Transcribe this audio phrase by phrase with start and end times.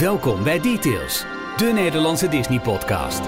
[0.00, 1.24] Welkom bij Details,
[1.56, 3.20] de Nederlandse Disney-podcast.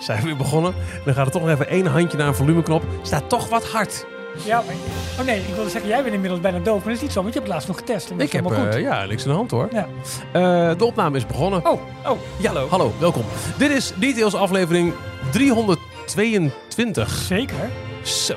[0.00, 0.74] Zijn we weer begonnen?
[1.04, 2.82] Dan gaat er toch nog even één handje naar een volumeknop.
[3.02, 4.06] Staat toch wat hard.
[4.44, 4.74] Ja, maar,
[5.20, 6.76] oh nee, ik wilde zeggen, jij bent inmiddels bijna doof.
[6.76, 8.10] Maar dat is niet zo, want je hebt laatst nog getest.
[8.10, 8.74] En dat Ik is heb helemaal goed.
[8.74, 9.68] eh, ja, niks aan de hand hoor.
[9.72, 9.88] ja.
[10.32, 11.66] Eh, de opname is begonnen.
[11.66, 12.92] Oh, oh, ja, hallo.
[12.98, 13.24] welkom.
[13.58, 14.92] Dit is Details aflevering
[15.30, 17.08] 322.
[17.10, 17.70] zeker.
[18.02, 18.34] Zo,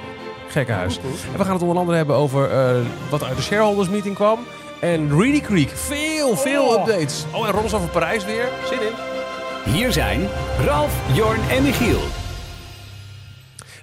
[1.31, 4.39] En we gaan het onder andere hebben over eh, wat uit de shareholders meeting kwam.
[4.81, 5.69] En Reedy Creek.
[5.69, 6.79] Veel, veel Oh.
[6.87, 7.25] updates.
[7.33, 8.49] Oh, en Roddels over Parijs weer.
[8.69, 9.73] Zin in.
[9.73, 10.27] Hier zijn
[10.65, 11.99] Ralf, Jorn en Michiel.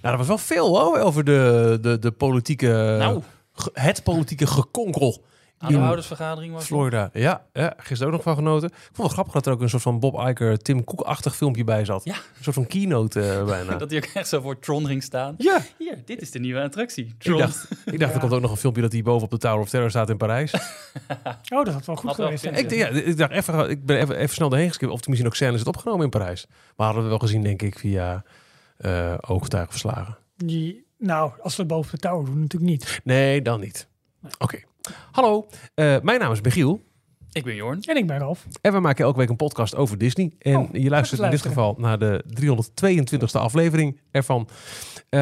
[0.03, 2.97] Nou, er was wel veel hoor, over de, de, de politieke...
[2.99, 3.23] Nou.
[3.73, 5.23] het politieke gekonkel.
[5.69, 6.65] In Aandeelhoudersvergadering was.
[6.67, 7.11] Florida.
[7.13, 8.69] Ja, ja, gisteren ook nog van genoten.
[8.69, 11.65] Ik vond het grappig dat er ook een soort van Bob Iger, Tim Cook-achtig filmpje
[11.65, 12.05] bij zat.
[12.05, 12.15] Ja.
[12.15, 13.77] Een soort van keynote eh, bijna.
[13.85, 15.35] Dat hij ook echt zo voor Tron ging staan.
[15.39, 17.05] Ja, Hier, dit is de nieuwe attractie.
[17.05, 17.39] ik Tron.
[17.39, 19.61] dacht, ik dacht er komt ook nog een filmpje dat hij boven op de Tower
[19.61, 20.53] of Terror staat in Parijs.
[21.55, 22.45] Oh, dat had wel goed Had geweest.
[22.45, 25.29] ik, ja, ik dacht even, ik ben even, even snel erheen geskipt of er misschien
[25.29, 26.47] ook scènes het opgenomen in Parijs.
[26.77, 28.25] Maar hadden we wel gezien, denk ik, via
[28.77, 30.17] eh ooggetuigenverslagen.
[30.37, 33.01] Die, nou, als we het boven de tower doen, natuurlijk niet.
[33.05, 33.89] Nee, dan niet.
[34.39, 34.61] Oké.
[35.11, 36.81] Hallo, eh, mijn naam is Michiel.
[37.33, 37.83] Ik ben Jorn.
[37.83, 38.47] En ik ben Ralf.
[38.61, 40.33] En we maken elke week een podcast over Disney.
[40.39, 44.49] En Oh, je luistert in dit geval naar de 322e aflevering ervan.
[45.09, 45.21] Eh,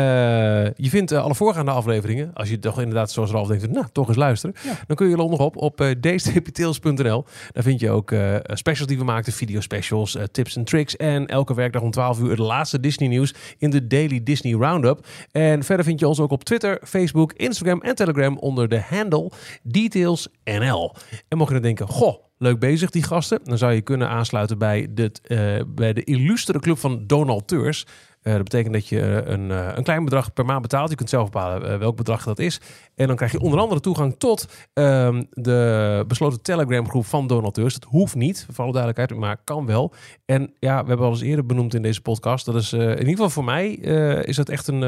[0.65, 4.09] je vindt eh, alle voorgaande afleveringen, als je toch inderdaad zoals Ralf denkt, nou, toch
[4.09, 4.57] eens luisteren.
[4.65, 4.79] Ja.
[4.87, 7.25] Dan kun je er nog op op uh, dstptails.nl.
[7.53, 10.97] Daar vind je ook eh, specials die we maakten, video specials, eh, tips en tricks.
[10.97, 15.07] En elke werkdag om 12 uur het laatste Disney nieuws in de Daily Disney Roundup.
[15.31, 19.31] En verder vind je ons ook op Twitter, Facebook, Instagram en Telegram onder de handle
[19.63, 20.95] DetailsNL.
[21.29, 23.41] En mocht je dan denken, goh, leuk bezig die gasten.
[23.45, 27.87] Dan zou je kunnen aansluiten bij, dit, eh, bij de illustere club van donateurs.
[28.23, 30.91] Eh, dat betekent dat je eh, een, eh, een klein bedrag per maand betaalt.
[30.91, 32.61] Je kunt zelf bepalen welk bedrag dat is.
[32.95, 37.75] En dan krijg je onder andere toegang tot ehm, de besloten Telegram groep van donateurs.
[37.75, 39.93] Dat hoeft niet, voor alle duidelijkheid, maar kan wel.
[40.25, 42.47] En ja, we hebben al eens eerder benoemd in deze podcast.
[42.47, 44.83] Dat is in ieder geval voor mij is dat echt een,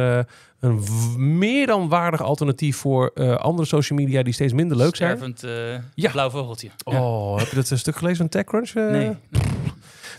[0.61, 0.81] een
[1.39, 5.17] meer dan waardig alternatief voor andere social media die steeds minder leuk zijn.
[5.17, 5.47] Stervend
[5.95, 6.11] Ja.
[6.11, 6.71] blauw vogeltje.
[6.77, 7.03] Ja.
[7.03, 8.73] Oh, heb je dat een stuk gelezen van TechCrunch?
[8.75, 9.17] Nee.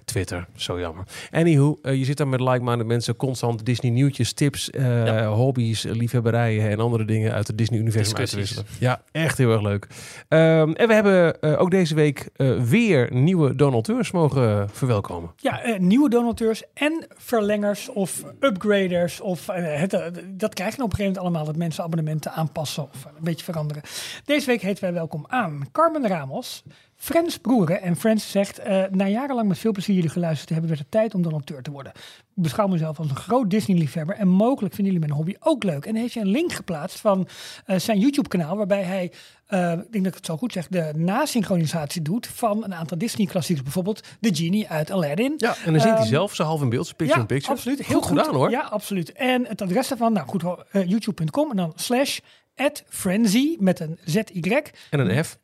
[0.05, 1.03] Twitter, zo jammer.
[1.31, 5.27] Anywho, eh, je zit daar met like-minded mensen constant Disney nieuwtjes, tips, eh, Ja.
[5.27, 8.65] hobby's, liefhebberijen en andere dingen uit het Disney-universum uit te Discussies.
[8.65, 8.89] wisselen.
[8.89, 9.87] Ja, echt heel erg leuk.
[10.27, 12.29] Ehm, en we hebben eh, ook deze week
[12.67, 15.31] weer nieuwe donateurs mogen verwelkomen.
[15.37, 19.21] Ja, nieuwe donateurs en verlengers of upgraders.
[19.21, 19.91] Of, het,
[20.27, 23.43] dat krijg je op een gegeven moment allemaal, dat mensen abonnementen aanpassen of een beetje
[23.45, 23.83] veranderen.
[24.25, 26.63] Deze week heten wij welkom aan Carmen Ramos,
[26.97, 27.81] Friends Broeren.
[27.81, 30.91] En Friends zegt, eh, na jarenlang met veel plezier jullie geluisterd te hebben, werd het
[30.91, 31.91] tijd om donateur te worden.
[32.35, 35.85] Ik beschouw mezelf als een groot Disney-liefhebber en mogelijk vinden jullie mijn hobby ook leuk.
[35.85, 37.27] En hij heeft je een link geplaatst van
[37.65, 39.11] eh, zijn YouTube-kanaal, waarbij hij,
[39.45, 42.97] eh, ik denk dat ik het zo goed zeg, de nasynchronisatie doet van een aantal
[42.97, 43.63] Disney-klassiekers.
[43.65, 45.33] Bijvoorbeeld de Genie uit Aladdin.
[45.37, 47.53] Ja, en dan zingt hij Ehm, zelf zo half in beeld, zijn picture in picture.
[47.53, 47.85] absoluut.
[47.85, 48.49] Heel goed, gedaan hoor.
[48.49, 49.11] Ja, absoluut.
[49.11, 52.19] En het adres daarvan, nou goed, youtube.com en dan slash
[52.55, 54.61] at frenzy met een ZY.
[54.89, 55.37] En een F.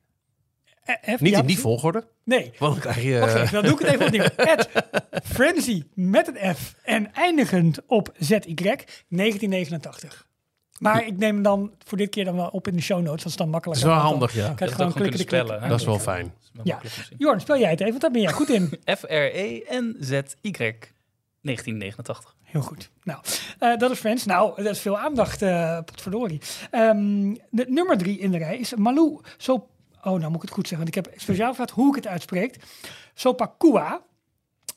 [0.84, 2.52] Eh, F, Niet ja, in die volgorde, Nee.
[2.60, 3.22] want dan krijg je...
[3.22, 4.24] Oké, eh, dan doe ik het even opnieuw.
[4.56, 4.70] At
[5.24, 10.28] frenzy met een F en eindigend op ZY 1989.
[10.80, 13.24] Maar ik neem hem dan voor dit keer dan wel op in de show notes.
[13.24, 13.88] Dat is dan dat makkelijker.
[13.88, 14.42] is wel handig, ja.
[14.54, 15.68] Krijg je Dat gewoon klikken spellen, hè?
[15.68, 16.34] Dat is wel fijn.
[16.54, 16.80] Dat Ja.
[17.18, 18.70] Jorn, spel jij het even, want daar ben jij goed in.
[18.98, 20.52] F-R-E-N-Z-Y
[21.42, 22.36] 1989.
[22.44, 22.92] Heel goed.
[23.04, 23.20] Nou,
[23.60, 24.26] eh, dat is Friends.
[24.26, 26.42] Nou, dat is veel aandacht, eh potverdorie.
[26.72, 29.68] Ehm, de nummer drie in de rij is Malou So...
[30.04, 32.08] Oh, nou moet ik het goed zeggen, want ik heb speciaal gevraagd hoe ik het
[32.08, 32.56] uitspreek.
[33.14, 34.02] Sopakua.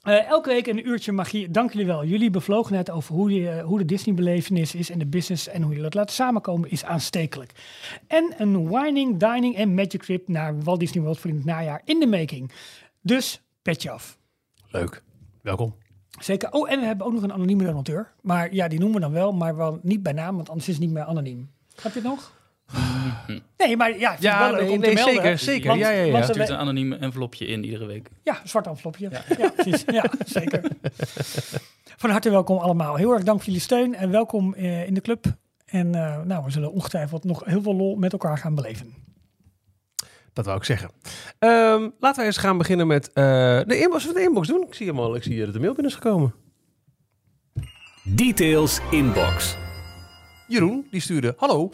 [0.03, 1.51] Eh, elke week een uurtje magie.
[1.51, 2.05] Dank jullie wel.
[2.05, 5.83] Jullie bevlogenheid over hoe, je, hoe de Disney-belevenis is en de business en hoe jullie
[5.83, 7.53] dat laten samenkomen is aanstekelijk.
[8.07, 11.83] En een whining, dining en magic trip naar Walt Disney World voor in het najaar
[11.85, 12.53] in de making.
[13.01, 14.19] Dus petje af.
[14.69, 15.03] Leuk.
[15.43, 15.75] Welkom.
[16.21, 16.53] Zeker.
[16.53, 18.13] Oh, en we hebben ook nog een anonieme donateur.
[18.23, 20.75] Maar ja, die noemen we dan wel, maar wel niet bij naam, want anders is
[20.75, 21.51] het niet meer anoniem.
[21.83, 22.33] Heb je het nog?
[23.57, 25.15] Nee, maar ja, ik vind het wel leuk om te melden.
[25.15, 25.67] zeker, zeker.
[25.69, 26.13] Want- ja, ja, ja.
[26.13, 28.09] want- Stuurt een anoniem envelopje in iedere week.
[28.23, 29.11] Ja, een zwart envelopje.
[29.39, 29.85] Ja, precies.
[29.87, 30.63] Ja, zeker.
[31.97, 32.95] Van harte welkom allemaal.
[32.97, 35.25] Heel erg dank voor jullie steun en welkom eh, in de club.
[35.67, 38.95] En eh, nou, we zullen ongetwijfeld nog heel veel lol met elkaar gaan beleven.
[40.33, 40.91] Dat wou ik zeggen.
[41.39, 43.25] Ehm, laten we eens gaan beginnen met eh,
[43.67, 44.05] de inbox.
[44.07, 44.63] Wat de inbox doen?
[44.67, 45.15] Ik zie hem al.
[45.17, 46.35] Ik zie dat de mail binnen is gekomen.
[48.05, 49.57] Details Inbox.
[50.49, 51.35] Jeroen, die stuurde...
[51.37, 51.71] Hallo,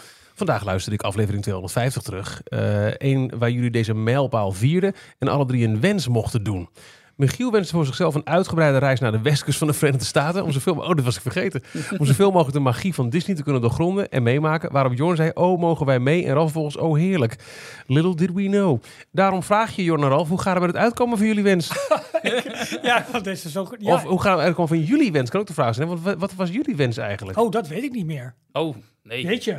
[0.47, 2.43] vandaag luisterde ik aflevering 250 terug.
[2.99, 6.69] Eén waar jullie deze mijlpaal vierden en alle drie een wens mochten doen.
[7.21, 10.45] Michiel wenst voor zichzelf een uitgebreide reis naar de westkust van de Verenigde Staten.
[10.45, 11.63] Om zoveel, oh, dat was ik vergeten.
[11.99, 14.73] Om zoveel mogelijk de magie van Disney te kunnen doorgronden en meemaken.
[14.73, 16.25] Waarop Jorn zei, oh, mogen wij mee?
[16.25, 17.37] En Ralf volgens, oh, heerlijk.
[17.87, 18.83] Little did we know.
[19.13, 21.69] Daarom vraag je Jorn en Ralf, hoe gaat het met het uitkomen van jullie wens?
[22.83, 23.77] Ja, want deze is zo goed.
[23.81, 23.95] Ja.
[23.95, 25.31] Of hoe gaat het uitkomen van jullie wens?
[25.31, 25.89] Kan ook de vraag zijn.
[25.89, 27.39] Want wat, wat was jullie wens eigenlijk?
[27.39, 28.35] Oh, dat weet ik niet meer.
[28.53, 29.59] Oh, nee, Weet je?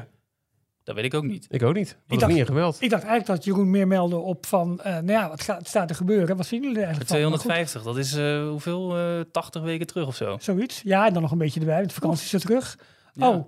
[0.83, 1.47] Dat weet ik ook niet.
[1.49, 1.97] Ik ook niet.
[2.07, 2.77] Ik dacht- niet in gemeld.
[2.81, 5.89] Ik dacht eigenlijk dat Jeroen meer meldde op van, eh, nou ja, wat gaat, staat
[5.89, 6.37] er gebeuren?
[6.37, 7.29] Wat vinden jullie er eigenlijk van?
[7.29, 8.97] Maar 250, dat is eh, hoeveel?
[8.97, 10.37] eh 80 weken terug of zo.
[10.39, 10.81] Zoiets.
[10.83, 12.77] Ja, en dan nog een beetje erbij, met vakantie is er terug.
[13.13, 13.29] Ja.
[13.29, 13.45] Oh.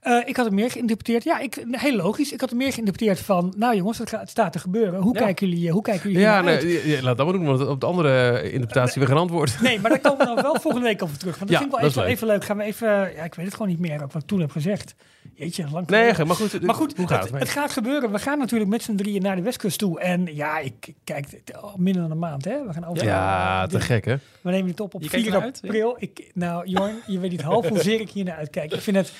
[0.00, 1.24] Eh, ik had het meer geïnterpreteerd.
[1.24, 2.32] Ja, ik, heel logisch.
[2.32, 5.00] Ik had het meer geïnterpreteerd van, nou jongens, het, gaat, staat te gebeuren.
[5.00, 5.20] Hoe Ja.
[5.20, 7.80] kijken jullie, eh, hoe kijken jullie Ja, nee, ja, laat dat maar doen, want op
[7.80, 9.60] de andere interpretatie weer geen antwoord.
[9.60, 11.38] Nee, maar daar komen we dan wel volgende week over terug.
[11.38, 12.10] Want dat Ja, vind ik wel even, leuk.
[12.10, 12.44] even leuk.
[12.44, 14.50] Gaan we even, ja, ik weet het gewoon niet meer ook wat ik toen heb
[14.50, 14.94] gezegd.
[15.38, 17.40] Jeetje, lang Nee, maar goed, Maar goed, hoe gaat het, het?
[17.40, 18.12] het gaat gebeuren.
[18.12, 20.00] We gaan natuurlijk met z'n drieën naar de Westkust toe.
[20.00, 21.26] En ja, ik kijk,
[21.60, 22.66] al minder dan een maand, hè?
[22.66, 23.04] We gaan over.
[23.04, 24.16] ja, te dit- gek hè?
[24.40, 25.68] We nemen het op op Je kijkt 4 ernaar uit, ja?
[25.68, 25.96] april.
[25.98, 28.72] Ik, nou, Jorn, je weet niet half hoezeer ik hier naar uitkijk.
[28.72, 29.12] Ik vind het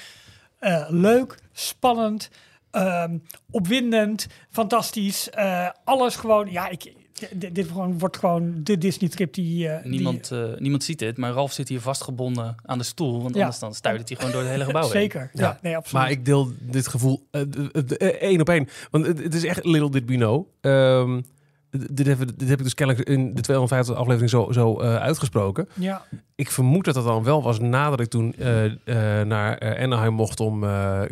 [0.58, 2.30] eh, leuk, spannend,
[2.70, 3.18] ehm,
[3.50, 5.30] opwindend, fantastisch.
[5.30, 6.92] Eh, alles gewoon, ja, ik,
[7.34, 9.68] dit, dit gewoon, wordt gewoon de Disney-trip die...
[9.68, 13.22] eh, die- Niemand, eh, niemand ziet dit, maar Ralf zit hier vastgebonden aan de stoel.
[13.22, 13.40] Want Ja.
[13.40, 14.90] anders dan stuit hij gewoon door het hele gebouw heen.
[14.90, 15.42] Zeker, ja.
[15.42, 15.58] Ja.
[15.62, 16.02] nee, absoluut.
[16.02, 17.40] Maar ik deel dit gevoel eh,
[18.20, 18.68] één op één.
[18.90, 20.46] Want het, het is echt little did we know.
[20.60, 21.20] Ehm,
[21.70, 25.68] dit, heb, dit heb ik dus kennelijk in de 250 aflevering zo, zo eh, uitgesproken.
[25.74, 26.02] ja,
[26.34, 30.40] Ik vermoed dat dat dan wel was nadat ik toen eh, eh, naar Anaheim mocht
[30.40, 30.62] om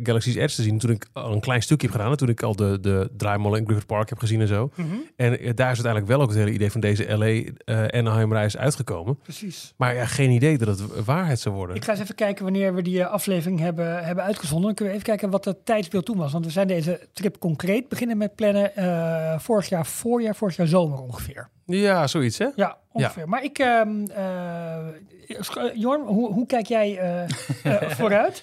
[0.03, 0.79] Galaxy's Edge te zien.
[0.79, 2.11] Toen ik al een klein stukje heb gedaan.
[2.11, 4.71] En toen ik al de, de draaimolen in Griffith Park heb gezien en zo.
[4.75, 4.87] mhm,
[5.17, 9.19] En daar is uiteindelijk wel ook het hele idee van deze LA-Anaheim-reis uitgekomen.
[9.23, 9.75] precies.
[9.77, 11.77] Maar ja, geen idee dat het waarheid zou worden.
[11.77, 14.67] Ik ga eens even kijken wanneer we die aflevering hebben, hebben uitgezonden.
[14.67, 16.33] Dan kunnen we even kijken wat het tijdsbeeld toen was.
[16.33, 18.73] Want we zijn deze trip concreet beginnen met plannen
[19.41, 21.49] vorig jaar voorjaar, vorig jaar zomer ongeveer.
[21.67, 22.49] Ja, zoiets hè?
[22.57, 23.29] Ja, ongeveer.
[23.29, 24.87] Maar ik, ehm eh,
[25.41, 27.23] Sch- Jorn, hoe, hoe kijk jij eh,
[27.83, 28.43] eh, vooruit?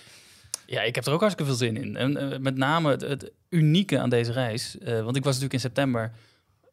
[0.66, 1.96] Ja, ik heb er ook hartstikke veel zin in.
[1.96, 4.78] En eh, met name het, het unieke aan deze reis.
[4.78, 6.12] eh, want ik was natuurlijk in september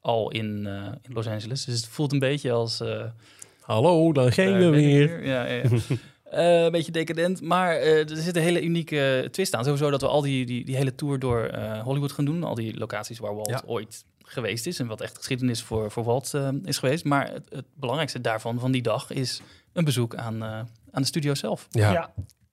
[0.00, 1.64] al in, eh, in Los Angeles.
[1.64, 2.80] Dus het voelt een beetje als...
[2.80, 3.04] eh,
[3.60, 5.26] Hallo, dan geen Daar we weer.
[5.26, 5.62] Ja, ja.
[6.30, 9.64] Eh, een beetje decadent, maar eh, er zit een hele unieke twist aan.
[9.64, 12.44] Sowieso dat we al die, die, die hele tour door eh, Hollywood gaan doen.
[12.44, 13.62] Al die locaties waar Walt Ja.
[13.66, 14.78] ooit geweest is.
[14.78, 17.04] En wat echt geschiedenis voor, voor Walt eh, is geweest.
[17.04, 19.40] Maar het, het belangrijkste daarvan, van die dag, is
[19.72, 20.48] een bezoek aan, eh,
[20.90, 21.66] aan de studio zelf.
[21.70, 22.12] Ja, Ja.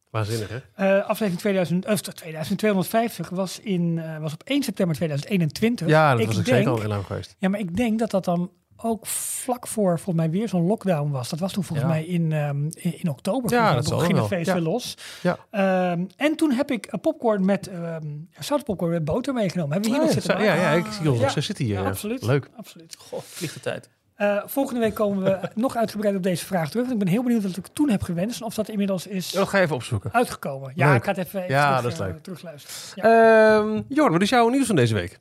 [0.09, 0.57] waanzinnig hè?
[0.97, 5.88] Eh, aflevering 2000, of 2250 was, in, eh, was op 1 september 2021.
[5.88, 7.35] Ja, dat ik was ik denk, zeker al heel lang geweest.
[7.39, 8.51] Ja, maar ik denk dat dat dan
[8.81, 11.29] ook vlak voor volgens mij weer zo'n lockdown was.
[11.29, 11.94] Dat was toen volgens Ja.
[11.94, 13.51] mij in, ehm, in, in oktober.
[13.51, 14.53] Ja, dat Toen het feest Ja.
[14.53, 14.97] weer los.
[15.21, 15.38] Ja.
[15.51, 18.06] Ehm, en toen heb ik een popcorn met ehm
[18.39, 19.71] zoutpopcorn met boter meegenomen.
[19.74, 20.45] Hebben we hier Ah, nog ja, zitten?
[20.45, 21.24] ja, ja, ik zie ons Ja.
[21.24, 21.31] nog.
[21.33, 21.74] Ze zitten hier.
[21.75, 21.88] Ja, ja.
[21.88, 22.24] absoluut.
[22.24, 22.50] Leuk.
[22.57, 22.95] absoluut.
[23.00, 23.89] Goh, vliegt de tijd.
[24.15, 26.89] Eh, volgende week komen we nog uitgebreid op deze vraag terug.
[26.89, 29.47] Ik ben heel benieuwd wat ik toen heb gewenst en of dat inmiddels is Dat
[29.47, 30.13] ga je even opzoeken.
[30.13, 30.71] uitgekomen.
[30.75, 30.97] Ja, Leuk.
[30.97, 32.23] ik ga het even, even Ja, terug, dat is eh, leuk.
[32.23, 33.03] terugluisteren.
[33.03, 35.19] Ehm Jorn, wat is jouw nieuws van deze week?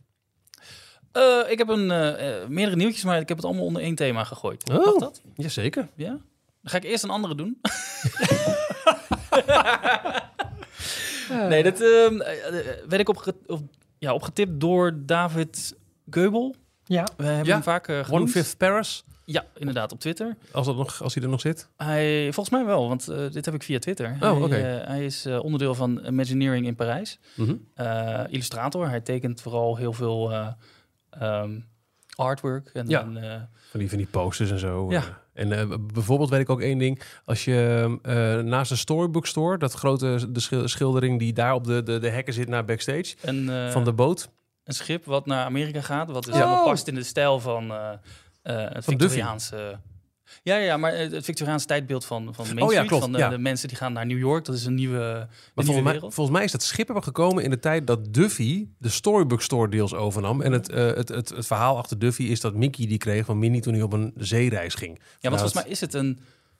[1.16, 3.94] Eh, ik heb een, eh, eh, meerdere nieuwtjes, maar ik heb het allemaal onder één
[3.94, 4.70] thema gegooid.
[4.70, 4.84] Oh.
[4.84, 5.20] Mag dat?
[5.34, 5.88] Jazeker.
[5.94, 6.08] Ja?
[6.08, 6.20] Dan
[6.62, 7.60] ga ik eerst een andere doen.
[11.48, 13.34] nee, dat ehm, eh, eh, werd ik op,
[13.98, 15.74] ja, opgetipt door David
[16.10, 16.54] Geubel.
[16.84, 20.36] Ja, We hebben Ja, hem vaak uh, One Fifth Paris, Ja, inderdaad, op Twitter.
[20.52, 21.68] als, dat nog, als hij er nog zit.
[21.76, 24.16] Hij, volgens mij wel, want dit heb ik via Twitter.
[24.20, 24.54] Oh, hij, oké.
[24.86, 27.18] hij is eh, onderdeel van Imagineering in Parijs.
[27.34, 27.54] Mhm.
[27.74, 28.88] Eh, illustrator.
[28.88, 30.32] Hij tekent vooral heel veel
[31.20, 31.58] eh, ehm,
[32.16, 32.70] artwork.
[32.72, 33.00] En, Ja.
[33.00, 34.90] en, eh, Van die, van die posters en zo.
[34.90, 34.98] Ja.
[35.00, 35.04] Eh,
[35.42, 37.02] En eh, bijvoorbeeld weet ik ook één ding.
[37.24, 41.64] Als je eh, naast de Storybook Store, dat grote de schil- schildering die daar op
[41.64, 44.28] de, de, de hekken zit naar backstage, eh, van de boot.
[44.64, 46.10] een schip wat naar Amerika gaat.
[46.10, 46.40] Wat dus Oh.
[46.40, 47.92] helemaal past in de stijl van eh,
[48.42, 49.78] eh, het Van Victoriaanse...
[50.42, 52.86] Ja, ja, maar het Victoriaanse tijdbeeld van, van Main Oh ja, Street.
[52.88, 53.28] klopt, van de, ja.
[53.28, 54.44] de mensen die gaan naar New York.
[54.44, 56.14] Dat is een nieuwe, Maar nieuwe volgens mij, wereld.
[56.14, 59.68] volgens mij is dat schip er gekomen in de tijd dat Duffy de Storybook Store
[59.70, 60.40] deels overnam.
[60.40, 63.38] En het, eh, het, het, het verhaal achter Duffy is dat Mickey die kreeg van
[63.38, 64.94] Minnie toen hij op een zeereis ging.
[64.98, 66.18] Ja, want Nou, volgens het- mij is het een...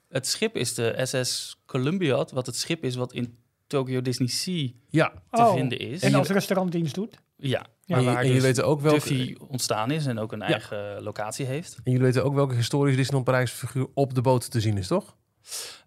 [0.09, 4.69] Het schip is de SS Columbia, wat het schip is wat in Tokyo Disney Sea
[4.89, 5.55] Ja, te Oh.
[5.55, 6.03] vinden is.
[6.03, 7.17] en als restaurantdienst doet.
[7.37, 10.33] Ja, Ja, en, je- en dus jullie weten ook welke, Duffy ontstaan is en ook
[10.33, 10.47] een Ja.
[10.47, 11.75] eigen locatie heeft.
[11.75, 14.87] en jullie weten ook welke historische Disneyland Parijs figuur op de boot te zien is,
[14.87, 15.17] toch?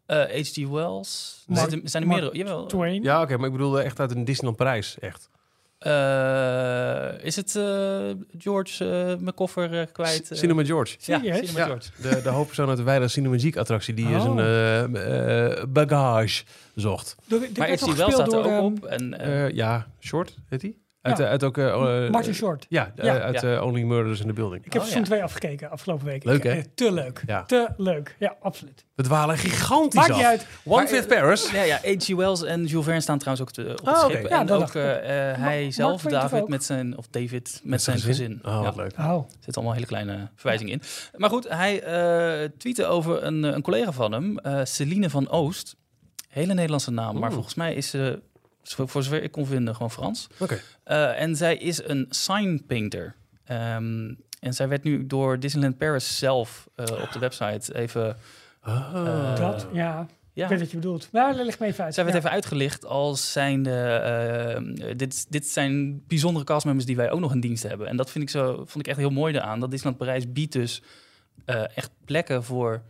[0.06, 0.68] Eh H.G.
[0.68, 1.44] Wells.
[1.48, 2.36] Er Mark- zitten- zijn er meerdere.
[2.38, 2.65] Jawel.
[2.65, 3.03] Twain.
[3.03, 5.29] Ja, oké, maar ik bedoelde echt uit een Disneyland Parijs, echt.
[5.79, 10.32] Eh, is het eh, George uh, mijn koffer eh, kwijt?
[10.32, 10.38] eh?
[10.38, 10.96] Cinema George.
[11.00, 11.20] Ja?
[11.20, 11.65] Cinema Ja.
[11.65, 11.89] George.
[12.01, 14.22] De, de hoofdpersoon uit de Wijde Cinemagiek attractie die Oh.
[14.22, 16.44] zijn eh, eh, bagage
[16.75, 17.15] zocht.
[17.58, 17.96] Maar H.G.
[17.96, 18.86] Wells staat er ook ehm, op.
[18.86, 20.75] En, eh, Eh, ja, Short heet hij?
[21.01, 21.27] Uit, Ja.
[21.27, 21.58] uit ook...
[21.58, 22.65] eh, eh, Martin Short.
[22.70, 23.20] Ja, eh, Ja.
[23.20, 23.56] uit Ja.
[23.56, 24.65] eh, Only Murders in the Building.
[24.65, 25.08] Ik heb Oh, seizoen ja.
[25.08, 26.24] 2 afgekeken afgelopen week.
[26.24, 26.62] Leuk, hè?
[26.75, 27.24] Te leuk.
[27.25, 27.44] Ja.
[27.44, 28.15] Te leuk.
[28.20, 28.86] Ja, absoluut.
[28.96, 30.18] We dwalen gigantisch Maakt af.
[30.18, 30.46] niet uit.
[30.65, 31.51] One Maar, Fifth Paris.
[31.51, 32.08] Ja, ja, H.G.
[32.15, 34.13] Wells en Jules Verne staan trouwens ook te, op het Oh, oké.
[34.13, 34.29] schip.
[34.29, 38.39] Ja, en ook eh, eh, hij zelf, David, met zijn, of David met, zijn gezin.
[38.46, 38.94] Oh, wat leuk.
[38.98, 39.06] Oh.
[39.13, 40.82] Er zitten allemaal hele kleine verwijzingen in.
[41.18, 45.75] Maar goed, hij eh tweette over een, een collega van hem, eh Celine van Oost.
[46.29, 48.22] Hele Nederlandse naam, maar volgens mij is ze,
[48.75, 50.27] voor zover ik kon vinden, gewoon Frans.
[50.39, 50.59] Oké.
[50.83, 53.15] Eh, en zij is een sign painter.
[53.45, 58.17] Ehm, en zij werd nu door Disneyland Paris zelf eh, op de website even...
[58.61, 60.07] Eh, Dat, ja.
[60.33, 61.09] Ja, Ik weet wat je bedoelt.
[61.11, 61.93] Maar leg me even uit.
[61.93, 62.21] zij werd Ja.
[62.21, 63.71] even uitgelicht als zijnde...
[63.81, 67.88] eh, dit, dit zijn bijzondere castmembers die wij ook nog in dienst hebben.
[67.88, 69.59] En dat vind ik zo, vond ik echt heel mooi eraan.
[69.59, 70.81] Dat Disneyland Parijs biedt dus
[71.45, 72.81] eh, echt plekken voor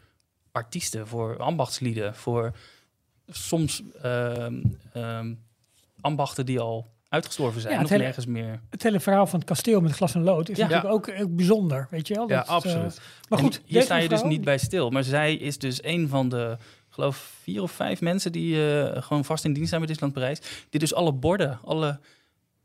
[0.52, 2.52] artiesten, voor ambachtslieden, voor
[3.28, 4.62] soms ehm,
[4.94, 5.34] ehm,
[6.02, 8.62] ambachten die al uitgestorven zijn, Ja, het nog hele- nergens meer.
[8.70, 10.68] Het hele verhaal van het kasteel met glas en lood is Ja.
[10.68, 12.30] natuurlijk ook, ook bijzonder, weet je wel?
[12.30, 13.02] Ja, Dat, eh, absoluut.
[13.30, 14.90] maar En goed, hier sta je dus niet bij stil.
[14.90, 19.02] Maar zij is dus een van de, ik geloof, vier of vijf mensen die eh,
[19.02, 20.66] gewoon vast in dienst zijn bij Disneyland Parijs.
[20.70, 22.00] Die dus alle borden, alle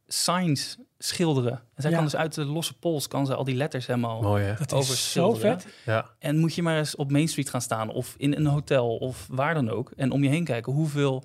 [0.07, 1.53] signs schilderen.
[1.53, 1.97] En zij Ja.
[1.97, 4.55] kan dus uit de losse pols kan ze al die letters helemaal Mooi, hè?
[4.55, 5.67] Dat over is zo vet.
[5.87, 6.11] Ja.
[6.19, 9.27] En moet je maar eens op Main Street gaan staan of in een hotel of
[9.31, 9.91] waar dan ook.
[9.97, 11.25] En om je heen kijken hoeveel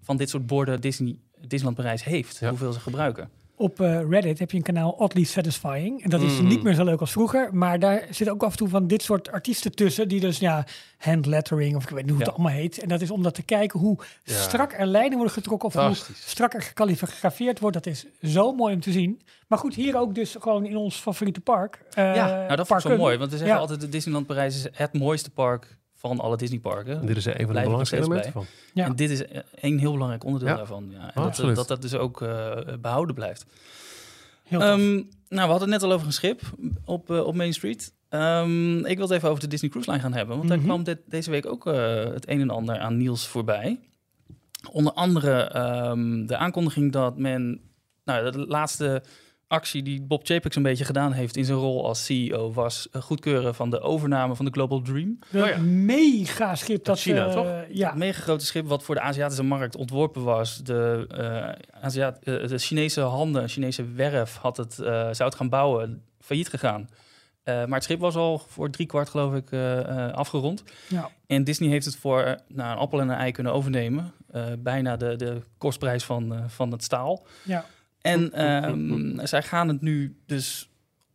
[0.00, 1.16] van dit soort borden Disney,
[1.48, 2.36] Disneyland Parijs heeft.
[2.40, 2.48] Ja.
[2.48, 3.28] Hoeveel ze gebruiken.
[3.56, 6.02] Op eh, Reddit heb je een kanaal Oddly Satisfying.
[6.02, 6.46] En dat is Mhm.
[6.46, 7.48] niet meer zo leuk als vroeger.
[7.52, 10.08] Maar daar zitten ook af en toe van dit soort artiesten tussen.
[10.08, 10.66] Die dus ja,
[10.98, 12.34] handlettering of ik weet niet hoe het Ja.
[12.34, 12.78] allemaal heet.
[12.78, 14.34] En dat is om dat te kijken hoe Ja.
[14.34, 15.68] strak er lijnen worden getrokken.
[15.68, 17.76] Of hoe strak er gekalligrafeerd wordt.
[17.76, 19.20] Dat is zo mooi om te zien.
[19.48, 21.78] Maar goed, hier ook dus gewoon in ons favoriete park.
[21.90, 22.98] eh, ja, nou dat vond ik zo parken.
[22.98, 23.18] mooi.
[23.18, 23.60] Want we zeggen Ja.
[23.60, 25.76] altijd dat Disneyland Parijs is het mooiste park
[26.08, 27.00] van alle Disneyparken.
[27.00, 28.46] En dit is een van de belangrijkste elementen van.
[28.74, 28.84] Ja.
[28.84, 30.56] En dit is eh, een heel belangrijk onderdeel Ja.
[30.56, 30.86] daarvan.
[30.90, 30.98] Ja.
[31.00, 31.56] En dat, Absoluut.
[31.56, 33.46] dat dat dus ook eh, behouden blijft.
[34.42, 34.60] Heel.
[34.60, 36.40] Ehm, nou, we hadden het net al over een schip
[36.84, 37.92] op, eh, op Main Street.
[38.08, 40.36] Ehm, ik wil het even over de Disney Cruise Line gaan hebben.
[40.36, 40.56] Want Mhm.
[40.58, 43.78] daar kwam dit, deze week ook eh, het een en ander aan Niels voorbij.
[44.70, 47.60] Onder andere ehm, de aankondiging dat men...
[48.04, 49.02] Nou, de laatste
[49.48, 52.52] actie die Bob Chapek een beetje gedaan heeft in zijn rol als CEO...
[52.52, 55.18] was eh, goedkeuren van de overname van de Global Dream.
[55.30, 55.58] De Oh ja.
[55.58, 57.00] mega schip dat...
[57.00, 57.46] China, eh, toch?
[57.68, 60.56] Ja, Het mega grote schip wat voor de Aziatische markt ontworpen was.
[60.56, 65.48] De, eh, Aziat, de Chinese handen, een Chinese werf, had het, eh, zou het gaan
[65.48, 66.88] bouwen, failliet gegaan.
[67.42, 69.52] Eh, maar het schip was al voor drie kwart, geloof ik,
[70.12, 70.62] afgerond.
[70.88, 71.10] ja.
[71.26, 74.12] En Disney heeft het voor nou, een appel en een ei kunnen overnemen.
[74.34, 77.26] Eh, bijna de, de kostprijs van, eh, van het staal.
[77.42, 77.64] ja.
[78.04, 80.68] En ehm, zij gaan het nu dus...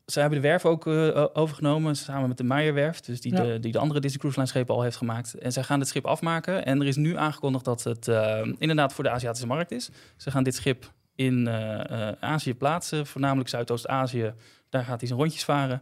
[0.05, 3.43] Zij hebben de werf ook eh, overgenomen, samen met de Meijerwerf, dus die, Ja.
[3.43, 5.33] de, die de andere Disney Cruise Line schepen al heeft gemaakt.
[5.33, 6.65] En zij gaan dit schip afmaken.
[6.65, 9.89] En er is nu aangekondigd dat het eh, inderdaad voor de Aziatische markt is.
[10.17, 14.33] Ze gaan dit schip in eh, eh, Azië plaatsen, voornamelijk Zuidoost-Azië.
[14.69, 15.81] Daar gaat hij zijn rondjes varen.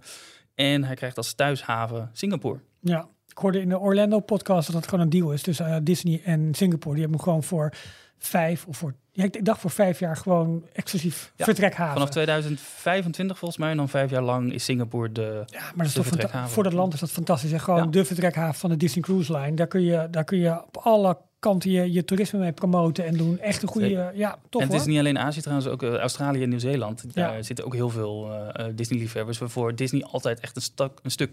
[0.55, 2.59] En hij krijgt als thuishaven Singapore.
[2.79, 5.77] Ja, ik hoorde in de Orlando podcast dat het gewoon een deal is tussen eh,
[5.81, 6.93] Disney en Singapore.
[6.95, 7.73] Die hebben hem gewoon voor
[8.17, 11.93] vijf of voor, ja, ik dacht voor vijf jaar gewoon exclusief Ja, vertrekhaven.
[11.93, 15.43] Vanaf 2025 volgens mij en dan vijf jaar lang is Singapore de...
[15.45, 16.49] ja, maar dat is toch vertrekhaven.
[16.49, 17.51] voor dat land is dat fantastisch.
[17.51, 17.85] En gewoon Ja.
[17.85, 19.53] de vertrekhaven van de Disney Cruise Line.
[19.55, 23.17] Daar kun je, daar kun je op alle kanten je, je toerisme mee promoten en
[23.17, 23.39] doen.
[23.39, 24.11] Echt een goede, Zeker.
[24.15, 27.13] ja, tof en het is niet alleen Azië trouwens, ook eh, Australië en Nieuw-Zeeland.
[27.13, 29.37] Daar zitten ook heel veel eh, Disney-liefhebbers...
[29.37, 31.31] waarvoor Disney altijd echt een, stuk een stuk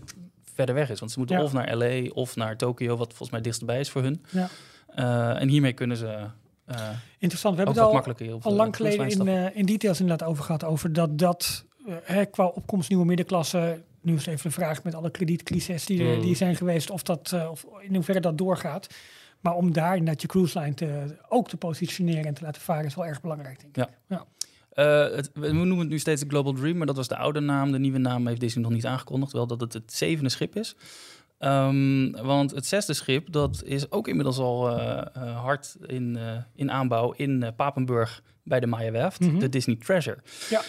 [0.54, 0.98] verder weg is.
[1.00, 2.10] Want ze moeten of naar L.A.
[2.12, 2.96] of naar Tokio...
[2.96, 4.24] wat volgens mij dichterbij is voor hun.
[4.30, 4.48] Ja.
[5.38, 6.26] En hiermee kunnen ze
[7.18, 7.56] Interessant.
[7.56, 8.52] We hebben het al, makkelijker...
[8.52, 10.64] lang geleden in, eh, in details inderdaad over gehad.
[10.64, 13.82] Over dat dat eh, hè, qua opkomst nieuwe middenklasse.
[14.00, 16.22] Nu is even de vraag met alle kredietcrisis die, er- Mm.
[16.22, 16.90] die zijn geweest.
[16.90, 18.86] Of, dat, eh, of in hoeverre dat doorgaat.
[19.40, 22.84] Maar om daar inderdaad je cruise line te, ook te positioneren en te laten varen
[22.84, 23.94] is wel erg belangrijk, denk ik.
[24.08, 24.24] Ja.
[24.70, 27.40] Eh, het, we noemen het nu steeds de Global Dream, maar dat was de oude
[27.40, 27.72] naam.
[27.72, 30.76] De nieuwe naam heeft Disney nog niet aangekondigd, wel dat het het zevende schip is.
[31.44, 36.36] Ehm, want het zesde schip, dat is ook inmiddels al eh, eh, hard in, eh,
[36.54, 39.38] in aanbouw in Papenburg bij de Maya Werft, Mhm.
[39.38, 40.18] de Disney Treasure.
[40.50, 40.62] Ja.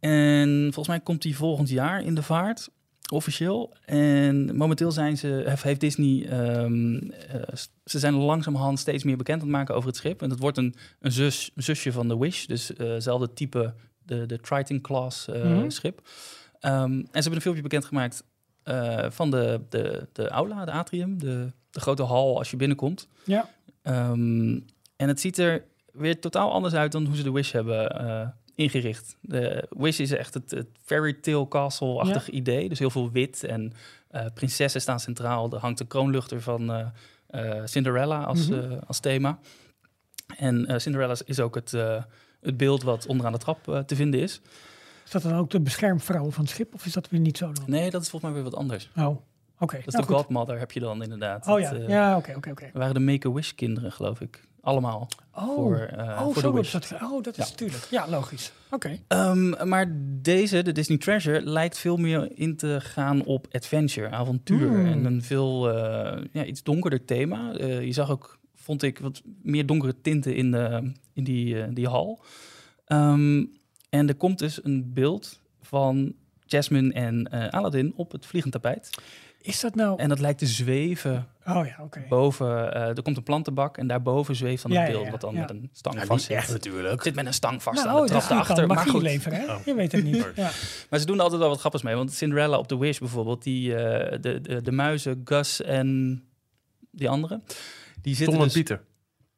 [0.00, 2.68] En volgens mij komt die volgend jaar in de vaart,
[3.12, 3.76] officieel.
[3.84, 9.46] En momenteel zijn ze, heeft, Disney, ehm, eh, ze zijn langzamerhand steeds meer bekend aan
[9.48, 10.22] het maken over het schip.
[10.22, 13.74] En het wordt een, een, zus, een zusje van de Wish, dus hetzelfde type,
[14.04, 15.70] de, de Triton-class Mhm.
[15.70, 16.00] schip.
[16.60, 18.24] Ehm, en ze hebben een filmpje bekendgemaakt
[18.64, 23.08] eh van de, de, de aula, de atrium, de, de grote hal als je binnenkomt.
[23.24, 23.48] Ja.
[23.82, 24.58] Ehm,
[24.96, 28.28] en het ziet er weer totaal anders uit dan hoe ze de Wish hebben eh,
[28.54, 29.16] ingericht.
[29.20, 32.68] De Wish is echt het, het fairy tale castle-achtig idee.
[32.68, 33.72] Dus heel veel wit en
[34.08, 35.52] eh, prinsessen staan centraal.
[35.52, 36.92] Er hangt een kroonluchter van
[37.64, 38.78] Cinderella als, Mhm.
[38.86, 39.38] als thema.
[40.36, 41.70] En Cinderella is ook het,
[42.40, 44.40] het beeld wat onderaan de trap te vinden is.
[45.14, 46.74] Is dat dan ook de beschermvrouw van het schip?
[46.74, 47.64] Of is dat weer niet zo dan?
[47.66, 48.90] Nee, dat is volgens mij weer wat anders.
[48.96, 49.06] Oh,
[49.58, 49.76] oké.
[49.76, 50.16] Dat is Nou, de goed.
[50.22, 51.46] godmother heb je dan inderdaad.
[51.46, 52.70] Oh Dat, ja, eh, ja oké, oké, oké.
[52.72, 54.44] waren de Make-A-Wish kinderen, geloof ik.
[54.60, 55.08] Allemaal.
[55.34, 56.88] Oh, voor, eh, oh voor zo de is Wish.
[56.90, 57.00] dat.
[57.02, 57.86] Oh, dat is natuurlijk.
[57.90, 58.52] Ja, logisch.
[58.70, 58.98] Oké.
[59.08, 59.86] Ehm, maar
[60.22, 64.68] deze, de Disney Treasure, lijkt veel meer in te gaan op adventure, avontuur.
[64.68, 64.86] Hmm.
[64.86, 67.52] En een veel eh, ja, iets donkerder thema.
[67.62, 72.20] Je zag ook, vond ik, wat meer donkere tinten in, de, in die, die hal.
[72.86, 73.44] Ehm,
[73.92, 76.14] en er komt dus een beeld van
[76.46, 78.90] Jasmine en eh, Aladdin op het vliegend tapijt.
[79.40, 79.98] Is dat nou...
[79.98, 82.04] En dat lijkt te zweven Oh ja, oké.
[82.08, 82.74] boven.
[82.74, 85.40] eh, er komt een plantenbak en daarboven zweeft dan ja, beeld, ja, wat dan ja.
[85.40, 86.36] met een stang Ja, vast zit.
[86.36, 87.02] echt natuurlijk.
[87.02, 88.66] Zit met een stang vast aan Nou, de trap daarachter.
[88.66, 89.54] Maar goed, leveren, hè?
[89.54, 89.64] Oh.
[89.64, 90.26] Je weet het niet.
[90.34, 90.50] Ja.
[90.90, 91.94] Maar ze doen er altijd wel wat grappigs mee.
[91.94, 96.22] Want Cinderella op The Wish bijvoorbeeld, die, eh, de, de, de muizen, Gus en
[96.90, 97.40] die andere,
[98.02, 98.82] die zitten Tom en dus Pieter.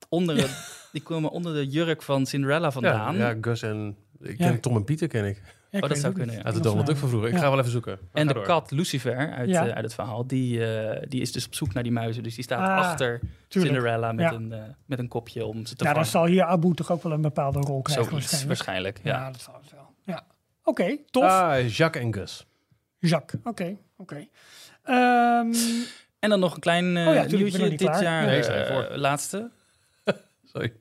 [0.09, 3.17] onder, het- die komen onder de jurk van Cinderella Ja, vandaan.
[3.17, 3.97] ja, Gus en...
[4.25, 4.49] Ik Ja.
[4.51, 5.43] ken Tom en Pieter, ken ik.
[5.71, 6.45] Ja, ik dat zou kunnen.
[6.45, 7.29] Uit de Donald Duck van vroeger.
[7.29, 7.41] Ik Ja.
[7.41, 7.99] ga wel even zoeken.
[8.01, 8.43] Maar en de door.
[8.43, 9.67] kat Lucifer uit, Ja.
[9.67, 12.23] eh, uit het verhaal, die, eh, die is dus op zoek naar die muizen.
[12.23, 13.75] Dus die staat Ah, achter Tuurlijk.
[13.75, 14.33] Cinderella met, Ja.
[14.33, 17.03] een, eh, met een kopje om ze te Ja, dan zal hier Abu toch ook
[17.03, 18.49] wel een bepaalde rol krijgen Zoiets, waarschijnlijk.
[18.49, 19.01] waarschijnlijk.
[19.03, 19.31] Ja, ja.
[19.31, 19.95] dat zal het wel.
[20.05, 20.25] Ja.
[20.65, 21.25] Oké, tof.
[21.25, 22.47] Ah, Jacques en Gus.
[22.99, 24.27] Jacques, oké, oké.
[24.83, 25.53] Ehm,
[26.19, 28.03] En dan nog een klein Oh nieuwtje dit klaar.
[28.03, 28.27] jaar.
[28.27, 29.51] Nee, eh, laatste.
[30.53, 30.73] Sorry.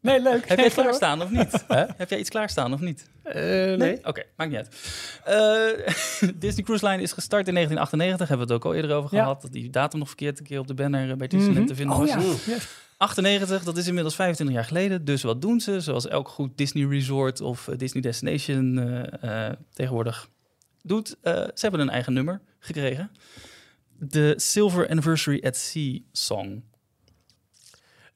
[0.00, 0.48] Nee, leuk.
[0.48, 0.76] Heb jij door.
[0.82, 1.64] klaarstaan of niet?
[1.96, 3.10] Heb jij iets klaarstaan of niet?
[3.22, 3.34] Eh,
[3.76, 3.98] nee.
[4.06, 4.76] Oké, maakt niet uit.
[5.24, 8.28] Eh, Disney Cruise Line is gestart in 1998.
[8.28, 9.22] Hebben we het ook al eerder over Ja.
[9.22, 9.42] gehad.
[9.42, 11.96] Dat die datum nog verkeerd een keer op de banner eh, bij Disneyland te vinden
[11.96, 12.10] Oh was.
[12.10, 12.46] ja, Oeh.
[12.46, 12.68] yes.
[12.96, 15.04] 98, dat is inmiddels 25 jaar geleden.
[15.04, 15.80] Dus wat doen ze?
[15.80, 18.78] Zoals elk goed Disney Resort of eh, Disney Destination
[19.22, 20.28] eh, eh, tegenwoordig
[20.82, 21.16] doet.
[21.22, 23.10] Eh, ze hebben een eigen nummer gekregen.
[23.98, 26.62] De Silver Anniversary at Sea Song.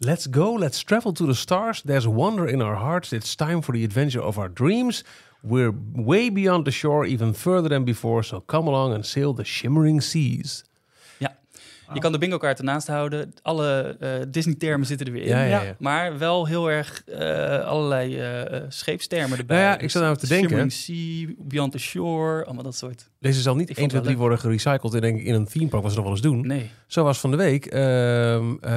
[0.05, 1.81] Let's go, let's travel to the stars.
[1.83, 3.11] There's wonder in our hearts.
[3.11, 5.03] It's time for the adventure of our dreams.
[5.43, 8.23] We're way beyond the shore, even further than before.
[8.23, 10.63] So come along and sail the shimmering seas.
[11.93, 13.35] Je kan de bingo kaart ernaast houden.
[13.43, 15.29] Alle eh, Disney-termen zitten er weer in.
[15.29, 15.63] Ja, ja, Ja.
[15.63, 15.75] ja.
[15.79, 19.57] Maar wel heel erg eh, allerlei eh, scheepstermen erbij.
[19.57, 20.49] Nou ja, ik zat nou te denken.
[20.49, 23.11] Shimmering Sea, Beyond the Shore, allemaal dat soort.
[23.21, 25.27] Deze zal niet Ik 1, vond 2, het 3 wel worden gerecycled en denk ik
[25.27, 26.47] in een theme park wat ze nog wel eens doen.
[26.47, 26.71] Nee.
[26.87, 28.73] Zo was van de week ehm, eh,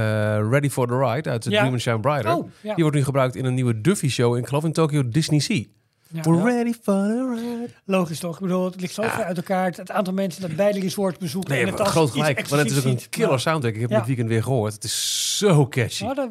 [0.49, 1.49] Ready for the Ride uit de.
[1.49, 2.35] Dream and Shine Brighter.
[2.35, 2.49] Oh.
[2.61, 5.39] Die wordt nu gebruikt in een nieuwe Duffy show in, ik geloof in Tokyo Disney
[5.39, 5.63] Sea.
[6.11, 6.21] Ja.
[6.21, 7.73] We're ready for the ride.
[7.85, 8.35] Logisch toch?
[8.35, 9.71] Ik bedoel, het ligt zo ver uit elkaar.
[9.71, 11.51] Het aantal mensen dat beide resorts bezoeken.
[11.51, 12.47] Nee, en je het groot gelijk.
[12.47, 13.73] Want het is ook een killer soundtrack.
[13.73, 13.97] Ik heb Ja.
[13.97, 14.73] het weekend weer gehoord.
[14.73, 16.03] Het is zo catchy.
[16.03, 16.29] Oh, dat-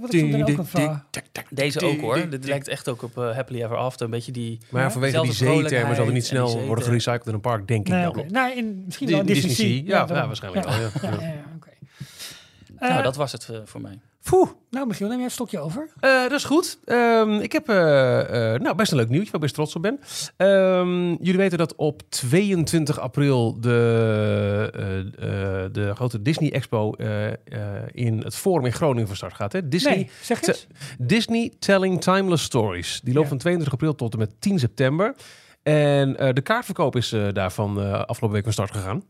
[1.51, 2.29] Deze ook hoor.
[2.29, 4.05] Dit lijkt echt ook op eh, Happily Ever After.
[4.05, 4.59] Een beetje die...
[4.71, 7.93] Maar vanwege die zeetermen zal er niet snel worden gerecycled in een park, denk ik
[7.93, 8.25] Nee.
[8.29, 9.83] Nou, in, misschien wel Disney.
[9.85, 10.79] Ja, waarschijnlijk wel,
[11.11, 11.23] nou,
[12.79, 13.99] Eh, dat was het eh, voor mij.
[14.31, 15.89] Poeh, Nou, Michiel, neem jij een stokje over?
[16.01, 16.79] eh, dat is goed.
[16.85, 19.83] Ehm, ik heb eh, eh, nou, best een leuk nieuwtje waar ik best trots op
[19.83, 20.01] ben.
[20.37, 26.93] Ehm, jullie weten dat op 22 april de, de grote Disney Expo
[27.93, 29.53] in het Forum in Groningen van start gaat.
[29.53, 29.69] Hè?
[29.69, 30.67] Disney, Nee, zeg eens.
[30.99, 33.01] Disney Telling Timeless Stories.
[33.05, 33.29] Die loopt Ja.
[33.31, 35.15] van 22 april tot en met 10 september.
[35.63, 39.03] En de kaartverkoop is daarvan afgelopen week van start gegaan.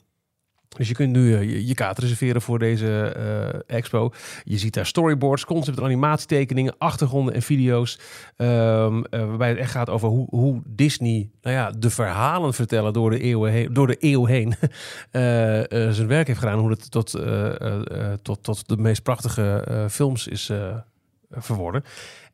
[0.76, 4.10] Dus je kunt nu eh, je, kaart reserveren voor deze eh, expo.
[4.44, 7.98] Je ziet daar storyboards, concept- en animatietekeningen, achtergronden en video's.
[8.36, 12.92] ehm, eh, waarbij het echt gaat over hoe, hoe Disney nou ja, de verhalen vertellen
[12.92, 14.54] door de, eeuwen heen, door de eeuw heen
[15.94, 16.58] zijn werk heeft gedaan.
[16.58, 17.10] Hoe het tot,
[18.22, 20.50] tot, tot de meest prachtige films is
[21.30, 21.82] verworden.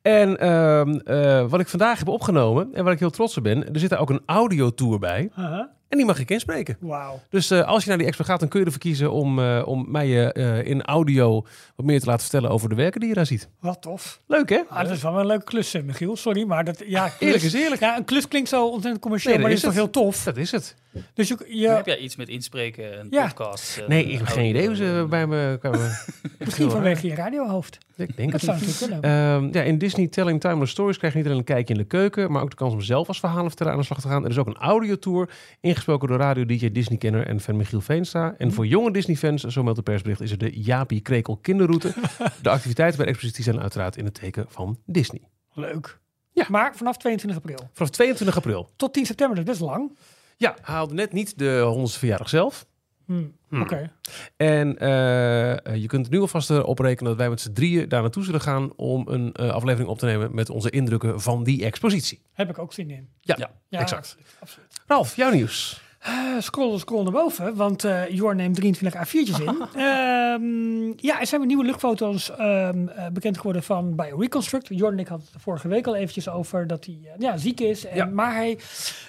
[0.03, 3.73] En ehm, eh, wat ik vandaag heb opgenomen en waar ik heel trots op ben,
[3.73, 5.31] er zit daar ook een audiotour bij.
[5.35, 5.71] Aha.
[5.93, 6.77] En die mag ik inspreken.
[6.81, 7.21] Wauw.
[7.29, 9.63] Dus eh, als je naar die expo gaat, dan kun je ervoor kiezen om, eh,
[9.67, 13.15] om mij eh, in audio wat meer te laten vertellen over de werken die je
[13.15, 13.49] daar ziet.
[13.61, 14.21] Wat tof.
[14.27, 14.61] Leuk hè?
[14.69, 16.17] Ah, dat is wel een leuke klus, Michiel.
[16.17, 16.83] Sorry, maar dat...
[16.87, 17.81] Ja, klus- Eerlijk is eerlijk.
[17.81, 20.23] Ja, een klus klinkt zo ontzettend commercieel, Nee, maar is toch heel tof?
[20.25, 20.75] Dat is het.
[21.15, 23.23] Dus je, je- Heb jij iets met inspreken en Ja.
[23.25, 23.81] podcasts?
[23.89, 25.99] Nee, ik heb geen idee hoe ze bij me kwamen.
[26.39, 27.79] misschien vanwege je radiohoofd.
[27.97, 28.51] Ik denk Dat het.
[28.51, 29.51] zou natuurlijk kunnen.
[29.51, 31.87] Ehm, ja, in Disney Telling Timeless Stories krijg je niet alleen een kijkje in de
[31.87, 34.25] keuken, maar ook de kans om zelf als verhalenverteller aan de slag te gaan.
[34.25, 38.35] Er is ook een audiotour, ingesproken door radio-dj Disney-kenner en fan Michiel Veenstra.
[38.39, 41.93] En voor jonge Disney-fans, zo meldt de persbericht, is er de Jaapie Krekel kinderroute.
[42.43, 45.21] de activiteiten bij de expositie zijn uiteraard in het teken van Disney.
[45.55, 46.01] Leuk.
[46.35, 46.47] Ja.
[46.49, 48.69] Maar vanaf 22 april Vanaf 22 april.
[48.77, 49.97] tot 10 september, dat is best lang.
[50.43, 52.67] Ja, hij haalde net niet de 100ste verjaardag zelf.
[53.07, 53.63] Hm, Hmm.
[53.63, 53.93] Oké.
[54.37, 58.25] En eh, je kunt nu alvast eh, oprekenen dat wij met z'n drieën daar naartoe
[58.25, 62.23] zullen gaan om een eh, aflevering op te nemen met onze indrukken van die expositie.
[62.33, 63.09] Heb ik ook zin in.
[63.21, 63.51] Ja, Ja.
[63.69, 64.01] Ja, exact.
[64.01, 64.81] absoluut, absoluut.
[64.87, 65.83] Ralf, jouw nieuws.
[66.09, 69.81] Uh, scroll, scroll naar boven, want uh, Jor neemt 23 A4'tjes in.
[69.83, 74.69] um, ja, er zijn weer nieuwe luchtfoto's um, uh, bekend geworden van BioReconstruct.
[74.69, 77.87] Jor en ik hadden het vorige week al eventjes over dat hij ja, ziek is.
[77.87, 78.05] En, Ja.
[78.05, 78.59] Maar hij,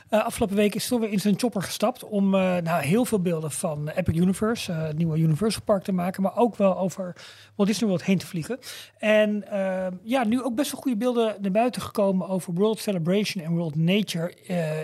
[0.09, 3.89] afgelopen week is toch weer in zijn chopper gestapt om nou, heel veel beelden van
[3.89, 7.15] Epic Universe, het nieuwe Universal Park te maken, maar ook wel over
[7.55, 8.59] Walt Disney World heen te vliegen.
[8.97, 13.43] En ehm, ja, nu ook best wel goede beelden naar buiten gekomen over World Celebration
[13.43, 14.33] en World Nature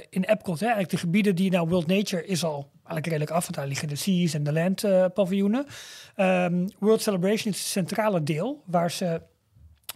[0.09, 0.59] in Epcot.
[0.59, 0.65] Hè?
[0.65, 3.87] Eigenlijk de gebieden die nou World Nature is al eigenlijk redelijk af, want daar liggen
[3.87, 5.65] de Seas en de Land uh, paviljoenen.
[6.15, 9.21] Um, World Celebration is het centrale deel, waar ze,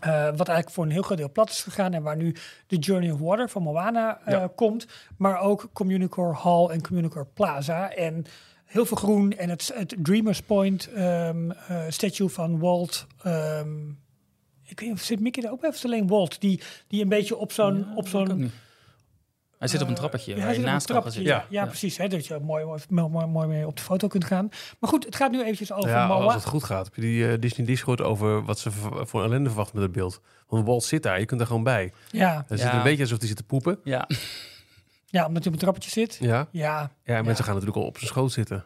[0.06, 2.36] uh, wat eigenlijk voor een heel groot deel plat is gegaan en waar nu
[2.68, 4.50] de Journey of Water van Moana uh, Ja.
[4.56, 7.92] komt, maar ook Communicore Hall en Communicore Plaza.
[7.94, 8.26] En
[8.74, 11.54] heel veel groen en het, het Dreamers Point um,
[11.90, 13.08] statue van Walt.
[13.26, 14.00] Um,
[14.64, 17.02] ik weet niet of zit Mickey daar ook bij of is alleen Walt die, die
[17.02, 18.52] een beetje op zo'n Ja, op zo'n.
[19.60, 20.32] Hij zit op een eh, trappetje.
[20.32, 21.20] ja, waar hij je zit op een naast trappetje.
[21.22, 21.38] zitten.
[21.50, 21.98] Ja, ja, precies.
[21.98, 24.50] Hè, dat je mooi, mooi, mooi, mooi mee op de foto kunt gaan.
[24.80, 26.16] Maar goed, het gaat nu eventjes over Ja, Moa.
[26.24, 26.86] als het goed gaat.
[26.86, 28.72] Heb je die eh, Disney gehoord over wat ze
[29.04, 30.22] voor ellende verwachten met het beeld?
[30.48, 31.92] Want Walt zit daar, je kunt er gewoon bij.
[32.12, 32.66] Ja, Het Ja.
[32.66, 33.80] zit een beetje alsof hij zit te poepen.
[33.84, 34.08] Ja,
[35.14, 36.18] ja, omdat hij op een trappetje zit.
[36.20, 37.44] Ja, Ja, ja en mensen Ja.
[37.44, 38.58] gaan natuurlijk al op zijn schoot zitten.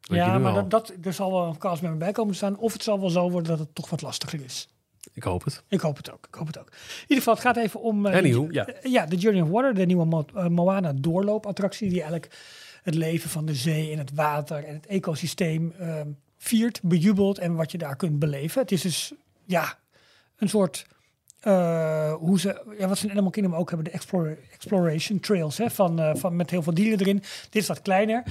[0.00, 0.68] Weet je ja maar al.
[0.68, 2.58] dat, dat, er zal wel een cast met me bij komen staan.
[2.58, 4.68] Of het zal wel zo worden dat het toch wat lastiger is.
[5.12, 5.62] Ik hoop het.
[5.68, 6.26] Ik hoop het ook.
[6.28, 6.66] Ik hoop het ook.
[6.70, 8.06] In ieder geval, het gaat even om...
[8.06, 8.66] Anywho, de, ja.
[8.66, 11.88] eh, ja, de Journey of Water, de nieuwe Mo- eh, Moana doorloopattractie...
[11.88, 12.38] die eigenlijk
[12.82, 17.38] het leven van de zee en het water en het ecosysteem ehm, viert, bejubelt...
[17.38, 18.62] en wat je daar kunt beleven.
[18.62, 19.12] Het is dus,
[19.44, 19.78] ja,
[20.36, 20.86] een soort...
[21.40, 25.58] eh, hoe ze, ja, wat ze in Animal Kingdom ook hebben, de explore- exploration trails,
[25.58, 27.22] hè, van, eh, van, met heel veel dieren erin.
[27.50, 28.22] Dit is wat kleiner.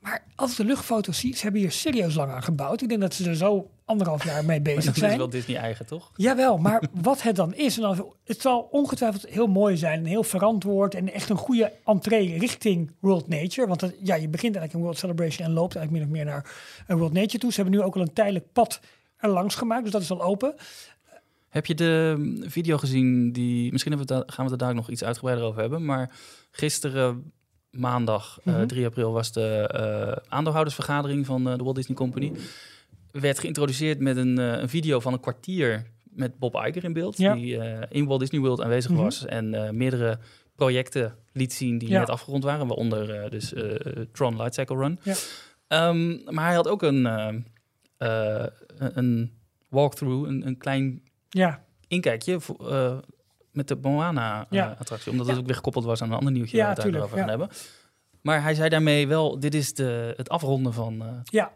[0.00, 2.82] Maar als de luchtfoto's zie, ze hebben hier serieus lang aan gebouwd.
[2.82, 5.18] Ik denk dat ze er zo anderhalf jaar mee bezig dat is zijn.
[5.18, 6.10] wel Disney eigen, toch?
[6.16, 10.04] Jawel, maar wat het dan is, en dan, het zal ongetwijfeld heel mooi zijn en
[10.04, 13.66] heel verantwoord en echt een goede entree richting World Nature.
[13.68, 16.32] Want het- ja, je begint eigenlijk in World Celebration en loopt eigenlijk min of meer
[16.34, 17.52] naar World Nature toe.
[17.52, 18.80] Ze hebben nu ook al een tijdelijk pad
[19.16, 20.54] er langs gemaakt, dus dat is al open.
[21.48, 23.72] Heb je de mm, video gezien die...
[23.72, 25.84] Misschien we gaan we het daar nog iets uitgebreider over hebben.
[25.84, 26.10] Maar
[26.50, 27.32] gisteren,
[27.70, 28.66] maandag eh, Mhm.
[28.66, 32.32] 3 april, was de eh, aandeelhoudersvergadering van eh, de Walt Disney Company.
[33.10, 37.18] Werd geïntroduceerd met een, een video van een kwartier met Bob Iger in beeld.
[37.18, 37.34] Ja.
[37.34, 37.58] Die
[37.88, 39.00] in Walt Disney World aanwezig Mhm.
[39.00, 39.24] was.
[39.24, 40.18] En meerdere
[40.56, 41.98] projecten liet zien die Ja.
[41.98, 42.66] net afgerond waren.
[42.66, 43.52] Waaronder dus
[44.12, 44.98] Tron Lightcycle Run.
[45.02, 45.14] Ja.
[45.68, 47.04] Ehm, maar hij had ook een,
[48.78, 49.32] een
[49.68, 52.98] walkthrough, een, een klein Ja, inkijkje voor, eh,
[53.52, 53.88] met de Ja.
[53.90, 55.12] Moana-attractie.
[55.12, 57.28] omdat het ook weer gekoppeld was aan een ander nieuwtje waar we het over gaan
[57.28, 57.48] hebben.
[58.22, 61.52] Maar hij zei daarmee wel, dit is de, het afronden van, eh, ja.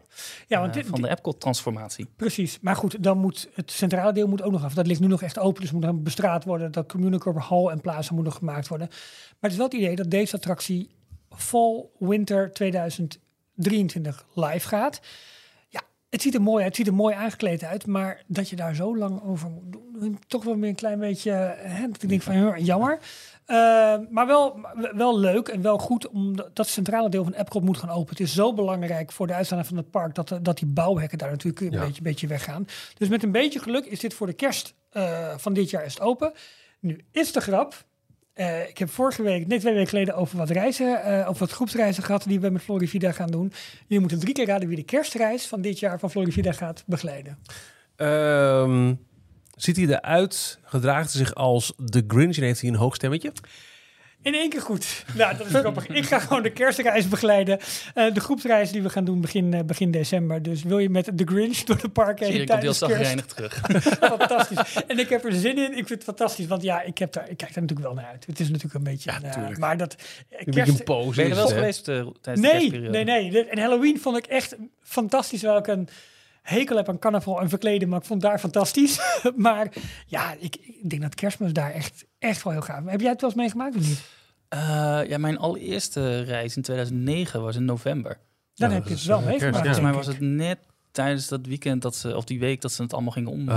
[0.47, 2.09] ja want eh, dit, van de Epcot-transformatie.
[2.15, 4.73] Precies, maar goed, dan moet het centrale deel moet ook nog af.
[4.73, 6.71] Dat ligt nu nog echt open, dus moet dan bestraat worden.
[6.71, 8.87] Dat Communicore Hall en Plaza moet nog gemaakt worden.
[8.89, 10.89] Maar het is wel het idee dat deze attractie
[11.29, 15.01] fall winter 2023 live gaat.
[16.13, 18.75] Het ziet er mooi uit, het ziet er mooi aangekleed uit, maar dat je daar
[18.75, 22.21] zo lang over moet doen, toch wel weer een klein beetje, hè, dat ik denk
[22.21, 22.99] van "Huh, jammer.
[23.47, 23.57] Uh,
[24.09, 24.59] maar wel,
[24.95, 28.09] wel leuk en wel goed, omdat dat centrale deel van Epcot moet gaan openen.
[28.09, 31.29] Het is zo belangrijk voor de uitstraling van het park dat, dat die bouwhekken daar
[31.29, 31.85] natuurlijk een Ja.
[31.85, 32.67] beetje, beetje weggaan.
[32.97, 35.93] Dus met een beetje geluk is dit voor de kerst uh, van dit jaar is
[35.93, 36.33] het open.
[36.79, 37.83] Nu is de grap.
[38.35, 41.51] Uh, ik heb vorige week, net twee weken geleden, over wat reizen, uh, over wat
[41.51, 43.51] groepsreizen gehad die we met Florivida gaan doen.
[43.81, 47.37] Jullie moeten drie keer raden wie de kerstreis van dit jaar van Florivida gaat begeleiden.
[47.95, 48.99] Um,
[49.55, 50.59] ziet hij eruit?
[50.63, 53.31] Gedraagt hij zich als de Grinch en heeft hij een hoog stemmetje?
[54.23, 55.05] In één keer goed.
[55.13, 55.87] Nou, dat is grappig.
[55.87, 57.59] Ik ga gewoon de kerstreis begeleiden.
[57.95, 60.41] Uh, de groepsreis die we gaan doen begin, uh, begin december.
[60.41, 62.95] Dus wil je met de Grinch door de parken heen tijdens kerst?
[62.95, 63.61] reinig terug.
[64.17, 64.83] fantastisch.
[64.87, 65.69] En ik heb er zin in.
[65.69, 66.47] Ik vind het fantastisch.
[66.47, 68.25] Want ja, ik, heb daar, ik kijk daar natuurlijk wel naar uit.
[68.25, 69.11] Het is natuurlijk een beetje...
[69.21, 69.95] Ja, uh, maar dat...
[70.49, 70.79] Kerst...
[70.79, 73.03] een pose Ben je er wel geweest uh, tijdens nee, de kerstperiode?
[73.03, 73.45] Nee, nee.
[73.45, 75.41] En Halloween vond ik echt fantastisch.
[75.41, 75.89] Wel ik een
[76.43, 78.99] hekel heb aan carnaval en verkleden, maar ik vond daar fantastisch.
[79.35, 79.67] maar
[80.07, 82.85] ja, ik, ik, denk dat kerstmis daar echt, echt wel heel gaaf.
[82.85, 84.01] Heb jij het wel eens meegemaakt of niet?
[84.53, 84.59] Uh,
[85.07, 88.17] ja, mijn allereerste reis in 2009 was in november.
[88.55, 89.55] Dan ja, heb je het wel meegemaakt.
[89.55, 90.59] Volgens mij was het net
[90.91, 93.49] tijdens dat weekend dat ze, of die week dat ze het allemaal gingen om.
[93.49, 93.55] Oh,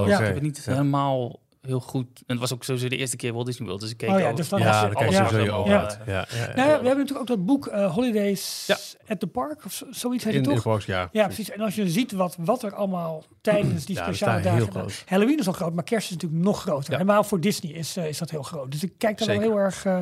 [0.00, 0.08] okay.
[0.08, 0.18] ja.
[0.18, 0.72] Ik heb het niet ja.
[0.72, 2.06] helemaal heel goed.
[2.06, 4.18] En het was ook sowieso de eerste keer Walt Disney World, dus ik keek oh,
[4.18, 4.36] ja, ook.
[4.36, 5.80] dus dan ja, je, sowieso je ogen ja.
[5.80, 5.98] uit.
[6.06, 8.76] Ja, ja, ja, nou, ja, we hebben natuurlijk ook dat boek uh, Holidays ja.
[9.08, 10.58] at the Park, of zoiets heet in, het toch?
[10.58, 11.08] In Parks, ja.
[11.12, 11.50] ja, precies.
[11.50, 14.58] En als je ziet wat, wat er allemaal tijdens die speciale dagen...
[14.58, 15.02] Heel groot.
[15.06, 16.90] Halloween is al groot, maar kerst is natuurlijk nog groter.
[16.90, 16.98] Ja.
[16.98, 18.70] Helemaal voor Disney is, uh, is dat heel groot.
[18.70, 19.92] Dus ik kijk daar wel heel erg uh,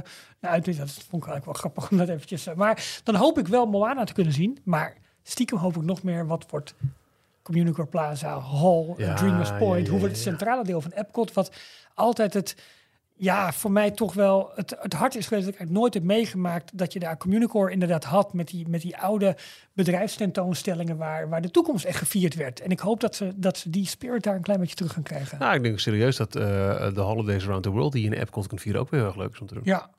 [0.40, 0.64] naar uit.
[0.64, 2.46] Dat vond ik eigenlijk wel grappig om dat eventjes...
[2.46, 4.58] Uh, maar dan hoop ik wel Moana te kunnen zien.
[4.64, 6.74] Maar stiekem hoop ik nog meer wat wordt...
[7.42, 9.88] Communicore Plaza, Hall, ja, Dreamers Point.
[9.88, 11.52] Hoe wordt het centrale deel van Epcot, wat
[11.94, 12.56] altijd het
[13.22, 16.02] ja, voor mij toch wel het, het hart is geweest dat ik eigenlijk nooit heb
[16.02, 19.36] meegemaakt dat je daar Communicore inderdaad had met die, met die oude
[19.72, 22.60] bedrijfstentoonstellingen waar, waar de toekomst echt gevierd werd.
[22.60, 25.02] En ik hoop dat ze, dat ze die spirit daar een klein beetje terug gaan
[25.02, 25.38] krijgen.
[25.38, 26.42] Nou, ik denk serieus dat eh,
[26.94, 29.18] de Holidays Around the World, die je in Epcot kunt vieren, ook weer heel erg
[29.18, 29.62] leuk is om te doen.
[29.66, 29.90] Ja.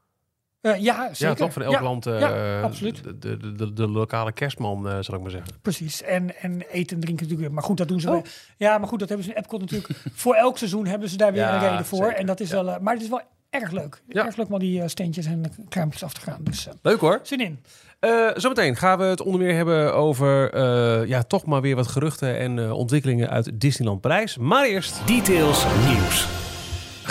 [0.64, 1.28] Eh, ja, zeker.
[1.28, 1.54] Ja, toch?
[1.54, 3.04] Van elk Ja, land eh, ja, absoluut.
[3.04, 5.52] De, de, de, de lokale kerstman, eh, zal ik maar zeggen.
[5.62, 6.02] Precies.
[6.02, 7.40] En, en eten en drinken natuurlijk.
[7.40, 7.52] weer.
[7.54, 8.08] Maar goed, dat doen ze.
[8.08, 8.14] Oh.
[8.14, 8.24] wel.
[8.58, 9.90] Ja, maar goed, dat hebben ze in Epcot natuurlijk.
[10.14, 11.98] voor elk seizoen hebben ze daar weer Ja, een reden voor.
[12.04, 12.16] zeker.
[12.16, 12.64] En dat is Ja.
[12.64, 12.74] wel.
[12.74, 14.02] eh, maar het is wel erg leuk.
[14.08, 14.26] Ja.
[14.26, 16.40] Erg leuk om al die eh, steentjes en kraampjes af te gaan.
[16.44, 17.20] Dus eh, Leuk hoor.
[17.24, 17.60] zin in.
[18.00, 21.88] Eh, zometeen gaan we het onder meer hebben over eh, ja, toch maar weer wat
[21.88, 24.38] geruchten en eh, ontwikkelingen uit Disneyland Parijs.
[24.38, 26.43] Maar eerst Details nieuws.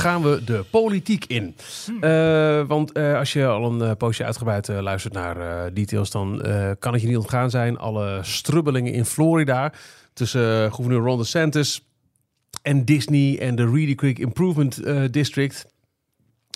[0.03, 1.57] Gaan we de politiek in.
[2.01, 5.37] Eh, want eh, als je al een eh, poosje uitgebreid luistert naar
[5.67, 7.79] eh, details, dan eh, kan het je niet ontgaan zijn.
[7.79, 9.73] Alle strubbelingen in Florida
[10.12, 11.87] tussen gouverneur Ron DeSantis
[12.62, 14.81] en Disney en de Reedy Creek Improvement
[15.12, 15.67] District.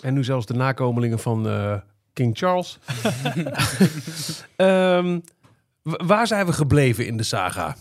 [0.03, 1.75] En nu zelfs de nakomelingen van eh,
[2.13, 2.79] King Charles.
[4.57, 5.19] Ehm,
[5.83, 7.77] wa- waar zijn we gebleven in de saga?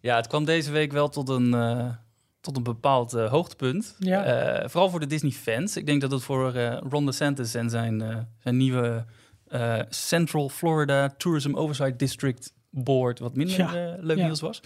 [0.00, 1.86] Ja, het kwam deze week wel tot een, eh,
[2.40, 3.96] tot een bepaald eh, hoogtepunt.
[3.98, 4.24] Ja.
[4.24, 5.76] Eh, vooral voor de Disney-fans.
[5.76, 9.04] Ik denk dat het voor eh Ron DeSantis en zijn, zijn nieuwe
[9.88, 13.96] Central Florida Tourism Oversight District Board wat minder Ja.
[14.00, 14.24] leuk Ja.
[14.24, 14.60] nieuws was.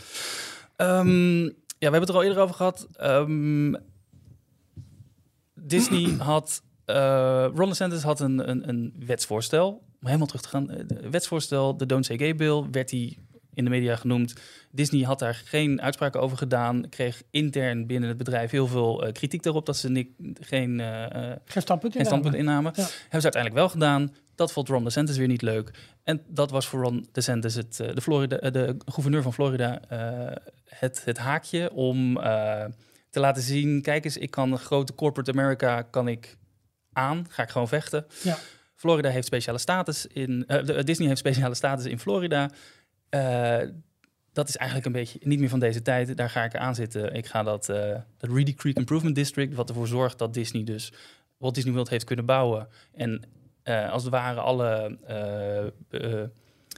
[0.77, 1.51] Ehm, ja,
[1.91, 2.89] we hebben het er al eerder over gehad.
[2.93, 3.75] Ehm,
[5.55, 6.63] Disney had...
[7.55, 9.69] Ron DeSantis had een, een, een wetsvoorstel.
[9.71, 10.67] Om helemaal terug te gaan.
[10.67, 13.19] de wetsvoorstel, de Don't Say Gay Bill, werd die
[13.55, 14.35] in de media genoemd.
[14.71, 16.89] Disney had daar geen uitspraken over gedaan.
[16.89, 21.33] Kreeg intern binnen het bedrijf heel veel eh, kritiek erop dat ze ni- geen, eh,
[21.45, 22.73] Geen standpunt geen standpunt innamen.
[22.77, 22.83] Ja.
[22.83, 24.15] Hebben ze uiteindelijk wel gedaan.
[24.35, 25.71] Dat vond Ron DeSantis weer niet leuk.
[26.03, 29.81] En dat was voor Ron DeSantis, het, de, Florida, de gouverneur van Florida,
[30.65, 32.15] het, het haakje om
[33.11, 33.83] te laten zien...
[33.83, 36.37] kijk eens, ik kan een grote corporate America kan ik
[36.93, 37.27] aan.
[37.29, 38.07] Ga ik gewoon vechten.
[38.23, 38.37] Ja.
[38.77, 40.45] Florida heeft speciale status in...
[40.47, 42.51] de- Disney heeft speciale status in Florida.
[43.21, 43.69] Eh,
[44.33, 46.17] dat is eigenlijk een beetje niet meer van deze tijd.
[46.17, 47.15] Daar ga ik aan zitten.
[47.15, 50.93] Ik ga dat, dat Reedy Creek Improvement District, wat ervoor zorgt dat Disney dus
[51.37, 52.69] Walt Disney World heeft kunnen bouwen.
[52.95, 53.23] En
[53.63, 54.97] eh, als het ware alle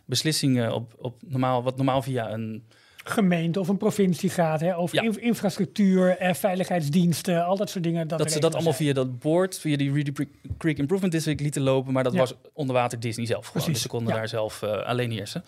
[0.04, 2.64] beslissingen op, op normaal, wat normaal via een
[3.08, 4.60] Gemeente of een provincie gaat.
[4.60, 5.02] Hè, over Ja.
[5.02, 8.08] inf- infrastructuur, eh, veiligheidsdiensten, al dat soort dingen.
[8.08, 10.12] dat, Dat, ze dat allemaal via dat board, via die Reedy
[10.58, 11.92] Creek- Improvement District lieten lopen.
[11.92, 12.18] Maar dat Ja.
[12.18, 13.52] was onder water Disney zelf gewoon.
[13.52, 14.18] Precies, Dus ze konden ja.
[14.18, 15.44] daar zelf alleen heersen.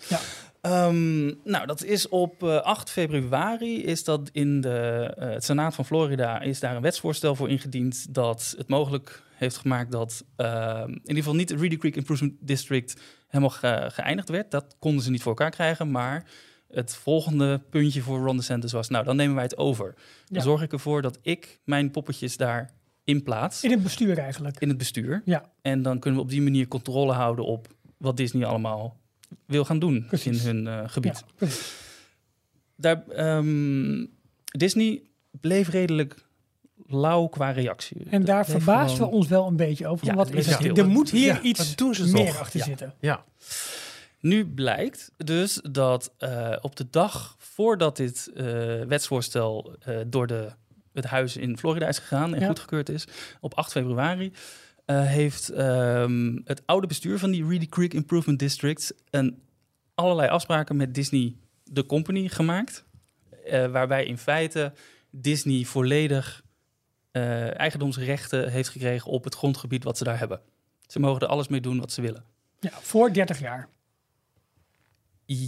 [0.61, 5.75] Ehm, nou, dat is op eh, 8 februari is dat in de, eh, het Senaat
[5.75, 10.89] van Florida is daar een wetsvoorstel voor ingediend dat het mogelijk heeft gemaakt dat ehm,
[10.89, 14.51] in ieder geval niet het Reedy Creek Improvement District helemaal ge- geëindigd werd.
[14.51, 16.25] Dat konden ze niet voor elkaar krijgen, maar
[16.71, 19.85] het volgende puntje voor Ron DeSantis was, nou, dan nemen wij het over.
[19.95, 20.41] Dan Ja.
[20.41, 22.69] zorg ik ervoor dat ik mijn poppetjes daar
[23.03, 24.59] in plaats In het bestuur eigenlijk.
[24.59, 25.21] in het bestuur.
[25.25, 25.51] Ja.
[25.61, 27.67] En dan kunnen we op die manier controle houden op
[27.97, 28.98] wat Disney allemaal
[29.45, 30.43] wil gaan doen Precies.
[30.45, 31.23] in hun eh, gebied.
[31.39, 31.47] Ja.
[32.75, 34.05] Daar, ehm,
[34.45, 36.27] Disney bleef redelijk
[36.87, 38.03] lauw qua reactie.
[38.09, 40.07] En daar verbaasden gewoon- we ons wel een beetje over.
[40.07, 40.75] Ja, wat is stil.
[40.75, 42.39] Er moet hier Ja, iets doen ze meer toch?
[42.39, 42.65] achter Ja.
[42.65, 42.93] zitten.
[42.99, 43.23] Ja,
[44.21, 48.45] Nu blijkt dus dat eh, op de dag voordat dit eh,
[48.81, 50.49] wetsvoorstel eh, door de,
[50.93, 52.47] het huis in Florida is gegaan en Ja.
[52.47, 53.07] goedgekeurd is,
[53.39, 54.31] op 8 februari,
[54.89, 59.41] eh, heeft ehm, het oude bestuur van die Reedy Creek Improvement District een,
[59.95, 62.85] allerlei afspraken met Disney, de company, gemaakt.
[63.45, 64.73] eh, waarbij in feite
[65.09, 66.43] Disney volledig
[67.11, 70.41] eh, eigendomsrechten heeft gekregen op het grondgebied wat ze daar hebben.
[70.87, 72.23] Ze mogen er alles mee doen wat ze willen.
[72.59, 73.67] Ja, voor 30 jaar.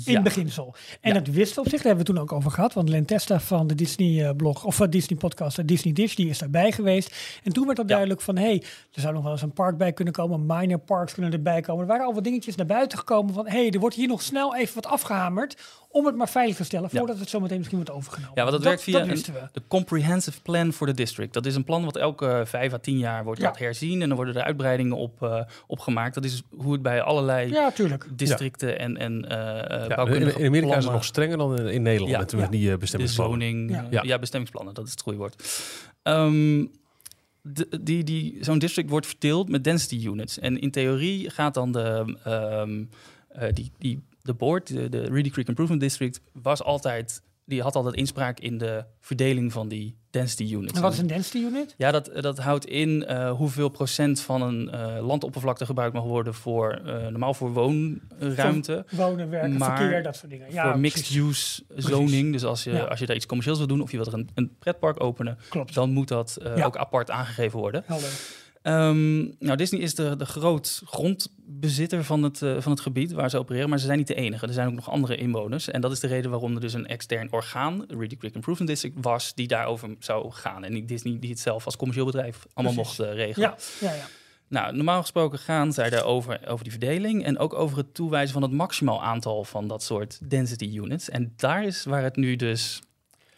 [0.06, 0.76] In beginsel.
[1.02, 1.20] En Ja.
[1.20, 2.74] dat wisten we op zich, daar hebben we toen ook over gehad.
[2.74, 6.72] Want Len Testa van de Disney-blog, of van Disney-podcast, de Disney Dish, die is daarbij
[6.72, 7.16] geweest.
[7.44, 7.84] En toen werd Ja.
[7.84, 10.46] duidelijk van, hé, hey, er zou nog wel eens een park bij kunnen komen.
[10.46, 11.82] Minor parks kunnen erbij komen.
[11.82, 14.22] Er waren al wat dingetjes naar buiten gekomen van, hé, hey, er wordt hier nog
[14.22, 15.58] snel even wat afgehamerd.
[15.92, 16.98] Om het maar veilig te stellen, Ja.
[16.98, 18.32] voordat het zometeen misschien wordt overgenomen.
[18.36, 19.40] Ja, want dat, werkt via dat een- wisten we.
[19.52, 21.34] de Comprehensive Plan for the District.
[21.34, 23.54] Dat is een plan wat elke vijf à tien jaar wordt Ja.
[23.58, 24.02] herzien.
[24.02, 26.14] En dan worden er uitbreidingen op, eh, opgemaakt.
[26.14, 27.72] Dat is hoe het bij allerlei Ja,
[28.16, 31.60] districten en, en eh ja eh, in, bouwkundige in Amerika is het nog strenger dan
[31.60, 32.12] in, in Nederland.
[32.12, 32.18] Ja.
[32.20, 32.60] natuurlijk Ja.
[32.60, 33.40] die de bestemmingsplannen.
[33.42, 33.72] zoning.
[33.72, 33.88] Ja.
[33.90, 34.04] Ja.
[34.04, 34.20] Ja.
[34.20, 35.44] bestemmingsplannen, dat is het goede woord.
[36.04, 36.66] Ehm,
[37.42, 40.40] de- die, die, Zo'n district wordt verdeeld met density units.
[40.40, 42.84] En in theorie gaat dan de, ehm,
[43.30, 47.76] eh, die, die, de board, de, de Reedy Creek Improvement District, was altijd, die had
[47.76, 50.74] altijd inspraak in de verdeling van die density units.
[50.74, 51.74] En wat is een density unit?
[51.78, 56.34] Ja, dat, dat houdt in eh, hoeveel procent van een eh, landoppervlakte gebruikt mag worden
[56.34, 58.86] voor eh, normaal voor woonruimte.
[58.92, 60.52] Wonen, werken, Maar verkeer, dat soort dingen.
[60.52, 60.96] Ja, voor precies.
[60.96, 62.32] mixed-use zoning.
[62.32, 62.84] Dus als je, Ja.
[62.84, 65.38] als je daar iets commercieels wil doen of je wilt er een, een pretpark openen,
[65.50, 65.74] Klopt.
[65.74, 66.66] dan moet dat eh, Ja.
[66.66, 67.84] ook apart aangegeven worden.
[67.86, 68.10] Helder.
[68.62, 73.30] Ehm, nou, Disney is de, de groot grondbezitter van het, eh, van het gebied waar
[73.30, 74.48] ze opereren, maar ze zijn niet de enige.
[74.48, 75.70] Er zijn ook nog andere inwoners.
[75.70, 78.96] En dat is de reden waarom er dus een extern orgaan, Reedy Creek Improvement District,
[79.02, 80.64] was die daarover zou gaan.
[80.64, 82.98] En niet Disney die het zelf als commercieel bedrijf allemaal Precies.
[82.98, 83.50] mocht eh, regelen.
[83.80, 84.06] Ja, ja, ja.
[84.48, 88.42] Nou, normaal gesproken gaan zij daarover over die verdeling en ook over het toewijzen van
[88.42, 91.10] het maximaal aantal van dat soort density units.
[91.10, 92.82] En daar is waar het nu dus,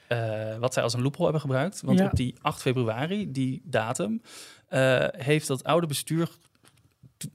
[0.08, 1.82] eh, wat zij als een loophole hebben gebruikt.
[1.82, 2.06] Want Ja.
[2.06, 4.22] op die 8 februari, die datum,
[4.74, 6.30] eh, heeft dat oude bestuur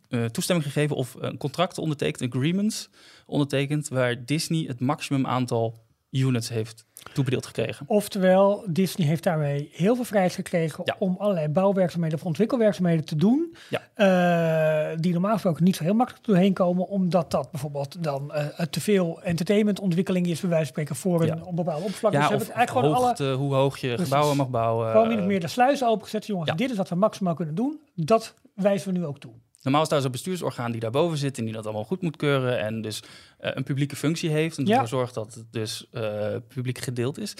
[0.08, 2.88] eh, toestemming gegeven of een contract ondertekend, agreements
[3.26, 7.86] ondertekend, waar Disney het maximum aantal units heeft toebedeeld gekregen.
[7.88, 10.96] Oftewel, Disney heeft daarmee heel veel vrijheid gekregen Ja.
[10.98, 13.54] om allerlei bouwwerkzaamheden of ontwikkelwerkzaamheden te doen.
[13.68, 13.80] Ja.
[13.94, 18.46] eh, die normaal gesproken niet zo heel makkelijk doorheen komen, omdat dat bijvoorbeeld dan eh,
[18.66, 21.52] te veel entertainmentontwikkeling is, bij wijze van spreken, voor een, Ja.
[21.52, 22.12] bepaalde oppervlak.
[22.12, 24.90] dus Ja, ze of eigenlijk gewoon alle, hoe hoog je gebouwen mag bouwen.
[24.90, 26.26] gewoon min of eh, meer de sluizen opengezet.
[26.26, 27.80] Jongens, dit is wat we maximaal kunnen doen.
[27.94, 29.32] Dat wijzen we nu ook toe.
[29.62, 32.60] Normaal is daar zo'n bestuursorgaan die daarboven zit en die dat allemaal goed moet keuren
[32.60, 33.02] en dus
[33.38, 34.72] eh, een publieke functie heeft en Ja.
[34.72, 37.34] ervoor zorgt dat het dus eh, publiek gedeeld is.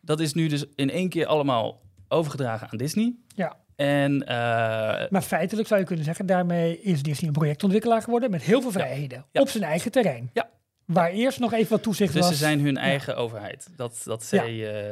[0.00, 3.14] Dat is nu dus in één keer allemaal overgedragen aan Disney.
[3.34, 3.56] Ja.
[3.76, 8.42] En eh, Maar feitelijk zou je kunnen zeggen, daarmee is Disney een projectontwikkelaar geworden met
[8.42, 9.40] heel veel vrijheden Ja.
[9.40, 10.30] op zijn eigen terrein.
[10.32, 10.48] Ja.
[10.84, 12.30] Waar eerst nog even wat toezicht dus was.
[12.30, 13.68] ze zijn hun eigen overheid.
[13.76, 14.40] Dat, dat eh,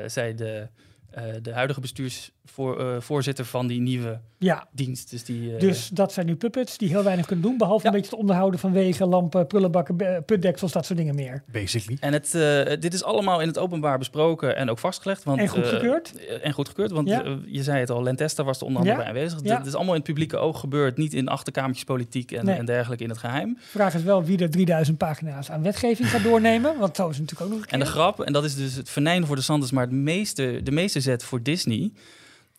[0.06, 0.68] zei de,
[1.16, 5.10] eh, de huidige bestuursvoorzitter van die nieuwe Ja, dienst.
[5.10, 7.88] Dus, die, eh, dus dat zijn nu puppets die heel weinig kunnen doen, behalve Ja.
[7.90, 11.42] een beetje het onderhouden van wegen, lampen, prullenbakken, putdeksels, dat soort dingen meer.
[11.52, 11.96] Basically.
[12.00, 15.24] En het, eh, dit is allemaal in het openbaar besproken en ook vastgelegd.
[15.24, 16.12] Want, En goedgekeurd?
[16.28, 17.24] eh, en goedgekeurd, want Ja.
[17.24, 19.04] eh, je zei het al, Lentesta was er onder andere Ja.
[19.04, 19.40] bij aanwezig.
[19.42, 19.56] Ja.
[19.56, 22.56] Dit is allemaal in het publieke oog gebeurd, niet in achterkamertjes politiek en, Nee.
[22.58, 23.58] en dergelijke in het geheim.
[23.60, 27.50] Vraag is wel wie er 3000 pagina's aan wetgeving gaat doornemen, want zo is natuurlijk
[27.50, 27.94] ook nog een En de keer.
[27.94, 31.00] grap, en dat is dus het venijn voor de Sanders, maar het meeste, de meeste
[31.24, 31.92] voor Disney,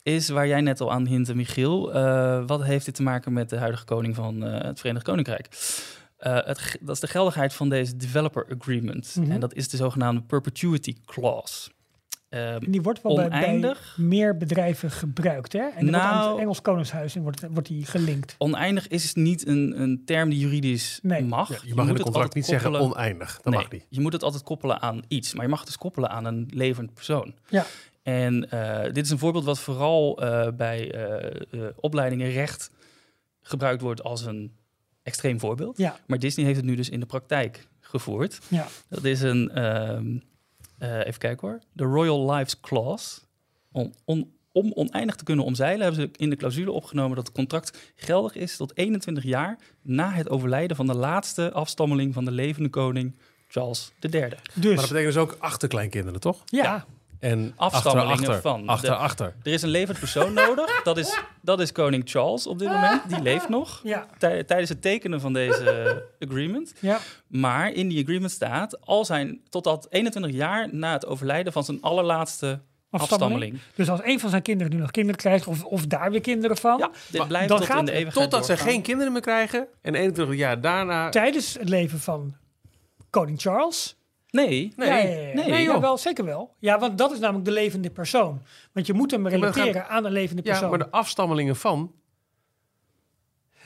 [0.03, 1.93] is waar jij net al aan hintte, Michiel.
[1.93, 5.47] eh, wat heeft dit te maken met de huidige koning van eh, het Verenigd Koninkrijk?
[6.17, 9.15] Eh, het, dat is de geldigheid van deze developer agreement.
[9.19, 9.31] Mhm.
[9.31, 11.69] En dat is de zogenaamde perpetuity clause.
[12.29, 15.59] Ehm, En die wordt wel bij, meer bedrijven gebruikt, hè?
[15.59, 18.35] En wordt aan Nou- het Engels Koningshuis in wordt, wordt die gelinkt.
[18.37, 21.23] oneindig is niet een, een term die juridisch Nee.
[21.23, 21.49] mag.
[21.49, 23.35] Ja, je mag in moet het het contract niet zeggen oneindig.
[23.35, 23.85] Dat Nee, mag niet.
[23.89, 26.47] Je moet het altijd koppelen aan iets, maar je mag het dus koppelen aan een
[26.53, 27.33] levend persoon.
[27.49, 27.65] Ja.
[28.13, 32.71] En eh, dit is een voorbeeld wat vooral eh, bij eh, eh, opleidingen recht
[33.41, 34.51] gebruikt wordt als een
[35.03, 35.77] extreem voorbeeld.
[35.77, 38.39] Ja, Maar Disney heeft het nu dus in de praktijk gevoerd.
[38.47, 38.67] ja.
[38.89, 40.17] Dat is een, ehm,
[40.77, 43.19] eh, even kijken hoor, de Royal Lives Clause.
[43.71, 47.35] Om, om, om oneindig te kunnen omzeilen hebben ze in de clausule opgenomen dat het
[47.35, 52.31] contract geldig is tot 21 jaar na het overlijden van de laatste afstammeling van de
[52.31, 53.15] levende koning
[53.47, 54.19] Charles III.
[54.19, 56.41] Maar dat Dus, betekent dus ook achterkleinkinderen, toch?
[56.45, 56.63] ja.
[56.63, 56.85] ja.
[57.19, 59.33] En Afstammelingen achter, achter, van Achter, de- achter.
[59.43, 63.09] Er is een levend persoon nodig, dat is, dat is koning Charles op dit moment,
[63.09, 63.79] die leeft nog.
[63.83, 66.73] Ja, Tij- Tijdens het tekenen van deze agreement.
[66.79, 66.99] ja.
[67.27, 71.81] Maar in die agreement staat, al zijn totdat 21 jaar na het overlijden van zijn
[71.81, 73.59] allerlaatste afstammeling.
[73.75, 76.57] Dus als een van zijn kinderen nu nog kinderen krijgt, of, of daar weer kinderen
[76.57, 79.11] van, Ja, dit Maar blijft dan tot gaat in de eeuwigheid Totdat ze geen kinderen
[79.11, 79.67] meer krijgen.
[79.81, 81.09] En 21 jaar daarna...
[81.09, 82.35] tijdens het leven van
[83.09, 83.95] koning Charles.
[84.31, 85.33] Nee, Nee, ja, ja, ja, ja.
[85.33, 85.81] nee, ja, joh.
[85.81, 86.55] wel, zeker wel.
[86.59, 88.41] Ja, want dat is namelijk de levende persoon.
[88.73, 90.69] Want je moet hem relateren aan een levende Ja, persoon.
[90.69, 91.91] maar de afstammelingen van...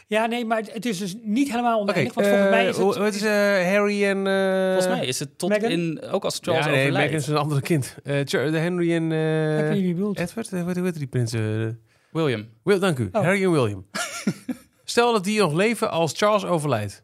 [0.08, 2.14] Ja, nee, maar het is dus niet helemaal oneindig.
[2.14, 3.16] want volgens mij is eh, het...
[3.16, 4.28] is eh, Harry en...
[4.28, 5.70] eh, volgens mij is het tot Meghan?
[5.72, 7.12] in, ook als Charles ja, nee, overlijdt.
[7.12, 7.96] Meghan is een andere kind.
[8.04, 8.28] Eh,
[8.62, 9.12] Henry en...
[9.12, 9.70] eh.
[10.16, 10.52] Edward?
[10.54, 11.80] Eh, Wat hoe heet die prinsen?
[12.12, 12.48] William.
[12.64, 13.10] Wil, dank u.
[13.12, 13.22] Oh.
[13.22, 13.86] Harry en William.
[14.84, 17.02] Stel dat die nog leven als Charles overlijdt.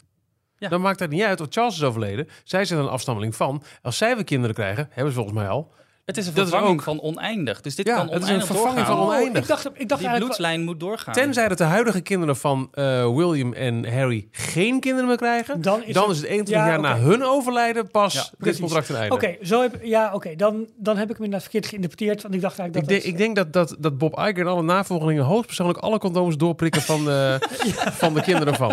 [0.60, 0.70] Ja.
[0.70, 2.28] Dan maakt het niet uit, want Charles is overleden.
[2.44, 3.64] Zij zijn een afstammeling van.
[3.82, 5.72] Als zij weer kinderen krijgen, hebben ze volgens mij al.
[6.06, 7.62] Het is een Dat is vervanging van oneindig.
[7.62, 8.98] Dus dit Ja, kan het is een oneindig vervanging doorgaan.
[8.98, 9.42] van oneindig.
[9.42, 11.14] ik dacht, ik dacht Die bloedslijn moet doorgaan.
[11.14, 12.84] Tenzij dat de huidige kinderen van eh,
[13.16, 15.62] William en Harry geen kinderen meer krijgen.
[15.62, 18.60] Dan is dan het- is het 21 Ja, jaar na hun overlijden pas Ja, dit
[18.60, 19.16] contract een einde.
[19.16, 22.22] Oké, zo heb, ja, oké, dan, dan heb ik hem inderdaad verkeerd geïnterpreteerd.
[22.22, 23.12] Want ik dacht Ik, eigenlijk denk- dat...
[23.12, 27.00] ik denk dat, dat, dat Bob Iger en alle navolgelingen hoogstpersoonlijk alle condooms doorprikken van,
[28.02, 28.72] van de kinderen van.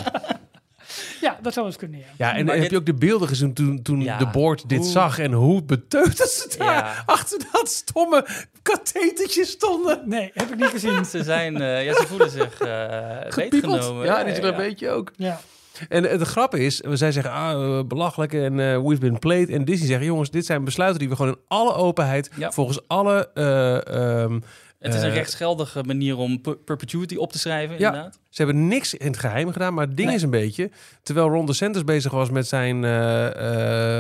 [1.25, 2.05] Ja, dat zou eens kunnen, ja.
[2.17, 4.69] Ja, en Maar heb dit- je ook de beelden gezien toen, toen Ja, de board
[4.69, 7.03] dit hoe- zag en hoe beteuterd ze daar Ja.
[7.07, 8.27] achter dat stomme
[8.63, 10.03] kathetertje stonden?
[10.05, 11.05] Nee, heb ik niet gezien.
[11.05, 12.89] Ze zijn, eh, ja, ze voelen zich eh
[13.29, 13.51] Gepiepeld.
[13.51, 14.05] beetgenomen.
[14.07, 15.11] Ja, die een beetje ook.
[15.17, 15.41] Ja,
[15.89, 19.49] En de grap is, zij zeggen, ah, belachelijk en eh we've been played.
[19.49, 22.53] En Disney zegt, jongens, dit zijn besluiten die we gewoon in alle openheid, Ja.
[22.53, 23.31] volgens alle...
[23.35, 24.41] eh, ehm,
[24.85, 27.87] Het is een eh, rechtsgeldige manier om per- perpetuity op te schrijven, Ja.
[27.87, 28.19] inderdaad.
[28.29, 30.17] Ze hebben niks in het geheim gedaan, maar het ding Nee.
[30.17, 30.71] is een beetje...
[31.03, 33.27] Terwijl Ron DeSantis bezig was met zijn eh,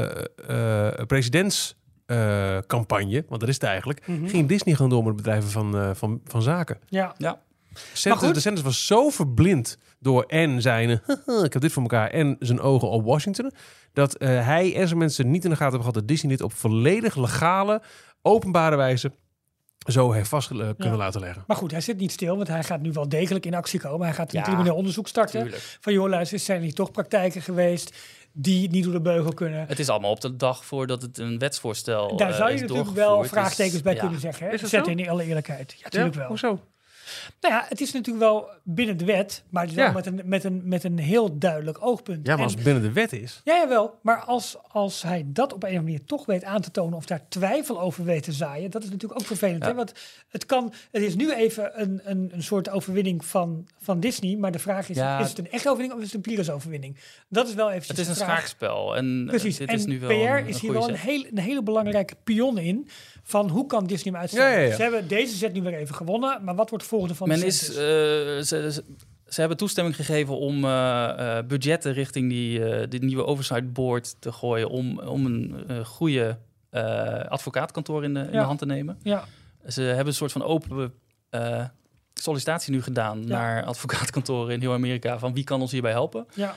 [0.06, 4.06] eh, eh, presidentscampagne, want dat is het eigenlijk...
[4.06, 4.26] Mhm.
[4.26, 6.78] ging Disney gewoon door met het bedrijven van, eh, van, van zaken.
[6.88, 7.14] ja.
[7.18, 7.42] Ja.
[7.92, 10.90] Sanders, de Sanders was zo verblind door en zijn
[11.44, 13.52] ik heb dit voor elkaar en zijn ogen op Washington
[13.92, 16.40] dat eh, hij en zijn mensen niet in de gaten hebben gehad dat Disney dit
[16.42, 17.82] op volledig legale,
[18.22, 19.12] openbare wijze
[19.86, 20.96] zo heeft vast eh, kunnen Ja.
[20.96, 21.44] laten leggen.
[21.46, 24.06] Maar goed, hij zit niet stil, want hij gaat nu wel degelijk in actie komen.
[24.06, 25.40] Hij gaat een Ja, crimineel onderzoek starten.
[25.42, 25.76] Tuurlijk.
[25.80, 27.96] Van joh, luister, zijn er niet toch praktijken geweest
[28.32, 29.64] die niet door de beugel kunnen?
[29.68, 32.60] Het is allemaal op de dag voordat het een wetsvoorstel Daar eh, zou je is
[32.60, 34.00] natuurlijk wel Dus, vraagtekens bij ja.
[34.00, 34.46] kunnen zeggen.
[34.46, 34.52] Hè?
[34.52, 34.90] Is dat Zet zo?
[34.90, 35.72] in alle eerlijkheid.
[35.76, 36.26] Ja, natuurlijk wel.
[36.26, 36.60] Hoezo?
[37.40, 39.84] Nou ja, het is natuurlijk wel binnen de wet, maar het is Ja.
[39.84, 42.26] wel met een, met, een, met een heel duidelijk oogpunt.
[42.26, 43.40] Ja, maar En- als het binnen de wet is.
[43.44, 43.98] Ja, jawel.
[44.02, 46.96] Maar als, als hij dat op een of andere manier toch weet aan te tonen
[46.96, 49.62] of daar twijfel over weet te zaaien, dat is natuurlijk ook vervelend.
[49.62, 49.68] Ja.
[49.68, 49.74] Hè?
[49.74, 49.92] Want
[50.28, 54.52] het, kan, het is nu even een, een, een soort overwinning van, van Disney, maar
[54.52, 55.18] de vraag is, Ja.
[55.20, 56.96] is het een echte overwinning of is het een Pyrrhus-overwinning?
[57.28, 58.28] Dat is wel even Het is een vraag.
[58.28, 58.96] schaakspel.
[58.96, 59.56] En eh, Precies.
[59.56, 62.14] dit en is nu wel PR een, is hier wel een, heel, een hele belangrijke
[62.24, 62.88] pion in
[63.26, 64.50] van hoe kan Disney hem uitstellen.
[64.52, 64.74] Ja, ja, ja.
[64.76, 67.40] Ze hebben deze zet nu weer even gewonnen, maar wat wordt de volgende van Men
[67.40, 68.84] de is, eh, ze, ze,
[69.28, 74.16] ze hebben toestemming gegeven om eh, eh, budgetten richting die, eh die nieuwe oversight board
[74.18, 76.38] te gooien om, om een eh, goede
[76.70, 78.98] eh, advocaatkantoor in de, in de hand te nemen.
[79.02, 79.24] ja,
[79.68, 80.92] Ze hebben een soort van open
[81.30, 81.64] eh,
[82.14, 83.26] sollicitatie nu gedaan Ja.
[83.26, 86.26] naar advocaatkantoren in heel Amerika van wie kan ons hierbij helpen.
[86.34, 86.54] ja,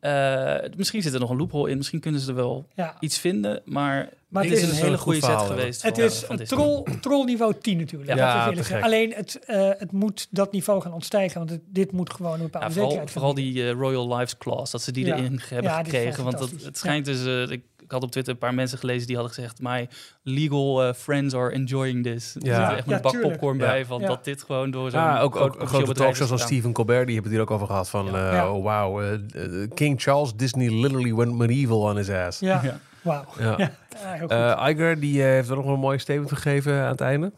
[0.00, 2.96] Eh, misschien zit er nog een loophole in, misschien kunnen ze er wel ja.
[3.00, 5.82] iets vinden, maar, Maar het is is een een hele goed goede set verhaal, geweest.
[5.82, 6.46] Het is Disney.
[6.46, 8.14] troll, trollniveau 10 natuurlijk.
[8.14, 8.52] Ja.
[8.80, 12.42] Alleen het, eh, het moet dat niveau gaan ontstijgen, want het- dit moet gewoon een
[12.42, 15.16] bepaalde Ja, vooral, zekerheid vooral die eh, Royal Lives Clause, dat ze die Ja.
[15.16, 16.24] erin hebben Ja, gekregen.
[16.24, 19.06] Want dat, het schijnt dus, eh, ik, ik had op Twitter een paar mensen gelezen
[19.06, 19.88] die hadden gezegd, my
[20.22, 22.34] legal friends are enjoying this.
[22.34, 22.68] Er Ja.
[22.68, 23.32] zit echt Ja, een bak tuurlijk.
[23.32, 23.64] popcorn Ja.
[23.66, 24.06] bij van Ja.
[24.06, 26.42] dat dit gewoon door zo'n Ja, ook, groot ook officieel grote talkshows als.
[26.42, 27.88] Stephen Colbert, die hebben het hier ook over gehad.
[27.88, 29.18] Van, eh, oh, wow,
[29.74, 32.40] King Charles Disney literally went medieval on his ass.
[32.40, 32.78] Ja.
[33.06, 33.24] Wauw.
[33.38, 33.56] Ja.
[34.28, 37.32] Eh, Iger, die eh, heeft er nog wel een mooi statement gegeven aan het einde.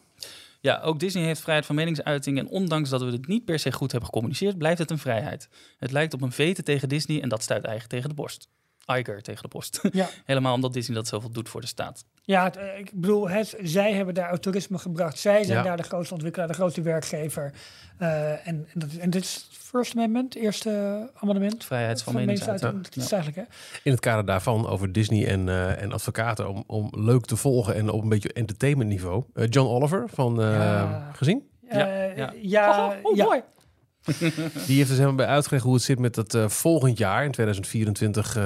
[0.60, 2.38] Ja, ook Disney heeft vrijheid van meningsuiting.
[2.38, 5.48] En ondanks dat we het niet per se goed hebben gecommuniceerd, blijft het een vrijheid.
[5.78, 8.48] Het lijkt op een vete tegen Disney en dat stuit eigenlijk tegen de borst.
[8.96, 9.80] Iger tegen de borst.
[9.92, 10.08] Ja.
[10.24, 12.04] Helemaal omdat Disney dat zoveel doet voor de staat.
[12.22, 15.18] Ja, het, eh, ik bedoel, het, zij hebben daar autorisme gebracht.
[15.18, 15.64] Zij zijn Ja.
[15.64, 17.52] daar de grootste ontwikkelaar, de grootste werkgever.
[17.98, 21.64] Eh, en, en, dat, en dit is het First Amendment, eerste amendement.
[21.64, 22.82] Vrijheid van meningsuiting.
[22.82, 23.54] Dat is eigenlijk, hè?
[23.82, 27.74] In het kader daarvan over Disney en, eh, en advocaten om, om leuk te volgen
[27.74, 29.24] en op een beetje entertainment niveau.
[29.48, 31.10] John Oliver van eh, Ja.
[31.12, 31.48] gezien?
[31.70, 31.86] Ja,
[32.16, 32.32] ja.
[32.42, 33.24] ja, oh, ja.
[33.24, 33.42] mooi.
[34.66, 37.30] Die heeft dus helemaal bij uitgelegd hoe het zit met dat eh, volgend jaar, in
[37.30, 38.42] 2024, eh,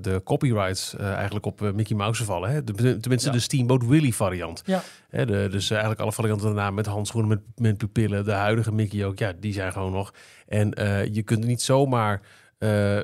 [0.00, 2.50] de copyrights eh, eigenlijk op Mickey Mouse vallen.
[2.50, 2.64] Hè?
[2.64, 3.34] De, tenminste, Ja.
[3.34, 4.62] de Steamboat Willie variant.
[4.64, 4.82] Ja.
[5.08, 8.24] Hè, de, dus eigenlijk alle varianten daarna met handschoenen, met, met pupillen.
[8.24, 10.14] De huidige Mickey ook, ja, die zijn gewoon nog.
[10.46, 10.72] En
[11.12, 12.20] je kunt niet zomaar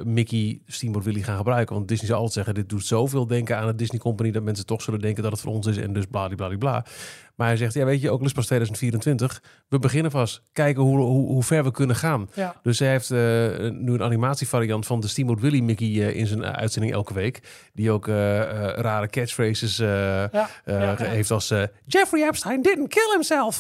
[0.05, 1.75] Mickey Steamboat Willie gaan gebruiken.
[1.75, 4.31] Want Disney zal altijd zeggen, dit doet zoveel denken aan het Disney Company...
[4.31, 6.85] dat mensen toch zullen denken dat het voor ons is en dus bladibladibla.
[7.41, 9.43] Maar hij zegt, ja weet je, ook pas 2024.
[9.69, 10.43] We beginnen vast.
[10.53, 12.29] Kijken hoe, hoe, hoe ver we kunnen gaan.
[12.35, 12.55] Ja.
[12.63, 13.19] Dus hij heeft eh,
[13.71, 17.41] nu een animatievariant van de Steamboat Willie Mickey eh, in zijn eh, uitzending elke week.
[17.73, 20.29] Die ook eh, eh, rare catchphrases eh, Ja,
[20.65, 20.97] eh, ja, ja.
[21.05, 23.57] heeft als eh, Jeffrey Epstein didn't kill himself.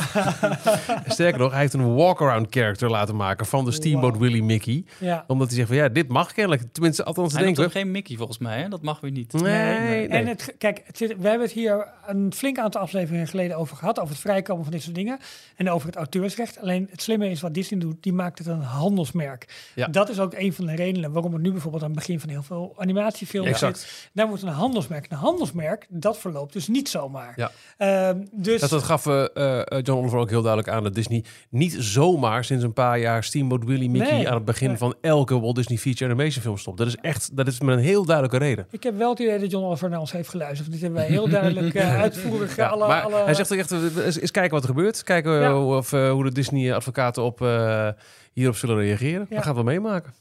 [1.06, 4.22] Sterker nog, hij heeft een walk-around character laten maken van de Steamboat Wauw.
[4.22, 4.84] Willie Mickey.
[4.98, 5.24] ja.
[5.26, 6.62] Omdat hij zegt van ja, dit mag kennelijk.
[6.72, 7.80] Tenminste, althans Hij noemt denken we.
[7.80, 8.68] geen Mickey volgens mij, hè?
[8.68, 9.32] dat mag weer niet.
[9.32, 10.08] Nee, nee.
[10.08, 13.69] En het, kijk, het zit, we hebben het hier een flink aantal afleveringen geleden over
[13.78, 13.98] gehad.
[13.98, 15.18] Over het vrijkomen van dit soort dingen.
[15.56, 16.60] En over het auteursrecht.
[16.60, 18.02] Alleen het slimme is wat Disney doet.
[18.02, 19.70] Die maakt het een handelsmerk.
[19.74, 19.86] Ja.
[19.86, 22.28] Dat is ook een van de redenen waarom het nu bijvoorbeeld aan het begin van
[22.28, 24.08] heel veel animatiefilms zit.
[24.12, 25.06] Daar wordt een handelsmerk.
[25.10, 27.32] Een handelsmerk, dat verloopt dus niet zomaar.
[27.36, 27.50] Ja.
[27.76, 31.24] Ehm, dus Dat, dat gaf eh, eh, John Oliver ook heel duidelijk aan dat Disney
[31.48, 34.76] niet zomaar sinds een paar jaar Steamboat Willie Mickey Nee, aan het begin nee.
[34.76, 36.78] van elke Walt Disney Feature Animation film stopt.
[36.78, 38.66] Dat is echt, dat is met een heel duidelijke reden.
[38.70, 40.70] ik heb wel het idee dat John Oliver naar ons heeft geluisterd.
[40.70, 43.24] Dit hebben wij heel duidelijk eh, uitvoerig Ja, alle, maar alle...
[43.24, 45.02] hij zegt ook echt, eh, eens, kijken wat er gebeurt.
[45.02, 45.52] Kijken Ja.
[45.52, 47.88] hoe, of, eh, hoe de Disney advocaten op, eh,
[48.32, 49.26] hierop zullen reageren.
[49.28, 49.34] Ja.
[49.36, 50.12] Dat gaan we meemaken.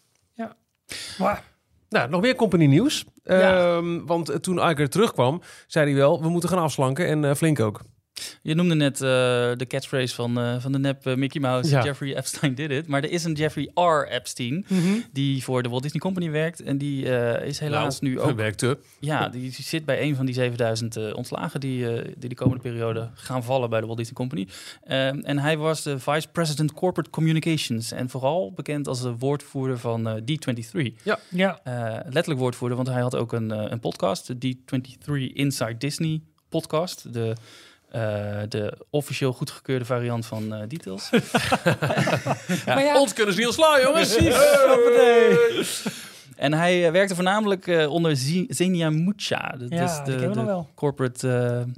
[1.19, 1.43] Maar,
[1.89, 3.05] Nou, nog meer company nieuws.
[3.23, 3.75] Ja.
[3.75, 7.35] Ehm, want eh, toen Iger terugkwam, zei hij wel, we moeten gaan afslanken en eh,
[7.35, 7.81] flink ook.
[8.41, 8.99] Je noemde net eh,
[9.55, 11.83] de catchphrase van, eh, van de nep eh, Mickey Mouse, Ja.
[11.83, 12.87] Jeffrey Epstein did it.
[12.87, 14.07] Maar er is een Jeffrey R.
[14.09, 14.99] Epstein, mhm.
[15.11, 16.61] die voor de Walt Disney Company werkt.
[16.61, 18.35] En die eh, is helaas Nou, nu ook...
[18.35, 18.77] Werkte.
[18.99, 22.61] Ja, die zit bij een van die 7000 eh, ontslagen die, eh, die de komende
[22.63, 24.47] periode gaan vallen bij de Walt Disney Company.
[24.83, 29.77] Ehm, en hij was de Vice President Corporate Communications en vooral bekend als de woordvoerder
[29.77, 31.03] van eh, D23.
[31.29, 31.59] ja.
[31.63, 37.13] Eh, letterlijk woordvoerder, want hij had ook een, een podcast, de D23 Inside Disney podcast.
[37.13, 37.35] De,
[37.91, 38.01] eh,
[38.49, 41.09] de officieel goedgekeurde variant van eh, Details.
[42.65, 44.15] Maar ja, Ons kunnen ze niet ontslaan, jongens.
[46.35, 48.15] En hij eh, werkte voornamelijk eh, onder
[48.47, 49.55] Zenia Mucha.
[49.57, 50.69] Dat Ja, is die de, kennen we nog de wel.
[50.75, 51.31] corporate
[51.67, 51.73] eh,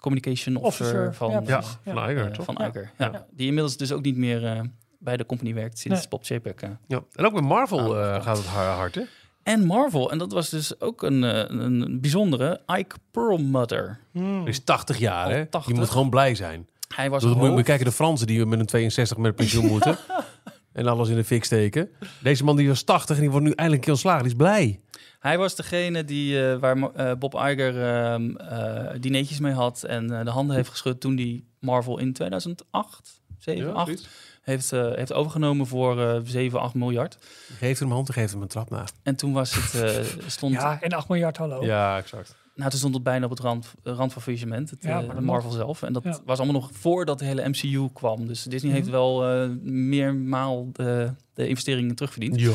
[0.00, 2.44] communication officer, Officer, van, ja, van Iger, toch?
[2.44, 2.68] van Ja.
[2.68, 2.90] Iger.
[2.98, 3.08] Ja.
[3.12, 3.26] Ja.
[3.30, 4.60] Die inmiddels dus ook niet meer eh,
[4.98, 6.08] bij de company werkt sinds Nee.
[6.08, 6.62] Bob Chapek.
[6.62, 6.68] eh.
[6.86, 7.02] Ja.
[7.12, 9.02] En ook met Marvel Ah, eh, gaat het har- hard, hè?
[9.44, 14.00] En Marvel, en dat was dus ook een, eh, een bijzondere, Ike Perlmutter.
[14.12, 14.40] Hmm.
[14.40, 15.46] Hij is 80 jaar, hè?
[15.46, 15.72] 80.
[15.72, 16.68] Je moet gewoon blij zijn.
[16.94, 19.96] Hij was Dus moet je kijken, de Fransen die met een 62 met pensioen moeten.
[20.72, 21.88] en alles in de fik steken.
[22.22, 24.22] Deze man die was 80 en die wordt nu eindelijk een keer ontslagen.
[24.22, 24.80] Die is blij.
[25.18, 30.06] Hij was degene die, eh, waar eh, Bob Iger ehm eh dineetjes mee had en
[30.06, 34.08] de handen heeft geschud toen die Marvel in 2008, 7, 8
[34.44, 37.18] heeft, eh, heeft overgenomen voor eh 7, 8 miljard.
[37.58, 38.84] Geef hem een hand en geef hem een trap na.
[39.02, 41.64] En toen was het, eh, stond, Ja, en 8 miljard, hallo.
[41.64, 42.34] Ja, exact.
[42.54, 45.20] nou, toen stond het bijna op het rand, rand van faillissement, het, Ja, eh, de.
[45.20, 45.82] Marvel zelf.
[45.82, 46.18] En dat Ja.
[46.24, 48.26] was allemaal nog voordat de hele MCU kwam.
[48.26, 48.94] Dus Disney heeft Mhm.
[48.94, 52.40] wel eh meermaal de, de investeringen terugverdiend.
[52.40, 52.52] Ja.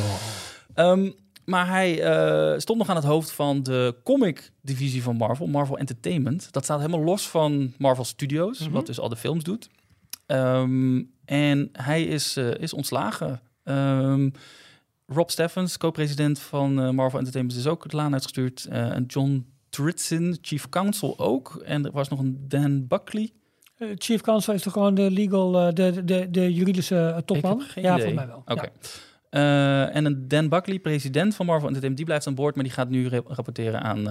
[0.74, 1.12] Ehm,
[1.46, 6.48] maar hij eh, stond nog aan het hoofd van de comic-divisie van Marvel, Marvel Entertainment.
[6.52, 8.72] Dat staat helemaal los van Marvel Studios, Mhm.
[8.72, 9.70] wat dus al de films doet.
[10.30, 13.42] Ehm, en hij is, eh, is ontslagen.
[13.64, 14.30] Ehm,
[15.08, 18.66] Rob Steffens, co-president van eh, Marvel Entertainment, is ook de laan uitgestuurd.
[18.70, 21.62] Eh, en John Tritzin, chief counsel ook.
[21.66, 23.32] En er was nog een Dan Buckley.
[23.96, 27.54] Chief Counsel is toch gewoon de legal, de, de, de juridische topman?
[27.54, 28.06] Ik heb geen ja, idee.
[28.06, 28.44] volgens mij wel.
[28.58, 28.70] Oké.
[29.30, 29.90] Ja.
[29.90, 32.90] En een Dan Buckley, president van Marvel Entertainment, die blijft aan boord, maar die gaat
[32.90, 34.04] nu re- rapporteren aan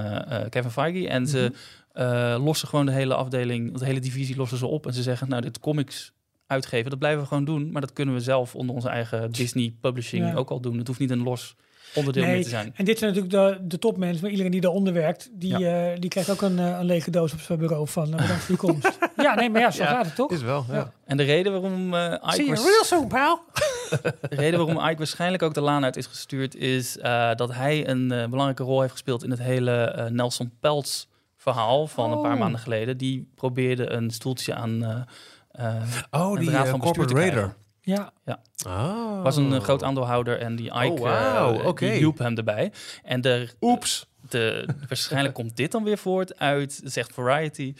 [0.48, 1.08] Kevin Feige.
[1.08, 1.52] En ze
[1.98, 4.86] Eh, lossen gewoon de hele afdeling, de hele divisie lossen ze op.
[4.86, 6.12] En ze zeggen, nou, dit comics
[6.46, 7.70] uitgeven, dat blijven we gewoon doen.
[7.72, 10.34] Maar dat kunnen we zelf onder onze eigen Disney Publishing Ja.
[10.34, 10.78] ook al doen.
[10.78, 11.56] Het hoeft niet een los
[11.94, 12.72] onderdeel Nee, meer te zijn.
[12.76, 16.10] En dit zijn natuurlijk de, de topmensen, maar iedereen die daaronder werkt, die, eh, die
[16.10, 18.60] krijgt ook een, eh, een lege doos op zijn bureau van uh, bedankt voor je
[18.60, 18.98] komst.
[19.16, 20.30] ja, nee, maar ja, zo Ja, gaat het toch?
[20.32, 20.74] Is wel, ja.
[20.74, 20.92] Ja.
[21.04, 23.40] En de reden waarom eh Ike See you was- real soon, pal.
[24.28, 27.88] De reden waarom Ike waarschijnlijk ook de laan uit is gestuurd, is eh, dat hij
[27.88, 31.06] een belangrijke rol heeft gespeeld in het hele Nelson Peltz
[31.52, 32.38] verhaal van een paar Oh.
[32.38, 32.96] maanden geleden.
[32.96, 35.00] Die probeerde een stoeltje aan eh
[35.50, 37.32] eh, Oh, die raad eh, van bestuur corporate te raider.
[37.80, 38.12] krijgen.
[38.24, 39.22] Ja, Ah.
[39.22, 42.72] Was een groot aandeelhouder en die Ike Oh, die hielp hem erbij.
[43.02, 44.06] En de, Oeps.
[44.28, 47.74] de, waarschijnlijk komt dit dan weer voort uit, zegt Variety,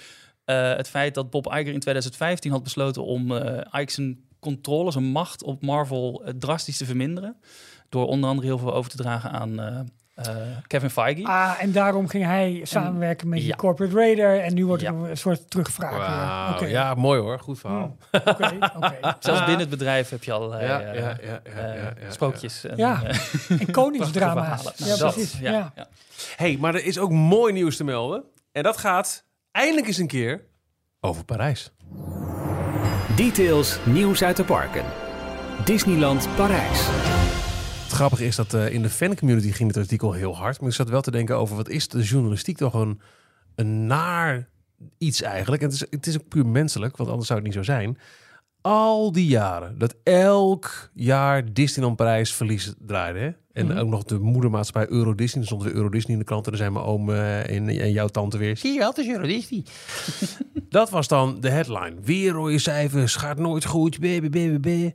[0.44, 4.90] eh, het feit dat Bob Iger in 2015 had besloten om eh Ike zijn controle,
[4.90, 7.36] zijn macht op Marvel drastisch te verminderen.
[7.88, 9.58] Door onder andere heel veel over te dragen aan
[10.66, 11.24] Kevin Feige.
[11.26, 13.56] ah, en daarom ging hij samenwerken met ja.
[13.56, 14.92] corporate raider en nu wordt Ja.
[14.92, 16.54] er een soort terugvraag.
[16.54, 16.66] Oké.
[16.66, 17.38] Ja, mooi hoor.
[17.40, 17.96] Goed verhaal.
[18.12, 18.94] Oké, oké.
[19.20, 21.06] Zelfs binnen het bedrijf heb je Ja, eh, ja, eh.
[21.08, 23.02] En, Ja.
[23.02, 23.16] eh, En
[23.48, 24.62] prachtige koningsdrama's.
[24.76, 25.38] Ja, Nou, dat, precies.
[25.38, 25.72] ja, Ja.
[25.74, 25.86] ja.
[26.36, 28.24] hey, maar er is ook mooi nieuws te melden.
[28.52, 30.44] En dat gaat eindelijk eens een keer
[31.00, 31.70] over Parijs.
[33.16, 34.84] Details, nieuws uit de parken.
[35.64, 36.86] Disneyland Parijs.
[37.89, 40.61] Het grappige is dat eh, in de fancommunity ging het artikel heel hard.
[40.61, 43.01] Maar ik zat wel te denken over wat is de journalistiek toch een,
[43.55, 44.49] een naar
[44.99, 45.62] iets eigenlijk.
[45.62, 47.99] En het is, het is ook puur menselijk, want anders zou het niet zo zijn.
[48.61, 53.18] Al die jaren dat elk jaar Disneyland Parijs verlies draaide.
[53.18, 53.30] Hè?
[53.53, 53.78] En Mhm.
[53.78, 55.41] ook nog de moedermaatschappij Euro Disney.
[55.41, 56.45] Er stond weer Euro Disney in de krant.
[56.45, 58.57] En dan zijn mijn oom eh, en, en jouw tante weer.
[58.57, 59.64] Zie je wel, het is Euro Disney.
[60.68, 61.95] dat was dan de headline.
[62.03, 63.99] Weer rode cijfers, gaat nooit goed.
[64.01, 64.93] Baby, baby.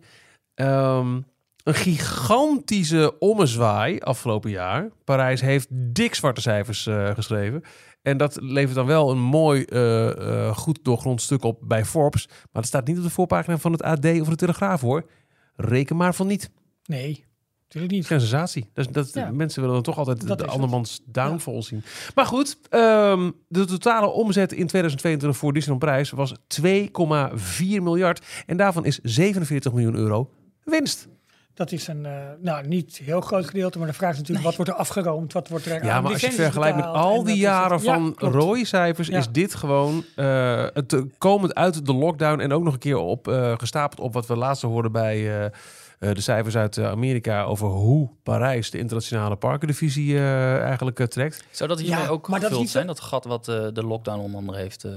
[0.53, 1.19] Ehm,
[1.63, 4.89] een gigantische ommezwaai afgelopen jaar.
[5.03, 7.63] Parijs heeft dik zwarte cijfers eh, geschreven.
[8.01, 12.27] En dat levert dan wel een mooi, eh, eh, goed doorgrond stuk op bij Forbes.
[12.27, 15.09] Maar het staat niet op de voorpagina van het AD of de Telegraaf hoor.
[15.55, 16.51] Reken maar van niet.
[16.85, 17.25] Nee,
[17.63, 18.05] natuurlijk niet.
[18.05, 18.69] Geen sensatie.
[18.73, 19.31] Dat, dat, Ja.
[19.31, 21.83] Mensen willen dan toch altijd Dat de andermans downfall zien.
[22.15, 28.25] Maar goed, ehm, de totale omzet in 2022 voor Disneyland Parijs was 2,4 miljard.
[28.45, 30.29] En daarvan is 47 miljoen euro
[30.63, 31.07] winst.
[31.53, 34.55] Dat is een, eh, nou, niet heel groot gedeelte, maar de vraag is natuurlijk, wat
[34.55, 35.33] wordt er afgeroomd?
[35.33, 37.93] Wat wordt er Ja, aan maar als je vergelijkt met al die jaren het- ja,
[37.93, 39.17] van rode cijfers, Ja.
[39.17, 42.97] is dit gewoon eh, het eh, komend uit de lockdown en ook nog een keer
[42.97, 45.51] op eh, gestapeld op wat we laatst hoorden bij eh, eh,
[45.99, 51.43] de cijfers uit Amerika over hoe Parijs de internationale parkendivisie eh, eigenlijk trekt.
[51.51, 54.19] Zou dat hiermee Ja, ook maar is gevuld zijn, dat gat wat eh, de lockdown
[54.19, 54.91] onder andere heeft eh,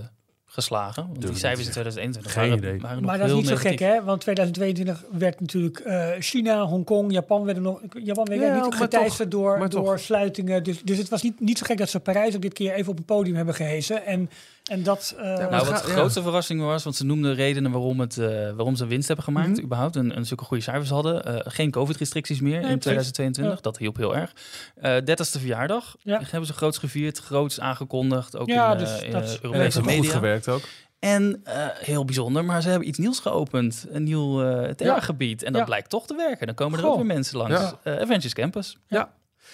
[0.56, 1.02] geslagen?
[1.06, 2.80] Want Durf die cijfers in te 2021 Geen waren, idee.
[2.80, 4.04] waren nog Maar dat is heel niet zo gek, hè?
[4.04, 9.30] Want 2022 werd natuurlijk eh, China, Hongkong, Japan werden nog, Japan werd Ja, niet geteisterd
[9.30, 9.84] door, maar toch.
[9.84, 10.64] door sluitingen.
[10.64, 12.92] Dus, dus het was niet, niet zo gek dat ze Parijs ook dit keer even
[12.92, 14.04] op een podium hebben gehesen.
[14.04, 14.30] En,
[14.70, 15.14] en dat.
[15.18, 15.94] eh, maar Nou, wat de ja.
[15.94, 19.48] grootste verrassing was, want ze noemden redenen waarom, het, eh, waarom ze winst hebben gemaakt,
[19.48, 19.60] Mhm.
[19.62, 21.24] überhaupt, en, en zulke goede cijfers hadden.
[21.24, 22.80] Eh, geen covid-restricties meer in precies.
[22.80, 23.60] 2022, Ja.
[23.62, 24.32] dat hielp heel erg.
[24.80, 26.20] Eh 30ste verjaardag Ja.
[26.24, 29.84] hebben ze groots gevierd, groots aangekondigd, ook Ja, in, dus in dat- Europese heeft goed
[29.84, 30.10] media.
[30.10, 30.62] gewerkt ook.
[30.98, 33.86] En eh, heel bijzonder, maar ze hebben iets nieuws geopend.
[33.90, 35.42] Een nieuw eh theatergebied.
[35.42, 35.66] En dat Ja.
[35.66, 36.46] blijkt toch te werken.
[36.46, 36.92] Dan komen er Goh.
[36.92, 37.60] ook weer mensen langs.
[37.84, 37.92] Ja.
[37.92, 38.78] Adventures Campus.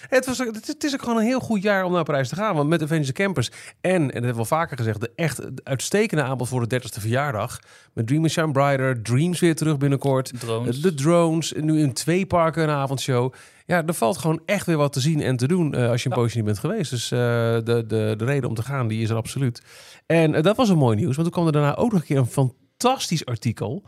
[0.09, 2.29] Het, was, het, is, het is ook gewoon een heel goed jaar om naar Parijs
[2.29, 2.55] te gaan.
[2.55, 3.51] Want met Avengers Campus
[3.81, 6.99] en, en dat hebben we al vaker gezegd, de echt uitstekende aanbod voor de 30ste
[6.99, 7.59] verjaardag.
[7.93, 10.31] Met Dream Shine Brighter, Dreams weer terug binnenkort.
[10.39, 10.81] Drones.
[10.81, 13.33] De drones, nu in twee parken een avondshow.
[13.65, 16.09] Ja, er valt gewoon echt weer wat te zien en te doen eh, als je
[16.09, 16.89] een poosje niet bent geweest.
[16.89, 19.61] Dus eh, de, de, de reden om te gaan, die is er absoluut.
[20.05, 22.07] En eh, dat was een mooi nieuws, want toen kwam er daarna ook nog een
[22.07, 23.83] keer een fantastisch artikel.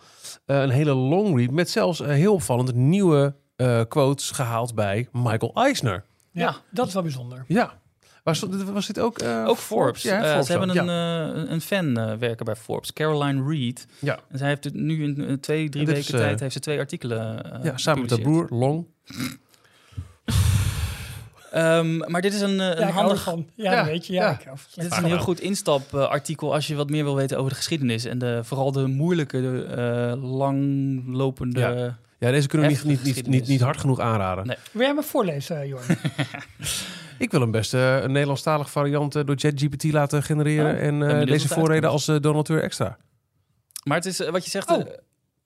[0.46, 5.08] Eh, een hele long read met zelfs eh, heel opvallend nieuwe eh, quotes gehaald bij
[5.12, 6.04] Michael Eisner.
[6.32, 6.56] Ja, Ja.
[6.70, 7.44] dat is wel bijzonder.
[7.48, 7.74] Ja.
[8.24, 9.20] Was, was dit ook...
[9.20, 10.02] eh, Ook Forbes.
[10.02, 11.34] Ja, Eh, Forbes ze hebben een, ja.
[11.44, 13.88] eh, een fan werken bij Forbes, Caroline Reed.
[14.00, 14.20] Ja.
[14.30, 17.20] En zij heeft het nu in twee, drie weken is, tijd heeft ze twee artikelen
[17.64, 18.48] ja, samen met gepubliceerd.
[18.48, 18.86] broer, Long.
[21.52, 23.26] Ehm, maar dit is een, Ja, een handig...
[23.26, 24.14] Ja, Ja, dat weet je.
[24.14, 24.46] Ja, ik
[24.76, 28.06] Dit is een heel goed instapartikel als je wat meer wil weten over de geschiedenis.
[28.06, 31.96] En de, vooral de moeilijke, de, eh, langlopende...
[32.20, 32.32] Ja.
[32.32, 34.48] Deze kunnen we niet, niet, niet, niet, hard genoeg aanraden.
[34.48, 34.58] Nee.
[34.72, 35.84] Wil jij me voorlezen, eh, Jorn?
[37.18, 40.76] Ik wil hem best eh, een Nederlandstalig variant eh, door ChatGPT laten genereren.
[40.76, 42.98] Oh, en eh, deze voorreden als donateur extra.
[43.84, 44.68] Maar het is wat je zegt...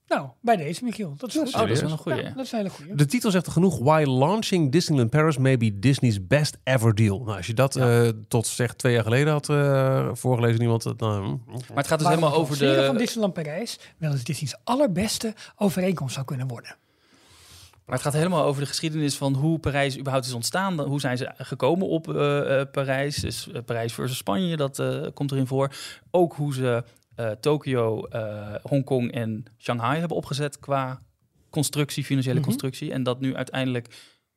[0.09, 1.13] Nou, bij deze, Michiel.
[1.17, 1.53] Dat is goed.
[1.53, 2.21] oh, dat is wel een goeie.
[2.23, 2.95] Ja, dat is een hele goeie.
[2.95, 3.79] De titel zegt er genoeg.
[3.79, 7.19] Why launching Disneyland Paris may be Disney's best ever deal.
[7.23, 8.03] Nou, als je dat Ja.
[8.03, 10.85] eh, tot zeg twee jaar geleden had eh, voorgelezen, iemand.
[10.85, 12.99] eh, Dan, Maar het gaat dus Waarom helemaal over lanceren van de...
[13.01, 16.75] Disneyland Parijs wel eens Disney's allerbeste overeenkomst zou kunnen worden.
[17.85, 20.79] Maar het gaat helemaal over de geschiedenis van hoe Parijs überhaupt is ontstaan.
[20.79, 23.15] Hoe zijn ze gekomen op eh, eh, Parijs?
[23.15, 25.71] Dus Parijs versus Spanje, dat eh, komt erin voor.
[26.11, 26.83] Ook hoe ze
[27.19, 30.99] eh Tokio, eh, Hongkong en Shanghai hebben opgezet qua
[31.49, 32.43] constructie, financiële Mhm.
[32.47, 32.91] constructie.
[32.91, 33.87] En dat nu uiteindelijk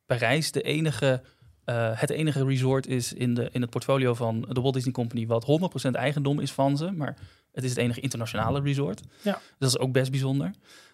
[0.05, 1.21] Parijs de enige,
[1.63, 5.27] eh, het enige resort is in, de, in het portfolio van de Walt Disney Company...
[5.27, 7.17] wat 100% eigendom is van ze, maar
[7.51, 9.01] het is het enige internationale resort.
[9.21, 9.39] Ja.
[9.59, 10.51] Dat is ook best bijzonder.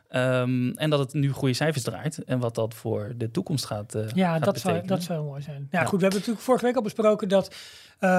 [0.09, 2.23] Ehm, en dat het nu goede cijfers draait.
[2.23, 5.41] En wat dat voor de toekomst gaat uh, Ja, gaat dat zou, dat zou mooi
[5.41, 5.67] zijn.
[5.71, 5.85] Ja, Ja.
[5.85, 5.95] goed.
[5.97, 7.55] We hebben natuurlijk vorige week al besproken dat
[7.99, 8.09] eh,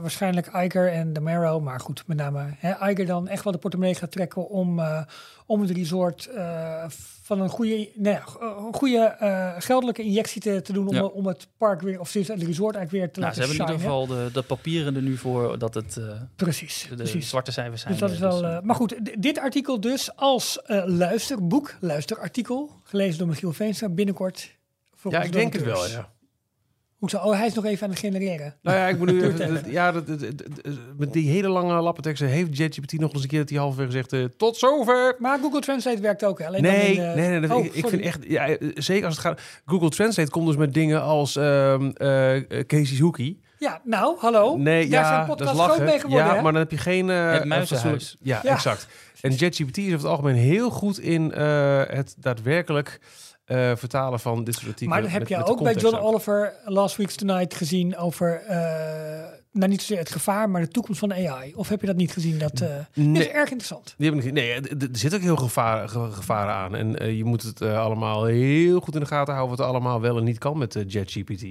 [0.00, 3.58] waarschijnlijk Iger en de Marrow, maar goed, met name hè, Iger dan echt wel de
[3.58, 5.02] portemonnee gaat trekken om, eh,
[5.46, 6.30] om het resort
[7.30, 11.04] van een goede, nee, een goede eh, geldelijke injectie te, te doen om, Ja.
[11.04, 13.72] om het park weer, of het resort eigenlijk weer te Nou, ze laten hebben in
[13.72, 16.04] ieder geval de, de papieren er nu voor dat het eh,
[16.36, 17.28] Precies, de precies.
[17.28, 17.92] zwarte cijfers zijn.
[17.92, 18.40] Dus dat is eh, wel.
[18.40, 23.88] dus, eh, maar goed, dit artikel dus als eh, luisterboek, luisterartikel, gelezen door Michiel Veenstra,
[23.88, 24.56] binnenkort.
[25.08, 26.12] Ja, ik denk het wel, ja.
[27.00, 27.16] Hoezo?
[27.18, 28.54] Oh, hij is nog even aan het genereren.
[28.62, 31.80] Nou ja, ik moet nu even, ja, dat, dat- dat- dat- met die hele lange
[31.80, 35.16] lappenteksten heeft ChatGPT nog eens een keer dat hij halverwege zegt, eh, tot zover.
[35.18, 36.38] Maar Google Translate werkt ook.
[36.38, 36.46] hè?
[36.46, 37.40] Alleen dan Nee, in, eh, nee, nee.
[37.40, 39.40] dat- oh, ik, vind echt, ja, eh, zeker als het gaat.
[39.66, 43.40] Google Translate komt dus met dingen als ehm eh Casey's Hoekie.
[43.58, 44.56] Ja, nou, hallo.
[44.56, 46.26] Nee, Daar ja, zijn dat is podcasts groot mee geworden.
[46.26, 46.42] Ja, hè?
[46.42, 47.10] maar dan heb je geen.
[47.10, 48.16] eh, Het muizenhuis.
[48.20, 48.52] Ja, Ja.
[48.52, 48.86] exact.
[49.20, 53.00] En ChatGPT is over het algemeen heel goed in eh, het daadwerkelijk
[53.50, 54.90] eh, vertalen van dit soort artikelen.
[54.92, 58.34] Maar dat heb met- je met ook bij John Oliver Last Week's Tonight gezien over,
[58.40, 58.58] eh,
[59.52, 61.54] nou niet zozeer het gevaar, maar de toekomst van AI.
[61.54, 62.38] Of heb je dat niet gezien?
[62.38, 63.22] Dat eh, Nee.
[63.22, 63.94] is erg interessant.
[63.98, 66.74] Die nee, er zit ook heel gevaar, ge- gevaren aan.
[66.76, 70.16] En je moet het allemaal heel goed in de gaten houden wat er allemaal wel
[70.18, 71.44] en niet kan met ChatGPT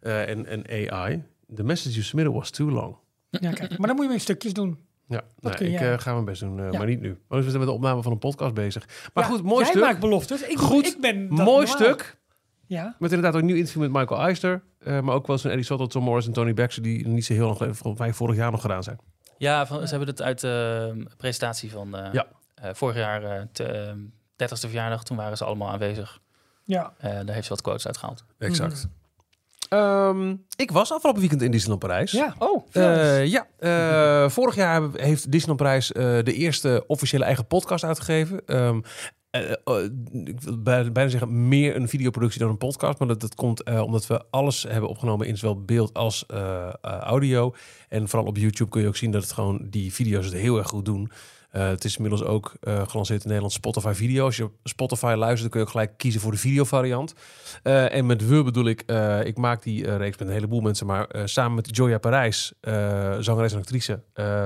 [0.00, 1.22] en, en AI.
[1.54, 2.96] The message you submitted was too long.
[3.30, 3.78] Ja, kijk.
[3.78, 4.78] Maar dan moet je in stukjes doen.
[5.06, 5.92] Ja, ik jij.
[5.92, 6.78] eh, ga mijn best doen, eh, Ja.
[6.78, 7.18] maar niet nu.
[7.28, 8.86] Want we zijn met de opname van een podcast bezig.
[9.14, 9.82] Maar Ja, goed, mooi jij stuk.
[9.82, 10.42] maakt beloftes.
[10.42, 11.66] Ik, Goed, ik ben dat mooi normaal.
[11.66, 12.18] stuk.
[12.66, 12.96] Ja.
[12.98, 14.62] Met inderdaad ook een nieuw interview met Michael Eister.
[14.78, 16.82] eh, maar ook wel eens een Eddie Soto, Tom Morris en Tony Baxter...
[16.82, 18.98] die niet zo heel lang geleden, mij vorig jaar nog gedaan zijn.
[19.38, 22.26] Ja, van, ze hebben het uit de presentatie van eh, Ja.
[22.54, 23.92] eh, vorig jaar, eh, te, eh,
[24.36, 25.04] 30ste verjaardag.
[25.04, 26.20] Toen waren ze allemaal aanwezig.
[26.64, 26.92] ja.
[26.98, 28.24] Eh, daar heeft ze wat quotes uitgehaald.
[28.38, 28.88] Exact.
[29.72, 32.10] Ehm, ik was afgelopen weekend in Disneyland Parijs.
[32.10, 32.34] Ja.
[32.38, 37.84] Oh, Eh, ja, eh, vorig jaar heeft Disneyland Parijs eh, de eerste officiële eigen podcast
[37.84, 38.46] uitgegeven.
[38.46, 38.80] Ehm,
[39.30, 39.84] eh, eh,
[40.24, 42.98] ik wil bijna, zeggen meer een videoproductie dan een podcast.
[42.98, 46.26] Maar dat, dat komt omdat we alles hebben opgenomen in zowel beeld als
[46.82, 47.54] audio.
[47.88, 50.58] En vooral op YouTube kun je ook zien dat het gewoon die video's het heel
[50.58, 51.10] erg goed doen.
[51.52, 54.24] Eh, het is inmiddels ook eh, gelanceerd in Nederland Spotify video.
[54.24, 57.14] Als je Spotify luistert, dan kun je ook gelijk kiezen voor de videovariant.
[57.62, 58.84] Eh, en met we bedoel ik,
[59.24, 62.52] ik maak die reeks met een heleboel mensen, maar samen met Joya Parijs,
[63.18, 64.00] zangeres en actrice,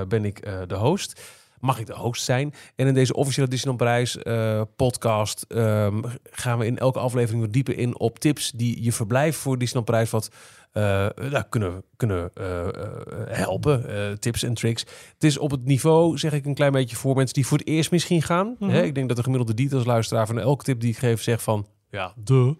[0.07, 1.21] ben ik de host.
[1.59, 2.53] Mag ik de host zijn?
[2.75, 7.53] En in deze officiële Disneyland Parijs eh, podcast ehm, gaan we in elke aflevering wat
[7.53, 10.29] dieper in op tips die je verblijf voor Disneyland Parijs wat
[10.71, 12.67] eh, nou, kunnen, kunnen eh,
[13.27, 13.85] helpen.
[14.19, 14.81] Tips en tricks.
[15.13, 17.67] Het is op het niveau, zeg ik een klein beetje voor mensen die voor het
[17.67, 18.55] eerst misschien gaan.
[18.59, 18.71] Mhm.
[18.71, 21.43] Hè, ik denk dat de gemiddelde details luisteraar van elke tip die ik geef zegt
[21.43, 22.55] van, ja, de.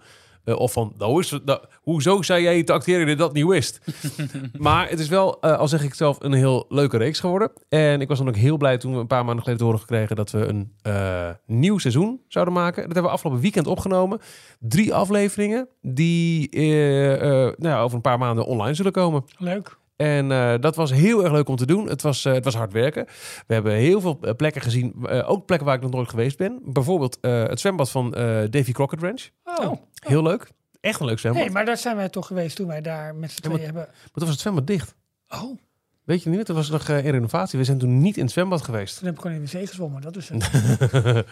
[0.48, 3.34] Eh, of van, nou is het, nou, hoezo zei jij te acteren dat je dat
[3.34, 3.80] niet wist?
[4.58, 7.52] maar het is wel, eh, al zeg ik zelf, een heel leuke reeks geworden.
[7.70, 9.80] En ik was dan ook heel blij toen we een paar maanden geleden te horen
[9.80, 12.76] gekregen dat we een eh, nieuw seizoen zouden maken.
[12.76, 14.20] Dat hebben we afgelopen weekend opgenomen.
[14.60, 19.24] Drie afleveringen die nou ja, over een paar maanden online zullen komen.
[19.38, 19.78] Leuk.
[19.98, 21.88] En eh, dat was heel erg leuk om te doen.
[21.90, 23.06] Het was, eh, het was hard werken.
[23.48, 24.94] We hebben heel veel eh, plekken gezien.
[25.08, 26.60] eh, ook plekken waar ik nog nooit geweest ben.
[26.64, 29.30] Bijvoorbeeld eh, het zwembad van eh, Davy Crockett Ranch.
[29.44, 29.74] Oh.
[30.08, 30.48] Heel leuk.
[30.82, 31.44] Echt een leuk zwembad.
[31.44, 33.74] Nee, maar daar zijn wij toch geweest toen wij daar met z'n Ja, maar- tweeën
[33.76, 33.94] hebben.
[33.94, 34.96] Maar toen was het zwembad dicht.
[35.30, 35.58] Oh,
[36.08, 36.46] Weet je niet?
[36.46, 37.60] Toen was nog eh, in renovatie.
[37.60, 38.98] We zijn toen niet in het zwembad geweest.
[38.98, 40.02] toen heb ik gewoon in de zee gezwommen.
[40.02, 40.50] Dat is het.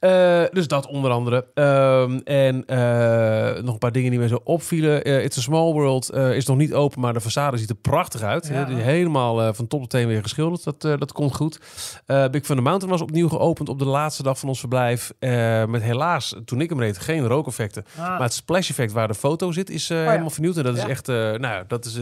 [0.00, 1.46] Eh, dus dat onder andere.
[1.54, 5.04] Ehm, en eh, nog een paar dingen die mij zo opvielen.
[5.24, 8.46] It's a Small World is nog niet open, maar de façade ziet er prachtig uit.
[8.46, 8.66] Ja.
[8.66, 10.64] Helemaal van top tot teen weer geschilderd.
[10.64, 11.60] Dat, dat komt goed.
[12.06, 15.12] Big Thunder Mountain was opnieuw geopend op de laatste dag van ons verblijf.
[15.68, 17.84] Met helaas, toen ik hem reed, geen rookeffecten.
[17.96, 20.08] Ah, Maar het splash effect waar de foto zit, is ja.
[20.08, 20.56] helemaal vernieuwd.
[20.56, 21.98] En dat is echt, nou ja, dat is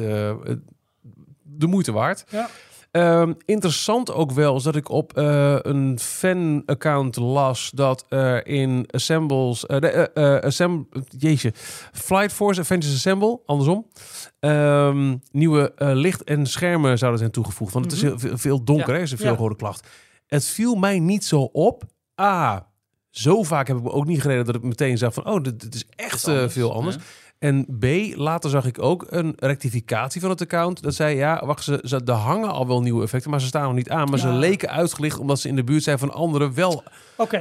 [1.48, 2.24] de moeite waard.
[2.30, 2.48] ja.
[2.90, 8.84] Ehm, interessant ook wel is dat ik op eh, een fan-account las dat er in
[8.90, 11.52] Assembles, eh de, eh, Assemb- jeetje,
[11.92, 13.86] Flight Force Avengers Assemble, andersom,
[14.40, 17.72] ehm, nieuwe licht en schermen zouden zijn toegevoegd.
[17.72, 18.18] Want het is Mhm.
[18.26, 18.94] heel, veel, donker, Ja.
[18.96, 19.24] hè, is een Ja.
[19.24, 19.88] veel gehoorde klacht.
[20.26, 21.82] Het viel mij niet zo op.
[22.20, 22.66] A,
[23.10, 25.60] zo vaak heb ik me ook niet gereden dat ik meteen zag van, oh, dit,
[25.60, 26.96] dit is echt Dat is veel anders.
[26.96, 27.02] hè?
[27.38, 27.84] En B,
[28.14, 30.82] later zag ik ook een rectificatie van het account.
[30.82, 33.62] Dat zei, ja, wacht, ze, ze, er hangen al wel nieuwe effecten, maar ze staan
[33.64, 34.08] nog niet aan.
[34.10, 36.82] Maar ze leken uitgelicht omdat ze in de buurt zijn van andere wel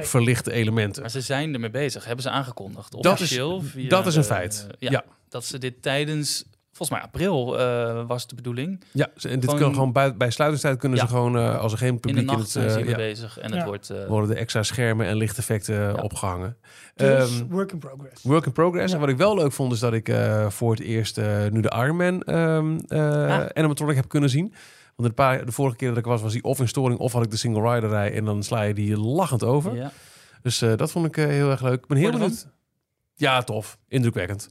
[0.02, 1.02] verlichte elementen.
[1.02, 2.92] Maar ze zijn ermee bezig, hebben ze aangekondigd.
[2.92, 4.66] Dat is- Officieel, via dat is een de- feit.
[4.78, 5.04] ja, Ja.
[5.28, 6.44] Dat ze dit tijdens,
[6.78, 8.84] volgens mij april eh, was de bedoeling.
[8.92, 11.04] Ja, en dit kan gewoon bij, bij sluitingstijd kunnen Ja.
[11.06, 12.50] ze gewoon, eh, als er geen In de publiek in, nacht het...
[12.72, 13.56] zijn eh, ja, bezig en Ja.
[13.56, 13.90] het wordt...
[13.90, 16.56] eh, worden de extra schermen en lichteffecten opgehangen.
[16.94, 18.22] Dus Ehm, work in progress.
[18.22, 18.88] Work in progress.
[18.88, 18.94] Ja.
[18.94, 21.60] En wat ik wel leuk vond, is dat ik eh, voor het eerst eh, nu
[21.60, 23.46] de Iron Man ehm eh, Ah.
[23.54, 24.54] animatronic heb kunnen zien.
[24.96, 27.12] Want een paar, de vorige keer dat ik was, was die of in storing of
[27.12, 28.14] had ik de single rider rij.
[28.14, 29.74] En dan sla je die lachend over.
[29.74, 29.90] ja.
[30.42, 31.80] Dus eh, dat vond ik eh, heel erg leuk.
[31.82, 32.48] Ik ben heel benieuwd.
[33.14, 33.78] Ja, tof.
[33.88, 34.50] Indrukwekkend.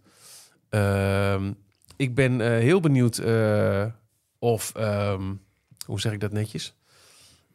[0.69, 1.51] Ehm,
[1.97, 3.85] ik ben eh, heel benieuwd eh,
[4.39, 4.75] of...
[4.75, 5.33] ehm,
[5.85, 6.75] hoe zeg ik dat netjes?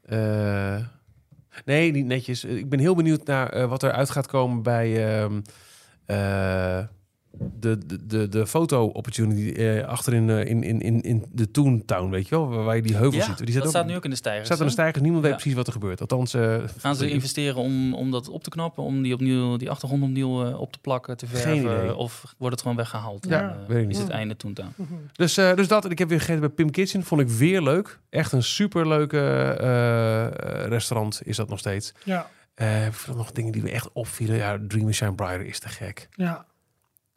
[0.02, 0.78] Eh,
[1.64, 2.44] nee, niet netjes.
[2.44, 5.18] Ik ben heel benieuwd naar wat er uit gaat komen bij...
[5.20, 5.40] ehm,
[6.04, 6.86] eh,
[7.60, 12.28] de, de, de, de foto-opportunity eh, achterin eh, in, in, in, in de Toontown, weet
[12.28, 12.48] je wel?
[12.48, 13.36] Waar waar je die heuvel Ja, ziet.
[13.36, 14.46] Die dat staat, ook, staat nu ook in de stijgers.
[14.46, 15.02] staat aan de stijgers.
[15.02, 16.00] Niemand weet precies wat er gebeurt.
[16.00, 19.70] Althans, eh, Gaan ze investeren om, om dat op te knappen, om die, opnieuw, die
[19.70, 21.68] achtergrond opnieuw eh, op te plakken, te Geen idee.
[21.68, 21.96] verven?
[21.96, 23.26] Of wordt het gewoon weggehaald?
[23.28, 23.96] Ja, en, weet ik niet.
[23.96, 24.72] Is het einde toen aan?
[24.76, 24.92] Mhm.
[25.12, 25.84] Dus, eh, dus dat.
[25.84, 27.02] En ik heb weer gegeten bij Pim Kitchen.
[27.02, 27.98] Vond ik weer leuk.
[28.10, 29.18] Echt een superleuke
[30.68, 31.92] restaurant is dat nog steeds.
[32.04, 34.36] Ja, Eh nog dingen die me echt opvielen.
[34.36, 36.08] Ja, Dream Shine Brighter is te gek.
[36.16, 36.44] ja.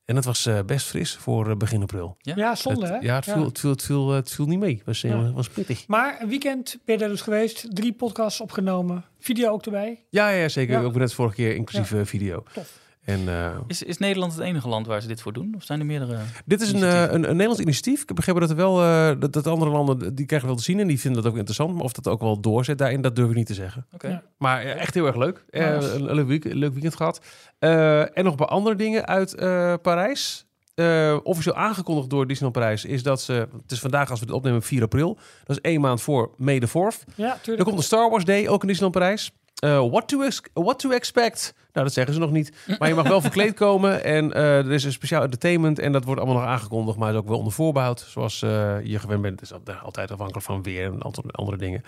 [0.06, 2.16] En het was eh, best fris voor eh, begin april.
[2.20, 2.34] Ja?
[2.36, 2.94] ja zonde hè?
[2.94, 4.76] Het, ja, het viel, Het, viel, het, viel, het viel niet mee.
[4.76, 5.32] Het was, eh, Ja.
[5.32, 5.88] was pittig.
[5.88, 7.76] Maar een weekend ben je daar dus geweest.
[7.76, 9.04] Drie podcasts opgenomen.
[9.20, 10.04] Video ook erbij.
[10.10, 10.80] Ja, ja zeker.
[10.80, 10.86] Ja.
[10.86, 12.44] Ook net vorige keer inclusief eh, video.
[12.54, 12.84] Tof.
[13.06, 15.54] En eh, Is, is Nederland het enige land waar ze dit voor doen?
[15.56, 16.18] Of zijn er meerdere?
[16.46, 18.02] dit is een, eh, een, een Nederlands initiatief.
[18.02, 20.64] Ik heb begrepen dat er wel eh, dat, dat andere landen die krijgen wel te
[20.64, 21.74] zien en die vinden dat ook interessant.
[21.76, 23.86] Maar of dat ook wel doorzet daarin, dat durf ik niet te zeggen.
[23.94, 24.08] Oké.
[24.08, 24.24] Ja.
[24.38, 25.46] Maar echt heel erg leuk.
[25.50, 27.22] Eh, een, een leuk, week- leuk weekend gehad.
[27.60, 30.46] Eh, en nog een paar andere dingen uit eh, Parijs.
[30.76, 33.34] Eh, officieel aangekondigd door Disneyland Parijs is dat ze...
[33.62, 35.18] Het is vandaag als we dit opnemen 4 april.
[35.44, 37.14] Dat is één maand voor May the 4th.
[37.16, 37.66] Ja, Er tuurlijk.
[37.68, 39.32] komt een Star Wars Day, ook in Disneyland Parijs.
[39.56, 41.54] Eh, what, to what to expect?
[41.74, 42.52] Nou, dat zeggen ze nog niet.
[42.80, 44.04] Maar je mag wel verkleed komen.
[44.04, 45.80] En eh, er is een speciaal entertainment.
[45.80, 46.98] En dat wordt allemaal nog aangekondigd.
[46.98, 48.06] Maar is ook wel onder voorbehoud.
[48.10, 49.40] Zoals eh, je gewend bent.
[49.40, 51.82] Het is al- altijd afhankelijk van weer en andere, andere dingen.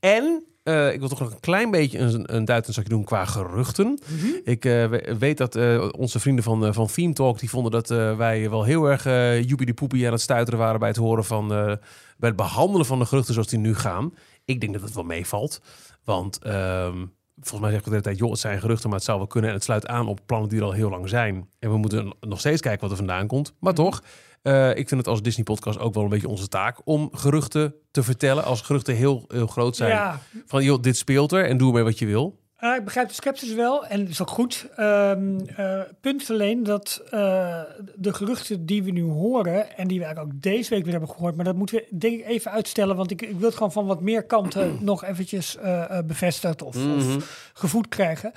[0.00, 0.44] En
[0.92, 3.98] ik wil toch nog een klein beetje een, een duitend doen qua geruchten.
[4.08, 4.26] Mhm.
[4.44, 5.56] Ik we- weet dat
[5.92, 7.38] onze vrienden van, van Theme Talk...
[7.38, 10.78] die vonden dat wij wel heel erg uh, joepie de poepie aan het stuiteren waren...
[10.80, 11.48] bij het horen van...
[11.48, 11.78] bij
[12.18, 14.14] het behandelen van de geruchten zoals die nu gaan.
[14.44, 15.60] Ik denk dat het wel meevalt.
[16.04, 17.06] Want ehm,
[17.40, 18.18] volgens mij zegt de hele tijd...
[18.18, 19.50] joh, het zijn geruchten, maar het zou wel kunnen.
[19.50, 21.48] En het sluit aan op plannen die er al heel lang zijn.
[21.58, 23.54] En we moeten nog steeds kijken wat er vandaan komt.
[23.60, 24.02] Maar toch...
[24.42, 28.02] eh, ik vind het als Disney-podcast ook wel een beetje onze taak om geruchten te
[28.02, 28.44] vertellen.
[28.44, 29.90] Als geruchten heel, heel groot zijn.
[29.90, 32.40] Ja, Van joh, dit speelt er en doe ermee wat je wil.
[32.62, 34.66] Ah, ik begrijp de sceptisch wel en dat is ook goed.
[34.76, 37.60] Ehm eh, punt alleen dat eh,
[37.94, 41.10] de geruchten die we nu horen en die we eigenlijk ook deze week weer hebben
[41.10, 43.72] gehoord, maar dat moeten we denk ik even uitstellen, want ik, ik wil het gewoon
[43.72, 47.16] van wat meer kanten nog eventjes eh, eh, bevestigd of, of
[47.52, 48.32] gevoed krijgen.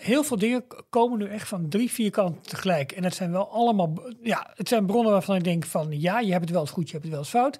[0.00, 2.92] Heel veel dingen komen nu echt van drie, vier kanten tegelijk.
[2.92, 3.92] En het zijn wel allemaal,
[4.22, 6.86] ja, het zijn bronnen waarvan ik denk van ja, je hebt het wel eens goed,
[6.86, 7.58] je hebt het wel eens fout.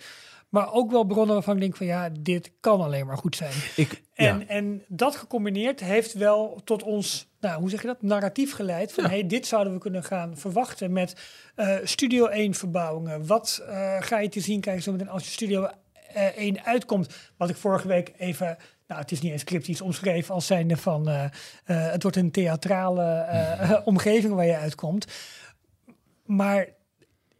[0.48, 3.52] Maar ook wel bronnen waarvan ik denk van ja, dit kan alleen maar goed zijn.
[3.76, 4.46] Ik, En, Ja.
[4.46, 8.92] en dat gecombineerd heeft wel tot ons, nou, hoe zeg je dat, narratief geleid.
[8.92, 9.10] Van Ja.
[9.10, 11.16] hey, dit zouden we kunnen gaan verwachten met
[11.54, 13.26] eh, Studio 1 verbouwingen.
[13.26, 15.68] Wat eh, ga je te zien krijgen zo meteen als je Studio
[16.12, 17.14] eh, 1 uitkomt?
[17.36, 21.08] Wat ik vorige week even, nou het is niet eens cryptisch omschreven als zijnde van
[21.08, 21.30] eh, eh,
[21.64, 25.06] het wordt een theatrale eh, omgeving waar je uitkomt.
[26.24, 26.68] Maar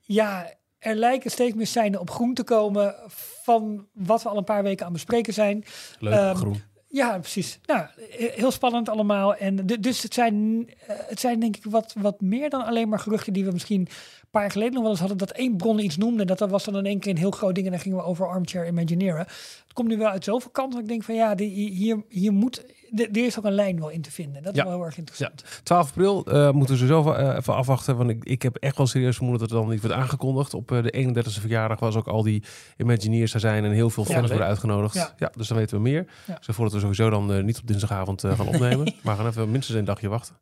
[0.00, 2.94] ja, er lijken steeds meer seinen op groen te komen
[3.42, 5.64] van wat we al een paar weken aan bespreken zijn.
[5.98, 6.62] Leuk, Ehm, groen.
[6.90, 7.60] Ja, precies.
[7.66, 9.34] Nou, he- heel spannend allemaal.
[9.34, 12.98] En dus het zijn, eh, het zijn denk ik wat, wat meer dan alleen maar
[12.98, 13.88] geruchten die we misschien een
[14.30, 15.18] paar jaar geleden nog wel eens hadden.
[15.18, 16.24] Dat één bron iets noemde.
[16.24, 17.66] Dat dat was dan in één keer een heel groot ding.
[17.66, 19.18] En dan gingen we over Armchair Imagineeren.
[19.18, 20.80] Het komt nu wel uit zoveel kanten.
[20.80, 22.64] Ik denk van ja, die, hier, hier moet,
[22.96, 24.42] er is ook een lijn wel in te vinden.
[24.42, 24.64] Dat is Ja.
[24.64, 25.44] wel heel erg interessant.
[25.62, 27.96] 12 april eh, moeten we sowieso eh, even afwachten.
[27.96, 30.54] Want ik, ik heb echt wel serieus vermoeden dat het dan niet wordt aangekondigd.
[30.54, 32.42] Op eh, de 31ste verjaardag was ook al die
[32.76, 34.94] Imagineers er zijn en heel veel Ja, fans worden uitgenodigd.
[34.94, 35.12] Ja.
[35.18, 35.30] Ja.
[35.36, 36.06] dus dan weten we meer.
[36.26, 36.34] Ja.
[36.36, 38.94] Ik stel voor dat we sowieso dan niet op dinsdagavond gaan opnemen.
[39.02, 40.34] maar gaan even minstens een dagje wachten.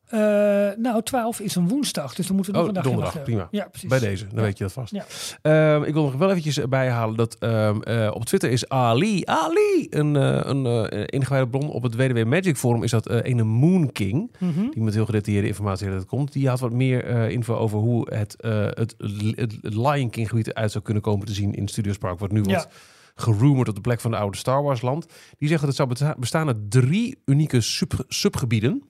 [0.82, 2.14] Nou, 12 is een woensdag.
[2.14, 3.32] Dus dan moeten we nog Oh, een dagje donderdag, wachten.
[3.34, 3.48] prima.
[3.62, 3.88] Ja, precies.
[3.88, 4.42] Bij deze, dan Ja.
[4.42, 4.92] weet je dat vast.
[4.92, 5.04] Ja.
[5.42, 9.86] Ehm, ik wil nog wel eventjes bijhalen dat ehm, eh, op Twitter is Ali, Ali,
[9.90, 14.32] een, een ingewijde bron op het WDW Magic Forum, is dat eh ene Moon King.
[14.38, 14.70] Mhm.
[14.70, 16.32] die met heel gedetailleerde informatie dat komt.
[16.32, 18.94] Die had wat meer eh, info over hoe het, eh, het,
[19.36, 22.18] het Lion King gebied eruit zou kunnen komen te zien in Studios Park.
[22.18, 22.44] Wat nu Ja.
[22.46, 22.68] wordt
[23.14, 25.06] gerumored op de plek van de oude Star Wars land.
[25.38, 28.82] Die zegt dat het zou besta- bestaan uit drie unieke sub subgebieden.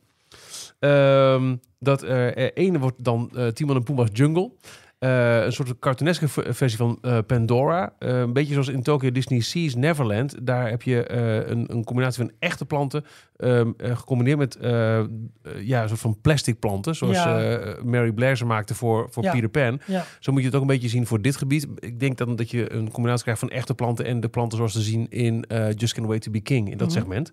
[0.79, 4.53] Ehm, dat er ene wordt dan Timon en Pumbaa's Jungle.
[4.99, 7.93] Eh, een soort cartooneske versie van eh, Pandora.
[7.99, 10.47] Eh, een beetje zoals in Tokyo Disney Seas Neverland.
[10.47, 11.13] Daar heb je
[11.51, 13.05] een, een combinatie van echte planten.
[13.37, 14.59] ehm, eh, gecombineerd met
[15.61, 16.95] ja, een soort van plastic planten.
[16.95, 17.77] Zoals Ja.
[17.85, 19.33] Mary Blair ze maakte voor, voor Ja.
[19.33, 19.81] Peter Pan.
[19.87, 20.05] Ja.
[20.21, 21.67] Zo moet je het ook een beetje zien voor dit gebied.
[21.79, 24.73] Ik denk dan dat je een combinatie krijgt van echte planten en de planten zoals
[24.73, 25.45] te zien in
[25.75, 26.71] Just Can't Wait to Be King.
[26.71, 26.97] In dat Mhm.
[26.99, 27.33] segment.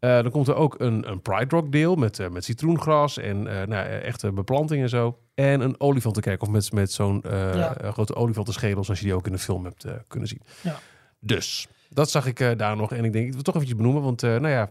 [0.00, 0.22] Ja.
[0.22, 4.02] Dan komt er ook een, een Pride Rock deel met, met citroengras en nou, eh,
[4.04, 5.18] echte beplanting en zo.
[5.44, 7.76] En een olifantenkerkhof met, met zo'n eh, Ja.
[7.92, 10.42] grote olifantenschedel zoals je die ook in de film hebt eh, kunnen zien.
[10.60, 10.78] Ja.
[11.20, 12.92] Dus, dat zag ik eh, daar nog.
[12.92, 14.70] En ik denk, ik wil het toch eventjes benoemen, want nou ja...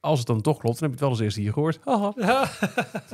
[0.00, 1.78] als het dan toch klopt, dan heb je het wel als eerste hier gehoord.
[1.84, 2.12] Haha.
[2.26, 2.48] Ja.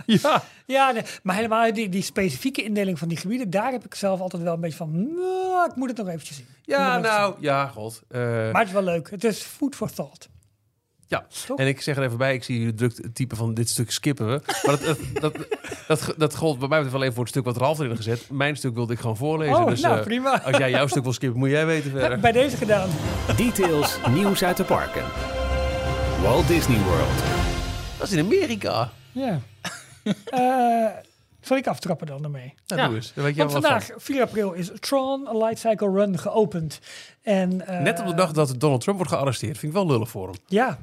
[0.07, 0.43] Ja.
[0.67, 4.21] Ja, nee, maar helemaal die, die specifieke indeling van die gebieden, daar heb ik zelf
[4.21, 6.47] altijd wel een beetje van, "Nou, ik moet het nog eventjes zien.
[6.63, 8.03] Ja, nou, ja, god.
[8.09, 9.11] Eh, zien." Maar het is wel leuk.
[9.11, 10.29] Het is food for thought.
[11.09, 11.59] Ja, Toch?
[11.59, 13.91] en ik zeg er even bij, ik zie jullie druk het type van dit stuk
[13.91, 14.41] skippen we.
[14.67, 14.85] Maar dat,
[15.21, 15.49] dat, dat,
[15.87, 18.31] dat, dat gold bij mij betreft alleen voor het stuk wat Ralf erin gezet.
[18.31, 19.57] Mijn stuk wilde ik gewoon voorlezen.
[19.57, 20.43] oh, dus nou, eh, prima.
[20.43, 22.21] als jij jouw stuk wil skippen, moet jij weten verder.
[22.31, 22.89] Bij deze gedaan.
[23.37, 25.05] Details, nieuws uit de parken.
[26.23, 27.23] Walt Disney World.
[27.99, 28.91] Dat is in Amerika.
[29.13, 29.41] Ja.
[30.31, 30.87] Eh,
[31.41, 32.55] zal ik aftrappen dan ermee?
[32.67, 32.87] Nou, Ja.
[32.87, 33.13] doe eens.
[33.15, 36.19] Dan weet jij Want wel wat vandaag, 4 april, is Tron A Light Cycle Run
[36.19, 36.81] geopend.
[37.23, 37.81] En, eh.
[37.81, 39.59] Net op de dag dat Donald Trump wordt gearresteerd.
[39.59, 40.37] Vind ik wel lullig voor hem.
[40.47, 40.79] Ja,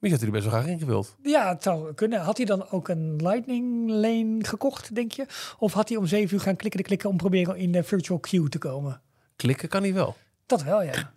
[0.00, 1.16] Wie had hij er best wel graag ingewild.
[1.22, 2.20] ja, het zou kunnen.
[2.20, 5.26] Had hij dan ook een Lightning Lane gekocht, denk je?
[5.58, 8.48] Of had hij om 7 uur gaan klikken, klikken om proberen in de virtual queue
[8.48, 9.00] te komen?
[9.36, 10.16] Klikken kan hij wel.
[10.46, 11.12] Dat wel, ja.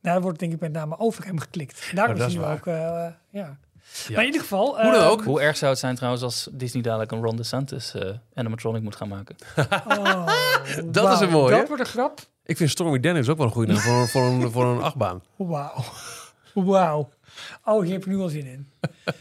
[0.00, 1.90] Nou, er wordt denk ik met name over hem geklikt.
[1.94, 2.56] Daarom dat is is hij waar.
[2.58, 2.74] ook, eh,
[3.40, 3.58] ja.
[4.08, 4.14] Ja.
[4.14, 4.82] Maar in ieder geval...
[4.82, 5.24] Hoe dan eh, ook.
[5.24, 8.96] Hoe erg zou het zijn trouwens als Disney dadelijk een Ron DeSantis eh animatronic moet
[8.96, 9.36] gaan maken?
[9.88, 10.26] oh,
[10.84, 11.56] Dat is een mooie.
[11.56, 12.20] Dat wordt een grap.
[12.44, 14.82] Ik vind Stormy Daniels ook wel een goede naam voor, een- voor, een, voor een
[14.82, 15.22] achtbaan.
[15.36, 15.84] Wauw.
[16.54, 17.08] Wauw.
[17.64, 18.68] Oh, hier heb ik nu al zin in.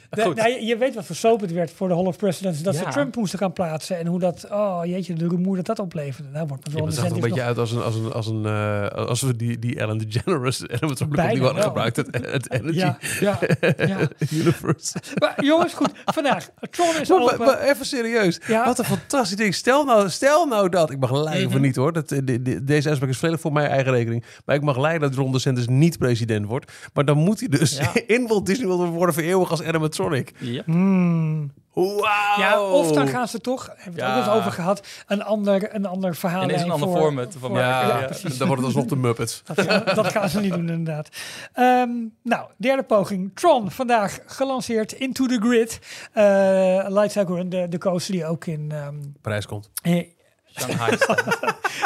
[0.10, 2.62] De- nou, je, weet wat voor het werd voor de Hall of Presidents.
[2.62, 2.90] Dat ze Ja.
[2.90, 3.98] Trump moesten gaan plaatsen.
[4.00, 6.30] En hoe dat, oh jeetje, de rumoer dat dat opleverde.
[6.32, 8.12] Nou wordt het Ja, wel het zag er een beetje uit als een, als een,
[8.14, 11.96] als een uh, als we die, die Ellen DeGeneres animatronic Bijna die we hadden gebruikt.
[11.96, 13.40] Het, het Energy Ja, ja,
[13.78, 13.98] ja.
[14.32, 14.94] Universe.
[15.20, 15.90] Maar jongens, goed.
[16.06, 17.38] Vandaag, Tron is Maar, open.
[17.40, 18.40] maar even serieus.
[18.48, 18.66] Ja.
[18.66, 19.54] Wat een fantastisch ding.
[19.56, 20.92] Stel nou, stel nou dat.
[20.92, 21.56] Ik mag leiden Mhm.
[21.56, 21.94] of niet hoor.
[21.94, 24.24] Dat, eh, de- de- deze uitspraak is volledig voor mijn eigen rekening.
[24.46, 26.72] Maar ik mag leiden dat Ron DeSantis niet president wordt.
[26.94, 27.92] Maar dan moet hij dus Ja.
[28.16, 30.34] in Walt Disney World worden vereeuwigd als animatronic.
[30.40, 30.62] Ja.
[30.66, 31.52] Hmm.
[31.74, 32.38] Wauw.
[32.38, 34.20] Ja, of dan gaan ze toch, hebben we het Ja.
[34.20, 36.50] ook eens over gehad, een ander, een ander verhaal.
[36.50, 38.38] Is een ander voor, format van voor- Ja, ja, dan precies.
[38.38, 39.42] wordt het alsnog de Muppets.
[39.46, 41.10] Dat, gaan- dat gaan ze niet doen, inderdaad.
[41.54, 41.90] Ehm,
[42.24, 43.32] nou, derde poging.
[43.34, 44.92] Tron, vandaag gelanceerd.
[44.92, 45.80] Into the Grid.
[46.14, 46.24] Eh
[46.88, 49.70] Light Run, de, de coaster die ook in, ehm, Prijs komt.
[49.82, 50.04] eh,
[50.60, 51.24] Shanghai staat.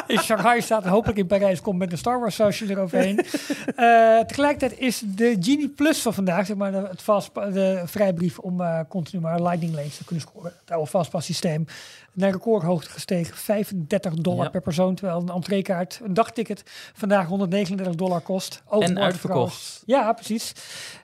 [0.07, 0.83] in Shanghai staat.
[0.83, 3.19] en Hopelijk in Parijs komt met een Star Wars sausje eroverheen.
[3.75, 8.39] Eh, tegelijkertijd is de Genie Plus van vandaag, zeg maar, de, het vast, de vrijbrief
[8.39, 10.53] om eh, continu maar Lightning Lanes te kunnen scoren.
[10.61, 11.65] Het oude vastpassysteem.
[12.13, 13.37] Naar recordhoogte gestegen.
[13.37, 14.49] 35 dollar Ja.
[14.49, 14.95] per persoon.
[14.95, 16.63] Terwijl een entreekaart, een dagticket,
[16.93, 18.61] vandaag 139 dollar kost.
[18.69, 19.83] En uitverkocht.
[19.85, 20.53] Ja, precies.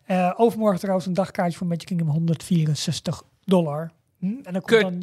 [0.05, 3.91] Eh, overmorgen trouwens een dagkaartje voor Magic Kingdom 164 dollar.
[4.25, 4.45] Hm?
[4.45, 4.99] En dan komt dan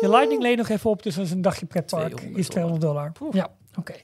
[0.00, 2.14] je Lightning Lane nog even op, dus dat is een dagje pretpark.
[2.14, 3.12] 200 Is 200 dollar.
[3.30, 3.94] Ja, oké.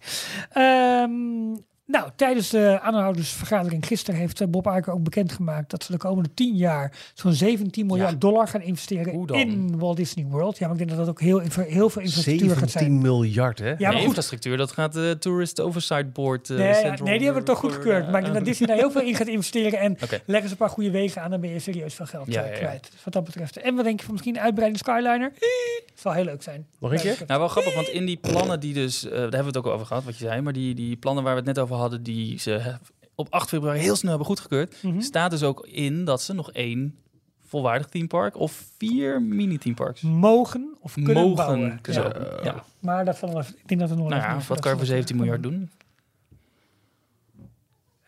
[0.53, 1.57] Ehm,
[1.87, 6.35] Nou, tijdens de aanhoudersvergadering gisteren heeft eh, Bob Iger ook bekendgemaakt dat ze de komende
[6.35, 8.17] 10 jaar zo'n 17 miljard Ja.
[8.19, 10.59] dollar gaan investeren in Walt Disney World.
[10.59, 12.99] Ja, maar ik denk dat dat ook heel, heel veel infrastructuur gaat 17 zijn.
[13.01, 13.69] miljard, hè?
[13.69, 14.07] Ja, maar de goed.
[14.07, 16.51] infrastructuur, dat gaat de Tourist Oversight Board.
[16.51, 18.05] eh, Nee, ja, nee, die hebben het toch voor, goedgekeurd.
[18.05, 19.79] eh, Maar ik denk dat Disney daar heel veel in gaat investeren.
[19.79, 22.41] En leggen ze een paar goede wegen aan, dan ben je serieus veel geld Ja,
[22.43, 22.59] eh, ja, ja.
[22.59, 22.89] kwijt.
[22.93, 23.57] Dus wat dat betreft.
[23.57, 25.33] En wat denk je van misschien een uitbreiding Skyliner?
[25.95, 26.67] Zal heel leuk zijn.
[26.79, 27.17] Nog een keer?
[27.27, 29.67] Nou, wel grappig, want in die plannen die dus, eh, daar hebben we het ook
[29.67, 32.03] over gehad, wat je zei, maar die, die plannen waar we het net over hadden,
[32.03, 32.77] die ze
[33.15, 35.01] op 8 februari heel snel hebben goedgekeurd, Mhm.
[35.01, 36.97] staat dus ook in dat ze nog één
[37.47, 41.81] volwaardig themepark of vier mini-themeparks Mogen of kunnen mogen bouwen.
[41.81, 42.03] kunnen
[42.45, 42.65] Ja.
[42.79, 45.71] Maar ik denk dat het nog Nou ja, wat kan je voor 17 miljard doen?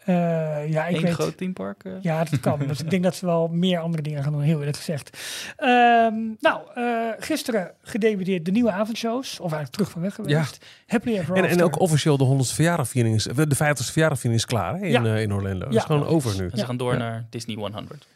[0.07, 1.13] Eh, ja, ik Eén weet.
[1.13, 1.85] groot themepark?
[1.85, 1.93] eh?
[2.01, 2.59] Ja, dat kan.
[2.69, 5.19] dus ik denk dat ze wel meer andere dingen gaan doen, heel eerlijk gezegd.
[5.57, 9.33] Ehm, nou, eh, gisteren gedebuteerd de nieuwe avondshows.
[9.33, 10.65] Of eigenlijk terug van weg geweest.
[10.87, 14.75] Happily Ever En, en ook officieel de 100ste verjaardag is, de 50ste verjaardag is klaar
[14.79, 15.17] hè, in, Ja.
[15.17, 15.65] in Orlando.
[15.65, 15.79] Dat Ja.
[15.79, 16.49] is gewoon over nu.
[16.51, 16.65] Ze Ja.
[16.65, 16.99] gaan door Ja.
[16.99, 18.07] naar Disney 100.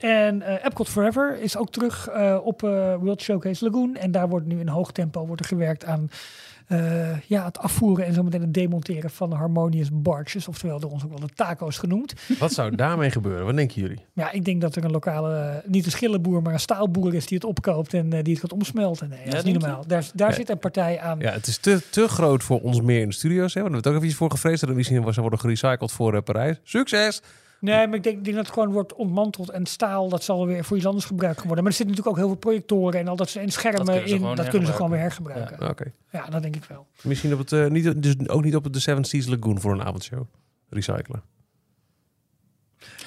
[0.00, 3.96] En eh Epcot Forever is ook terug eh, op eh, World Showcase Lagoon.
[3.96, 6.10] En daar wordt nu in hoog tempo wordt er gewerkt aan
[6.66, 10.48] eh, ja, het afvoeren en zo meteen het demonteren van de Harmonious Barges.
[10.48, 12.12] Oftewel door ons ook wel de taco's genoemd.
[12.38, 13.44] Wat zou daarmee gebeuren?
[13.46, 13.98] Wat denken jullie?
[14.12, 17.26] Ja, ik denk dat er een lokale, eh, niet een schillenboer, maar een staalboer is
[17.26, 19.08] die het opkoopt en eh, die het gaat omsmelten.
[19.08, 19.58] Nee, dat is niet je?
[19.60, 19.86] normaal.
[19.86, 20.34] Daar, daar Ja.
[20.36, 21.18] zit een partij aan.
[21.18, 23.54] Ja, het is te, te groot voor ons meer in de studio's.
[23.54, 23.60] Hè?
[23.62, 24.60] We hebben het ook even voor gevreesd.
[24.60, 26.60] Dat er misschien was worden gerecycled voor Parijs.
[26.62, 27.20] Succes!
[27.60, 30.76] Nee, maar ik denk, dat het gewoon wordt ontmanteld en staal, dat zal weer voor
[30.76, 31.56] iets anders gebruikt worden.
[31.64, 34.34] Maar er zitten natuurlijk ook heel veel projectoren en al dat en schermen Dat in.
[34.34, 35.68] Dat kunnen ze gewoon weer hergebruiken.
[35.70, 35.92] Oké.
[36.12, 36.86] Ja, dat denk ik wel.
[37.02, 39.72] Misschien op het, eh, niet, dus ook niet op het The Seven Seas Lagoon voor
[39.72, 40.22] een avondshow.
[40.68, 41.22] Recyclen.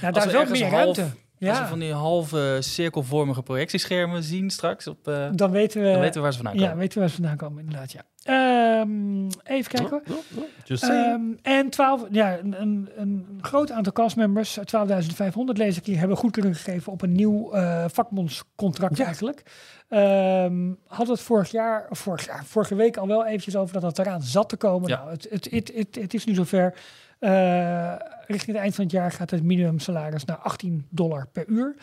[0.01, 4.23] Ja, Als daar is ook meer half- Als we Ja, van die halve cirkelvormige projectieschermen
[4.23, 6.77] zien straks, op, eh, dan weten we, dan weten we waar ze vandaan ja, komen.
[6.77, 7.91] weten we waar ze vandaan komen, inderdaad.
[7.91, 8.01] Ja.
[8.23, 10.79] Ehm, even kijken hoor.
[10.79, 16.17] Ehm, en 12, ja, een, een, een groot aantal castmembers, 12.500 lees ik hier, hebben
[16.17, 19.05] goedkeuring gegeven op een nieuw eh vakbondscontract Ja.
[19.05, 19.43] eigenlijk.
[19.89, 23.81] Ehm hadden het vorig jaar, of vorig jaar, vorige week al wel eventjes over dat
[23.81, 24.89] het eraan zat te komen.
[24.89, 24.97] Ja.
[24.97, 26.73] Nou, het, het, het, het, het is nu zover.
[27.19, 27.95] Eh,
[28.27, 31.75] richting het eind van het jaar gaat het minimumsalaris naar 18 dollar per uur.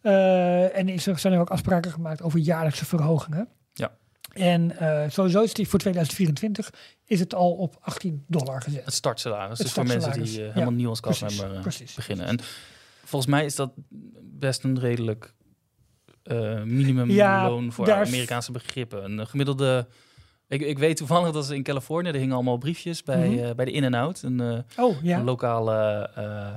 [0.00, 3.48] Eh, en is er, zijn er ook afspraken gemaakt over jaarlijkse verhogingen.
[3.72, 3.96] Ja.
[4.32, 6.72] En eh, sowieso is die voor 2024
[7.04, 8.84] is het al op 18 dollar gezet.
[8.84, 9.58] Het startsalaris.
[9.58, 10.52] Het dus voor mensen die ja.
[10.52, 11.94] helemaal nieuw als precies.
[11.94, 12.26] beginnen.
[12.26, 12.38] En
[13.04, 13.72] volgens mij is dat
[14.20, 15.34] best een redelijk
[16.64, 19.04] minimumloon Ja, voor Amerikaanse begrippen.
[19.04, 19.86] Een gemiddelde...
[20.54, 23.44] Ik, ik weet toevallig dat ze in Californië, er hingen allemaal briefjes bij, Mhm.
[23.44, 24.22] eh, bij de In-N-Out.
[24.22, 25.18] Een, eh, Oh ja.
[25.18, 26.52] een lokale eh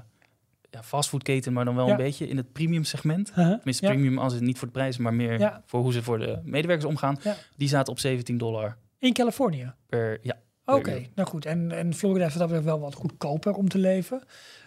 [0.70, 1.92] ja, fastfoodketen, maar dan wel Ja.
[1.92, 3.30] een beetje in het premium segment.
[3.30, 3.54] Uh-huh.
[3.56, 5.62] Tenminste, premium als het niet voor de prijs, maar meer Ja.
[5.66, 7.20] voor hoe ze voor de medewerkers omgaan.
[7.56, 9.74] Die zaten op 17 dollar In Californië.
[9.90, 10.20] per...
[10.22, 10.36] Ja,
[10.66, 11.46] Oké, nou goed.
[11.46, 14.24] En, en Florida is dat wel wat goedkoper om te leven.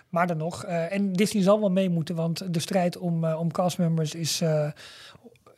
[0.09, 0.65] Maar dan nog.
[0.65, 4.41] en Disney zal wel mee moeten, want de strijd om, eh, om castmembers is,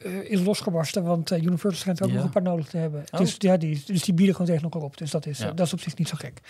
[0.05, 1.03] eh, is losgebarsten.
[1.05, 2.14] Want eh, Universal schijnt ook Ja.
[2.14, 3.05] nog een paar nodig te hebben.
[3.11, 3.20] Oh.
[3.20, 4.96] Dus, ja, die, dus die bieden gewoon tegen elkaar op.
[4.98, 5.48] Dus dat is, Ja.
[5.48, 6.40] eh, dat is op zich niet zo gek.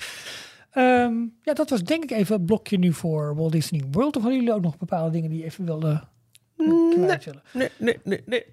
[0.71, 4.17] Ehm, ja, dat was denk ik even het blokje nu voor Walt Disney World.
[4.17, 6.09] Of hadden jullie ook nog bepaalde dingen die je even willen?
[7.53, 8.45] Nee, nee, nee, nee.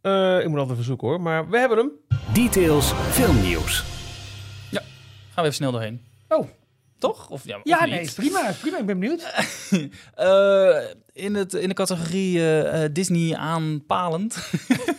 [0.00, 1.20] Eh, ik moet altijd even zoeken hoor.
[1.20, 1.90] Maar we hebben hem.
[2.34, 3.84] Details filmnieuws.
[4.70, 6.00] gaan we even snel doorheen.
[6.28, 6.48] Oh,
[7.06, 7.28] Toch?
[7.30, 8.52] Of, ja, ja, nee, prima.
[8.60, 9.26] Prima, ik ben benieuwd.
[10.14, 10.76] Eh,
[11.12, 14.48] in, het, in de categorie eh, eh, Disney aanpalend.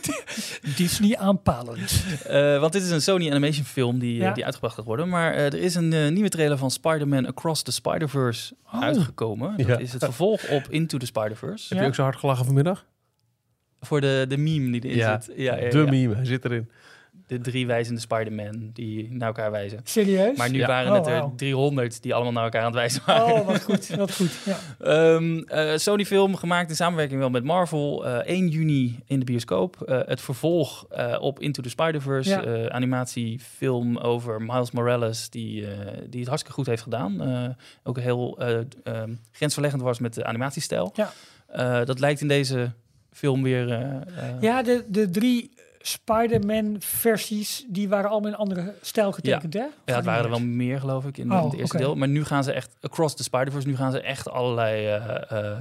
[0.78, 2.04] Disney aanpalend.
[2.28, 4.34] Eh, want dit is een Sony Animation film die, Ja.
[4.34, 5.10] die uitgebracht gaat worden.
[5.10, 8.82] Maar eh, er is een nieuwe trailer van Spider-Man Across the Spider-Verse Oh.
[8.84, 9.58] uitgekomen.
[9.58, 9.78] Dat Ja.
[9.78, 11.68] is het vervolg op Into the Spider-Verse.
[11.68, 11.84] Heb Ja.
[11.84, 12.86] je ook zo hard gelachen vanmiddag?
[13.82, 15.22] Voor de, de meme die erin Ja.
[15.22, 15.34] zit.
[15.38, 15.90] Ja, ja, De ja.
[15.90, 16.70] meme, hij zit erin.
[17.28, 19.80] De drie wijzende Spider-Man die naar elkaar wijzen.
[19.84, 20.38] Serieus?
[20.38, 20.68] Maar nu Ja.
[20.68, 21.34] waren Oh, het er wauw.
[21.36, 23.34] 300 die allemaal naar elkaar aan het wijzen waren.
[23.34, 23.88] Oh, wat goed.
[23.88, 24.32] Wat goed.
[24.46, 24.58] Ja.
[25.16, 28.06] Ehm, eh, Sony film gemaakt in samenwerking wel met Marvel.
[28.06, 29.82] eh 1 juni in de bioscoop.
[29.82, 32.30] Eh, het vervolg eh, op Into the Spider-Verse.
[32.30, 32.44] Ja.
[32.44, 35.30] eh, animatiefilm over Miles Morales.
[35.30, 35.72] Die, eh,
[36.10, 37.22] die het hartstikke goed heeft gedaan.
[37.22, 37.50] Eh,
[37.84, 40.92] ook heel eh, ehm, grensverleggend was met de animatiestijl.
[40.96, 41.12] Ja.
[41.48, 42.72] Eh, dat lijkt in deze
[43.12, 43.68] film weer...
[44.42, 45.52] Ja, de, de drie
[45.88, 49.60] Spider-Man-versies, die waren allemaal in een andere stijl getekend, hè?
[49.86, 51.96] Ja, het waren er wel meer, geloof ik, in, Oh, in het eerste deel.
[51.96, 55.58] Maar nu gaan ze echt, across the Spider-Verse, nu gaan ze echt allerlei eh, eh,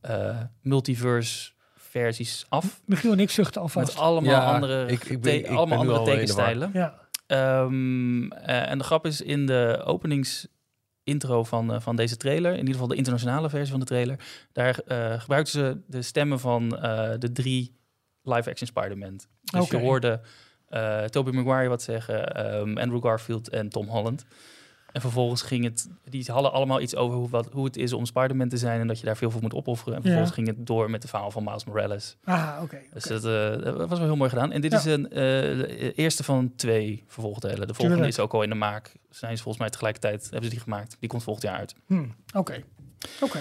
[0.00, 2.80] eh, multiverse versies af.
[2.84, 3.86] Michiel en ik zuchten alvast.
[3.94, 6.70] Met allemaal Ja, andere, ik- ik ben- te- ik ben allemaal andere tekenstijlen.
[6.72, 6.94] Ja.
[7.26, 12.72] Ehm, eh, en de grap is, in de openingsintro van, van deze trailer, in ieder
[12.72, 14.18] geval de internationale versie van de trailer,
[14.52, 17.74] daar eh gebruikten ze de stemmen van eh, de drie
[18.26, 19.20] live-action Spider-Man.
[19.42, 19.76] Dus Oké.
[19.76, 20.20] je hoorde
[20.68, 24.24] eh Tobey Maguire wat zeggen, ehm, Andrew Garfield en Tom Holland.
[24.92, 28.04] En vervolgens ging het, die hadden allemaal iets over hoe, wat, hoe het is om
[28.06, 29.94] Spider-Man te zijn en dat je daar veel voor moet opofferen.
[29.94, 32.16] En vervolgens ging het door met de verhaal van Miles Morales.
[32.24, 32.78] Ah, oké.
[32.92, 34.52] Dus dat, eh, dat was wel heel mooi gedaan.
[34.52, 34.78] En dit Ja.
[34.78, 37.58] is een eh, de eerste van twee vervolgdelen.
[37.66, 38.08] De volgende Tuurlijk.
[38.08, 38.92] is ook al in de maak.
[39.10, 40.96] Zijn ze volgens mij tegelijkertijd hebben ze die gemaakt.
[41.00, 41.74] Die komt volgend jaar uit.
[41.86, 42.62] Hmm, Oké.
[43.20, 43.38] Oké.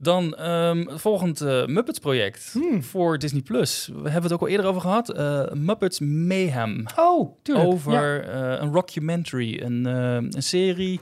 [0.00, 2.82] Dan ehm het volgend eh, Muppets project Hmm.
[2.82, 3.86] voor Disney Plus.
[3.86, 5.10] We hebben het ook al eerder over gehad.
[5.10, 6.84] Eh, Muppets Mayhem.
[6.96, 7.66] Oh, tuurlijk.
[7.68, 7.72] Ja.
[7.74, 11.00] over eh, een rockumentary, een, eh, een serie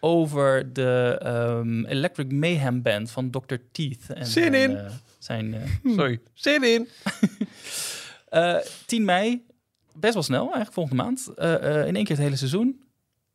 [0.00, 3.54] over de ehm, Electric Mayhem Band van Dr.
[3.72, 4.12] Teeth.
[4.12, 4.78] En Zin zijn, in.
[5.18, 6.20] zijn eh, Sorry.
[6.34, 6.88] Zin in.
[8.28, 9.44] eh, 10 mei,
[9.98, 11.30] best wel snel eigenlijk, volgende maand.
[11.36, 12.80] Eh, eh, in één keer het hele seizoen.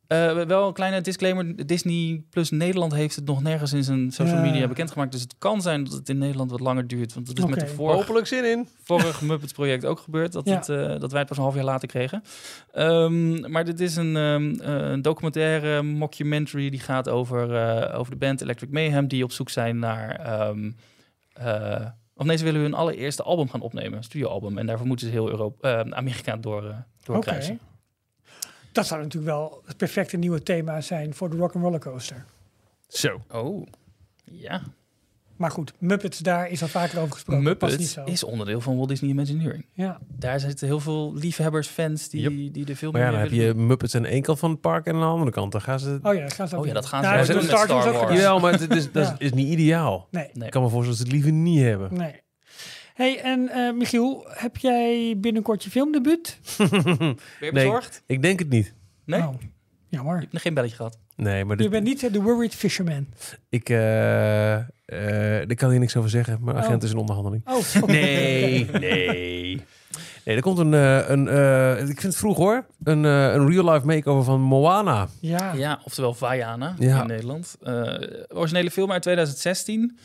[0.08, 1.66] Eh, wel een kleine disclaimer.
[1.66, 4.42] Disney Plus Nederland heeft het nog nergens in zijn social Ja.
[4.50, 5.12] media bekendgemaakt.
[5.12, 7.14] Dus het kan zijn dat het in Nederland wat langer duurt.
[7.14, 8.68] Want dat is met de vorige Hopelijk zin in.
[8.82, 10.32] vorig Muppets project ook gebeurd.
[10.32, 10.54] Dat, Ja.
[10.56, 12.22] het, eh, dat wij het pas een half jaar later kregen.
[12.72, 18.12] Ehm, maar dit is een, ehm, eh, een documentaire mockumentary die gaat over, eh, over
[18.12, 19.08] de band Electric Mayhem.
[19.08, 20.10] Die op zoek zijn naar...
[20.20, 20.70] ehm
[21.32, 24.02] eh, of nee, ze willen hun allereerste album gaan opnemen.
[24.02, 24.58] Studioalbum.
[24.58, 27.58] En daarvoor moeten ze heel Europa, eh, Amerika door, eh Oké.
[28.76, 32.24] Dat zou natuurlijk wel het perfecte nieuwe thema zijn voor de Rock'n'Roller Coaster.
[32.88, 33.20] Zo.
[33.30, 33.66] Oh,
[34.24, 34.62] ja.
[35.36, 37.42] Maar goed, Muppets, daar is al vaker over gesproken.
[37.44, 38.04] Muppets zo.
[38.04, 39.66] is onderdeel van Walt Disney Imagineering.
[39.72, 39.98] Ja.
[40.18, 43.38] Daar zitten heel veel liefhebbers, fans die, die er veel Maar ja, meer dan heb
[43.40, 43.66] je doen.
[43.66, 45.52] Muppets aan één kant van het park en aan de andere kant.
[45.52, 45.98] Dan gaan ze...
[46.02, 48.14] Oh ja, dat gaan ze Oh ja, dat gaan ze dat doen met Star Wars.
[48.14, 49.14] Jawel, maar het is, dat Ja.
[49.18, 50.08] is niet ideaal.
[50.10, 50.44] Nee, Nee.
[50.46, 51.94] Ik kan me voorstellen dat ze het liever niet hebben.
[51.94, 52.24] nee.
[52.96, 56.38] Hey, en eh, Michiel, heb jij binnenkort je filmdebuut?
[56.58, 58.02] Ben je bezorgd?
[58.06, 58.74] ik denk het niet.
[59.04, 59.20] Nee?
[59.20, 59.34] Oh,
[59.88, 60.14] jammer.
[60.14, 60.98] Je hebt nog geen belletje gehad.
[61.16, 63.06] Nee, maar Je bent niet eh, de Worried Fisherman.
[63.48, 66.38] ik, eh, eh, ik kan hier niks over zeggen.
[66.42, 66.82] Mijn agent Oh.
[66.84, 67.42] is in onderhandeling.
[67.48, 67.82] Oh.
[67.86, 69.62] Nee, nee.
[70.24, 73.48] Nee, er komt een, eh, een eh, ik vind het vroeg hoor, een, eh, een
[73.50, 75.08] real-life makeover van Moana.
[75.20, 75.52] Ja.
[75.52, 77.00] Ja, oftewel Vaiana Ja.
[77.00, 77.56] in Nederland.
[77.62, 77.94] Eh,
[78.28, 79.98] originele film uit 2016.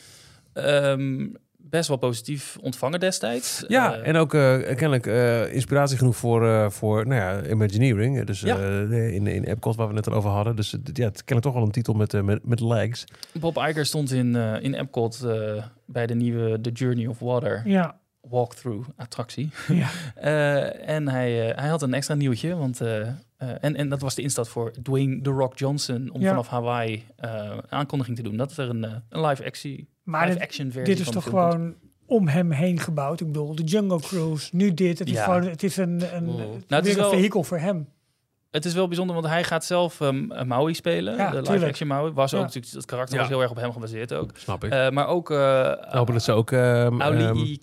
[0.54, 1.28] Ehm,
[1.72, 3.64] best wel positief ontvangen destijds.
[3.68, 8.24] Ja, Eh, en ook eh, kennelijk eh, inspiratie genoeg voor, eh, voor nou ja, Imagineering.
[8.26, 8.58] Dus Ja.
[8.58, 10.56] eh, in, in Epcot waar we het net al over hadden.
[10.56, 13.04] Dus ja, het kennelijk toch wel een titel met, met, met legs.
[13.40, 17.62] Bob Iger stond in, eh, in Epcot eh, bij de nieuwe The Journey of Water
[17.66, 18.00] Ja.
[18.22, 19.50] walkthrough attractie.
[19.68, 19.88] ja.
[20.16, 23.14] Eh, en hij, hij had een extra nieuwtje, want eh, eh,
[23.62, 26.28] en, en dat was de instart voor Dwayne The Rock Johnson om Ja.
[26.30, 28.38] vanaf Hawaii eh, aankondiging te doen.
[28.38, 31.24] Dat er een, een live action, Maar live dit, action versie dit is van toch
[31.24, 31.54] de film komt.
[31.54, 31.76] gewoon
[32.06, 33.20] om hem heen gebouwd.
[33.20, 35.00] Ik bedoel, de Jungle Cruise, nu dit.
[35.00, 37.58] Het is gewoon, het is een, een, het Nou, het is een wel- vehikel voor
[37.58, 37.88] hem.
[38.52, 41.16] Het is wel bijzonder, want hij gaat zelf um, Maui spelen.
[41.18, 41.70] Ja, de live tuurlijk.
[41.70, 42.12] action Maui.
[42.12, 42.38] Was Ja.
[42.38, 43.22] ook natuurlijk, het karakter Ja.
[43.22, 44.30] was heel erg op hem gebaseerd ook.
[44.34, 44.72] Snap ik.
[44.72, 47.62] Eh, maar ook uh, Hopen dat ze ook ehm, Auli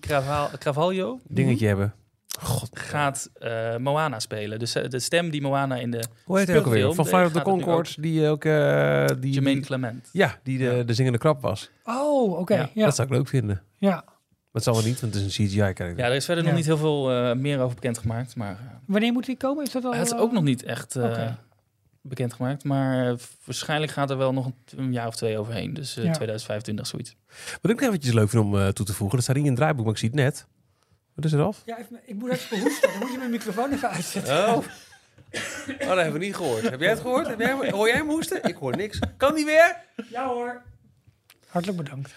[0.59, 1.93] Cravalho dingetje hebben.
[2.41, 4.59] God, gaat eh, Moana spelen.
[4.59, 6.93] Dus eh, de stem die Moana in de hoe heet hij ook alweer?
[6.93, 8.45] Van de- Fire of the Concords, die ook...
[8.45, 10.09] eh die, Jermaine Clement.
[10.11, 11.69] ja, die de, zingende krab was.
[11.83, 12.53] Oh, oké.
[12.55, 13.61] Ja, Ja, Dat zou ik leuk vinden.
[13.77, 14.03] ja.
[14.51, 15.97] Maar het zal wel niet, want het is een CGI-karakter.
[15.97, 16.49] Ja, er is verder Ja.
[16.49, 18.35] nog niet heel veel eh, meer over bekendgemaakt.
[18.35, 19.63] Maar uh, Wanneer moet die komen?
[19.65, 19.93] Is dat al?
[19.93, 21.37] het is eh, ook nog niet echt uh, Oké.
[22.01, 22.63] bekendgemaakt.
[22.63, 25.73] Maar uh, waarschijnlijk gaat er wel nog een, een, jaar of twee overheen.
[25.73, 26.11] Dus uh, Ja.
[26.11, 27.15] 2025 zoiets.
[27.61, 29.51] Wat ik nog eventjes leuk vind om uh, toe te voegen, dat staat niet in
[29.51, 30.47] het draaiboek, maar ik zie het net.
[31.19, 31.61] Wat is er af?
[31.65, 32.89] Ja, even, ik moet even behoesten.
[32.89, 34.33] Dan moet je mijn microfoon even uitzetten.
[34.47, 34.57] Oh.
[34.57, 34.63] oh,
[35.87, 36.69] dat hebben we niet gehoord.
[36.69, 37.27] Heb jij het gehoord?
[37.27, 38.43] Heb jij, hoor jij hem hoesten?
[38.43, 38.99] Ik hoor niks.
[39.17, 39.75] Kan die weer?
[40.09, 40.61] Ja hoor.
[41.47, 42.11] Hartelijk bedankt.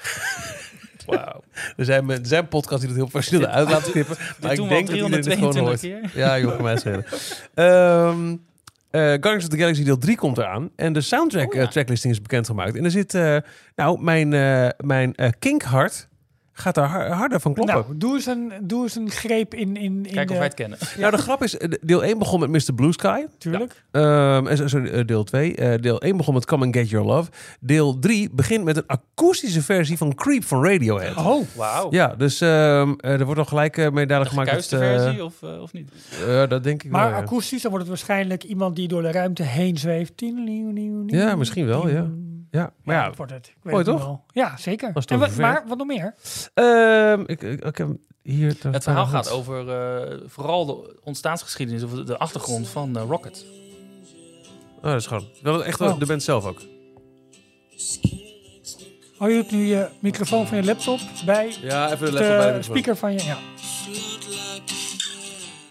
[1.07, 1.43] Wauw.
[1.77, 4.17] Er zijn, er zijn podcasts die het heel verschillend uit laten knippen.
[4.41, 5.81] Maar ik denk dat iedereen het gewoon hoort.
[5.81, 6.11] Keer.
[6.15, 7.05] Ja, joh, kan mij schelen.
[7.55, 8.51] Um,
[8.91, 10.71] Uh, Guardians of the Galaxy deel 3 komt eraan.
[10.77, 11.61] En de soundtrack Oh, ja.
[11.61, 12.77] uh, tracklisting is bekendgemaakt.
[12.77, 13.37] En er zit, uh,
[13.77, 14.29] nou, mijn,
[14.77, 16.09] mijn kinkhart
[16.53, 17.75] gaat daar har harder van kloppen.
[17.75, 20.33] Nou, doe eens een, doe eens een greep in, in, in Kijk de...
[20.33, 20.79] of wij het kennen.
[20.81, 21.01] Ja.
[21.01, 22.75] Nou, de grap is, deel 1 begon met Mr.
[22.75, 23.25] Blue Sky.
[23.39, 23.85] Tuurlijk.
[23.93, 24.37] Ja.
[24.37, 25.57] Um, en sorry, deel 2.
[25.57, 27.31] Uh, deel 1 begon met Come and Get Your Love.
[27.61, 31.17] Deel 3 begint met een akoestische versie van Creep van Radiohead.
[31.17, 31.87] Oh, wauw.
[31.91, 34.73] Ja, dus um, er wordt al gelijk uh, medaille gemaakt.
[34.73, 35.91] Een versie of, uh, of niet?
[36.27, 37.25] Uh, dat denk ik maar wel, ja.
[37.25, 40.13] akoestisch, dan wordt het waarschijnlijk iemand die door de ruimte heen zweeft.
[41.07, 42.11] Ja, misschien wel, ja.
[42.53, 43.47] Ja, maar ja, ja wordt het.
[43.47, 44.05] Ik weet mooi het toch?
[44.05, 44.25] Wel.
[44.33, 44.91] Ja, zeker.
[44.95, 46.15] Het En wat, maar wat nog meer?
[46.55, 47.89] Uh, ik, ik, ik heb
[48.23, 49.67] hier het verhaal gaat over
[50.13, 53.47] uh, vooral de ontstaansgeschiedenis of de achtergrond van uh, Rocket.
[54.77, 55.99] Oh, dat is gewoon wel echt oh.
[55.99, 56.61] de band zelf ook.
[59.19, 62.53] Oh, je nu je microfoon van je laptop bij ja, even de, de, laptop bij
[62.53, 63.25] de speaker van je.
[63.25, 63.39] Ja.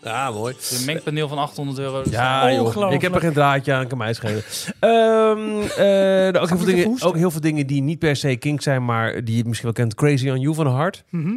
[0.03, 0.55] Ja, mooi.
[0.79, 2.03] Een mengpaneel van 800 euro.
[2.03, 2.59] dus Ja, joh.
[2.65, 2.93] Ongelooflijk.
[2.95, 4.43] Ik heb er geen draadje aan, kan mij schelen.
[4.79, 8.61] Ehm, eh, ook, heel veel dingen, ook heel veel dingen die niet per se kink
[8.61, 9.95] zijn, maar die je misschien wel kent.
[9.95, 11.03] Crazy on You van Hart.
[11.09, 11.33] Mhm.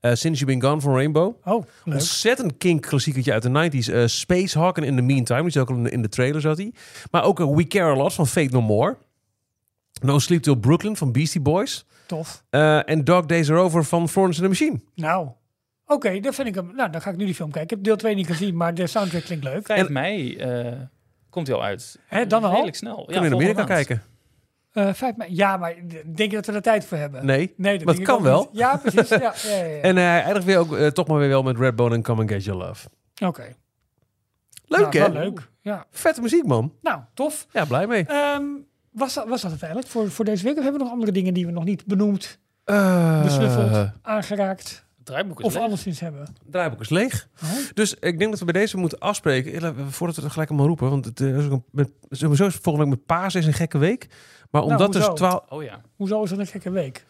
[0.00, 1.34] Eh Since You've Been Gone van Rainbow.
[1.44, 1.94] Oh, leuk.
[1.94, 3.88] Ontzettend kink klassiekertje uit de 90s.
[3.88, 5.42] eh Space Hawk en In the Meantime.
[5.42, 6.72] Die zat ook al in de, trailer zat hij.
[7.10, 8.96] Maar ook eh, We Care A Lot van Fate No More.
[10.00, 11.86] No Sleep Till Brooklyn van Beastie Boys.
[12.06, 12.42] Tof.
[12.50, 14.80] Eh, en Dog Days Are Over van Florence and the Machine.
[14.94, 15.28] Nou,
[15.88, 16.70] oké, dat vind ik hem.
[16.74, 17.70] Nou, dan ga ik nu die film kijken.
[17.70, 19.66] Ik heb deel 2 niet gezien, maar de soundtrack klinkt leuk.
[19.66, 20.72] 5 mei eh,
[21.30, 21.98] komt hij al uit.
[22.06, 22.50] Hè, dan al?
[22.50, 23.04] Redelijk snel.
[23.04, 24.02] Kunnen we in Amerika kijken?
[24.72, 25.34] Eh vijf mei.
[25.34, 25.74] Ja, maar
[26.14, 27.26] denk je dat we er tijd voor hebben?
[27.26, 27.54] Nee.
[27.56, 28.38] Nee, dat Maar het kan wel.
[28.40, 28.58] niet.
[28.58, 29.08] Ja, precies.
[29.08, 29.80] Ja, ja, ja, ja.
[29.88, 32.20] En eh, hij eindigt weer ook eh, toch maar weer wel met Redbone en Come
[32.20, 32.88] and Get Your Love.
[33.24, 33.42] Oké.
[34.66, 35.12] Leuk Nou, hè?
[35.12, 35.48] wel leuk.
[35.60, 35.86] Ja.
[35.90, 36.72] Vette muziek man.
[36.82, 37.46] Nou, tof.
[37.52, 38.04] Ja, blij mee.
[38.06, 38.42] Ehm,
[38.90, 40.56] was, dat, was dat het eigenlijk voor, voor deze week?
[40.56, 45.38] Of hebben we nog andere dingen die we nog niet benoemd, Eh, besnuffeld, aangeraakt draaiboek
[45.40, 45.52] is of
[45.84, 46.00] leeg.
[46.00, 46.34] hebben?
[46.50, 47.28] draaiboek is leeg.
[47.42, 47.48] Oh.
[47.74, 49.74] Dus ik denk dat we bij deze moeten afspreken.
[49.90, 50.90] Voordat we het gelijk allemaal roepen.
[50.90, 53.52] Want het eh, is ook een, met, sowieso is volgende week met paas is een
[53.52, 54.06] gekke week.
[54.50, 55.14] Maar Nou, omdat dus hoezo?
[55.16, 55.80] 12 Oh ja.
[55.96, 57.04] Hoezo is dat een gekke week?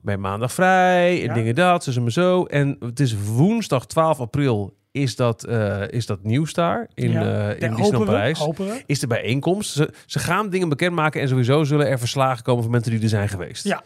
[0.00, 1.34] bij maandag vrij en Ja.
[1.34, 2.44] dingen dat, dus maar zo.
[2.44, 7.20] En het is woensdag 12 april is dat, eh, is dat nieuws daar in, Ja.
[7.50, 8.48] eh in Ja, Disneyland Parijs.
[8.86, 9.72] Is de bijeenkomst.
[9.72, 13.08] Ze, ze gaan dingen bekendmaken en sowieso zullen er verslagen komen van mensen die er
[13.08, 13.64] zijn geweest.
[13.64, 13.82] Ja.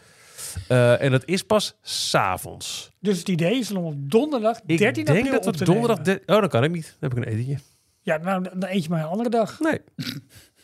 [0.67, 2.91] Eh, en dat is pas s'avonds.
[2.99, 5.63] Dus het idee is om op donderdag Ik 13 denk april dat op we te
[5.65, 6.01] donderdag...
[6.01, 6.95] de- oh, dan kan ik niet.
[6.99, 7.57] Dan heb ik een etentje.
[8.01, 9.59] Ja, nou, dan dan eet je maar een andere dag.
[9.59, 9.79] Nee,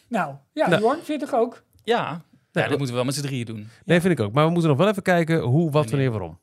[0.07, 0.81] Nou, ja, Nou.
[0.81, 1.63] Jorn, vind toch ook?
[1.83, 1.95] Ja.
[1.95, 2.21] Ja, Ja,
[2.51, 3.67] dat- dat moeten we wel met z'n drieën doen.
[3.85, 4.33] nee, vind ik ook.
[4.33, 6.39] Maar we moeten nog wel even kijken hoe, wat, wanneer, waarom.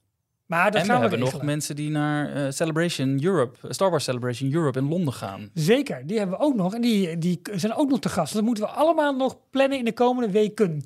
[0.46, 3.70] Maar dat en we gaan we, hebben nog mensen die naar eh, Celebration Europe, eh,
[3.70, 5.50] Star Wars Celebration Europe in Londen gaan.
[5.54, 6.74] Zeker, die hebben we ook nog.
[6.74, 8.34] En die, die zijn ook nog te gast.
[8.34, 10.80] Dat moeten we allemaal nog plannen in de komende weken.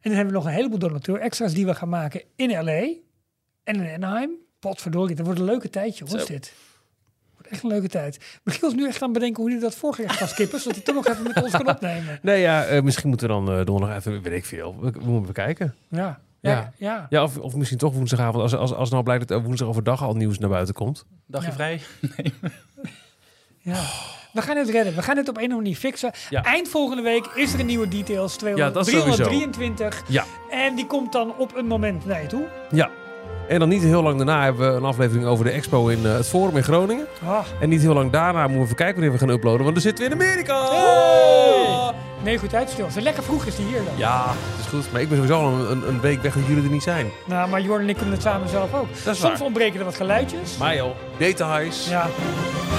[0.00, 2.70] En dan hebben we nog een heleboel donateur-extra's die we gaan maken in L.A.
[3.64, 4.30] en in Anaheim.
[4.58, 6.26] Potverdorie, dat wordt een leuke tijd, jongens, Zo.
[6.32, 6.52] dit.
[7.34, 8.40] Wordt echt een leuke tijd.
[8.44, 10.84] Michiel is nu echt aan het bedenken hoe hij dat voorgerecht kan skippen, zodat hij
[10.84, 12.18] toch nog even met ons kan opnemen.
[12.22, 14.76] Nee, ja, eh, misschien moeten we dan eh, donderdag even, weet ik veel.
[14.80, 15.74] We, we moeten bekijken.
[15.88, 16.72] Ja, ja, Ja.
[16.76, 17.06] ja.
[17.10, 18.42] Ja, of, of misschien toch woensdagavond.
[18.42, 21.04] Als, als, als nou blijkt dat er woensdag overdag al nieuws naar buiten komt.
[21.26, 21.54] Dagje Ja.
[21.54, 21.80] vrij.
[23.58, 23.82] ja.
[24.32, 24.94] We gaan het redden.
[24.94, 26.10] We gaan het op een of andere manier fixen.
[26.30, 26.42] Ja.
[26.44, 28.36] Eind volgende week is er een nieuwe Details.
[28.36, 29.24] 200, Ja, dat sowieso.
[29.24, 30.02] 323.
[30.06, 30.24] Ja.
[30.50, 32.44] En die komt dan op een moment naar je toe.
[32.70, 32.90] Ja.
[33.50, 36.12] En dan niet heel lang daarna hebben we een aflevering over de expo in eh,
[36.12, 37.06] het Forum in Groningen.
[37.24, 37.38] Ah.
[37.60, 39.62] En niet heel lang daarna moeten we even kijken wanneer we gaan uploaden.
[39.62, 40.58] Want dan zitten we in Amerika.
[42.22, 42.90] Nee, goed uitstil.
[42.90, 43.94] Zo lekker vroeg is die hier dan.
[43.96, 44.92] Ja, dat is goed.
[44.92, 47.10] Maar ik ben sowieso al een, een, week weg dat jullie er niet zijn.
[47.24, 48.88] Nou, maar Jordan en ik kunnen het samen zelf ook.
[49.04, 49.46] Dat is Soms waar.
[49.46, 50.56] ontbreken er wat geluidjes.
[50.56, 51.88] Maar joh, details.
[51.88, 52.08] Ja,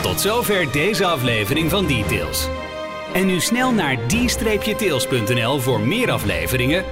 [0.01, 2.47] Tot zover deze aflevering van Details.
[3.13, 6.83] En nu snel naar d-tails.nl voor meer afleveringen,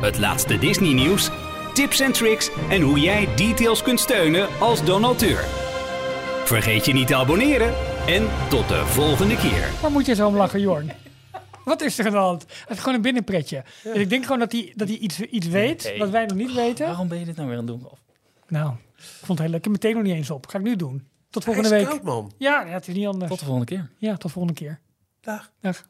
[0.00, 1.30] het laatste Disney nieuws,
[1.76, 5.44] tips en tricks en hoe jij Details kunt steunen als donateur.
[6.44, 7.74] Vergeet je niet te abonneren
[8.06, 9.68] en tot de volgende keer.
[9.80, 10.90] waar moet je zo om lachen, Jorn?
[11.64, 12.42] Wat is er aan de hand?
[12.42, 13.64] Het is gewoon een binnenpretje.
[13.82, 15.98] Dus ik denk gewoon dat hij, dat hij iets, iets weet Nee.
[15.98, 16.86] wat wij nog niet weten.
[16.86, 17.88] Waarom ben je dit nou weer aan het doen?
[18.48, 19.56] Nou, ik vond het heel leuk.
[19.58, 20.46] Ik heb meteen nog niet eens op.
[20.46, 21.08] Ga ik nu doen.
[21.30, 21.94] Tot volgende Hij is week.
[21.94, 22.32] koud, man.
[22.38, 23.30] Ja, ja, het is niet anders.
[23.30, 23.90] Tot de volgende keer.
[23.98, 24.80] Ja, tot volgende keer.
[25.20, 25.50] Dag.
[25.60, 25.86] Dag.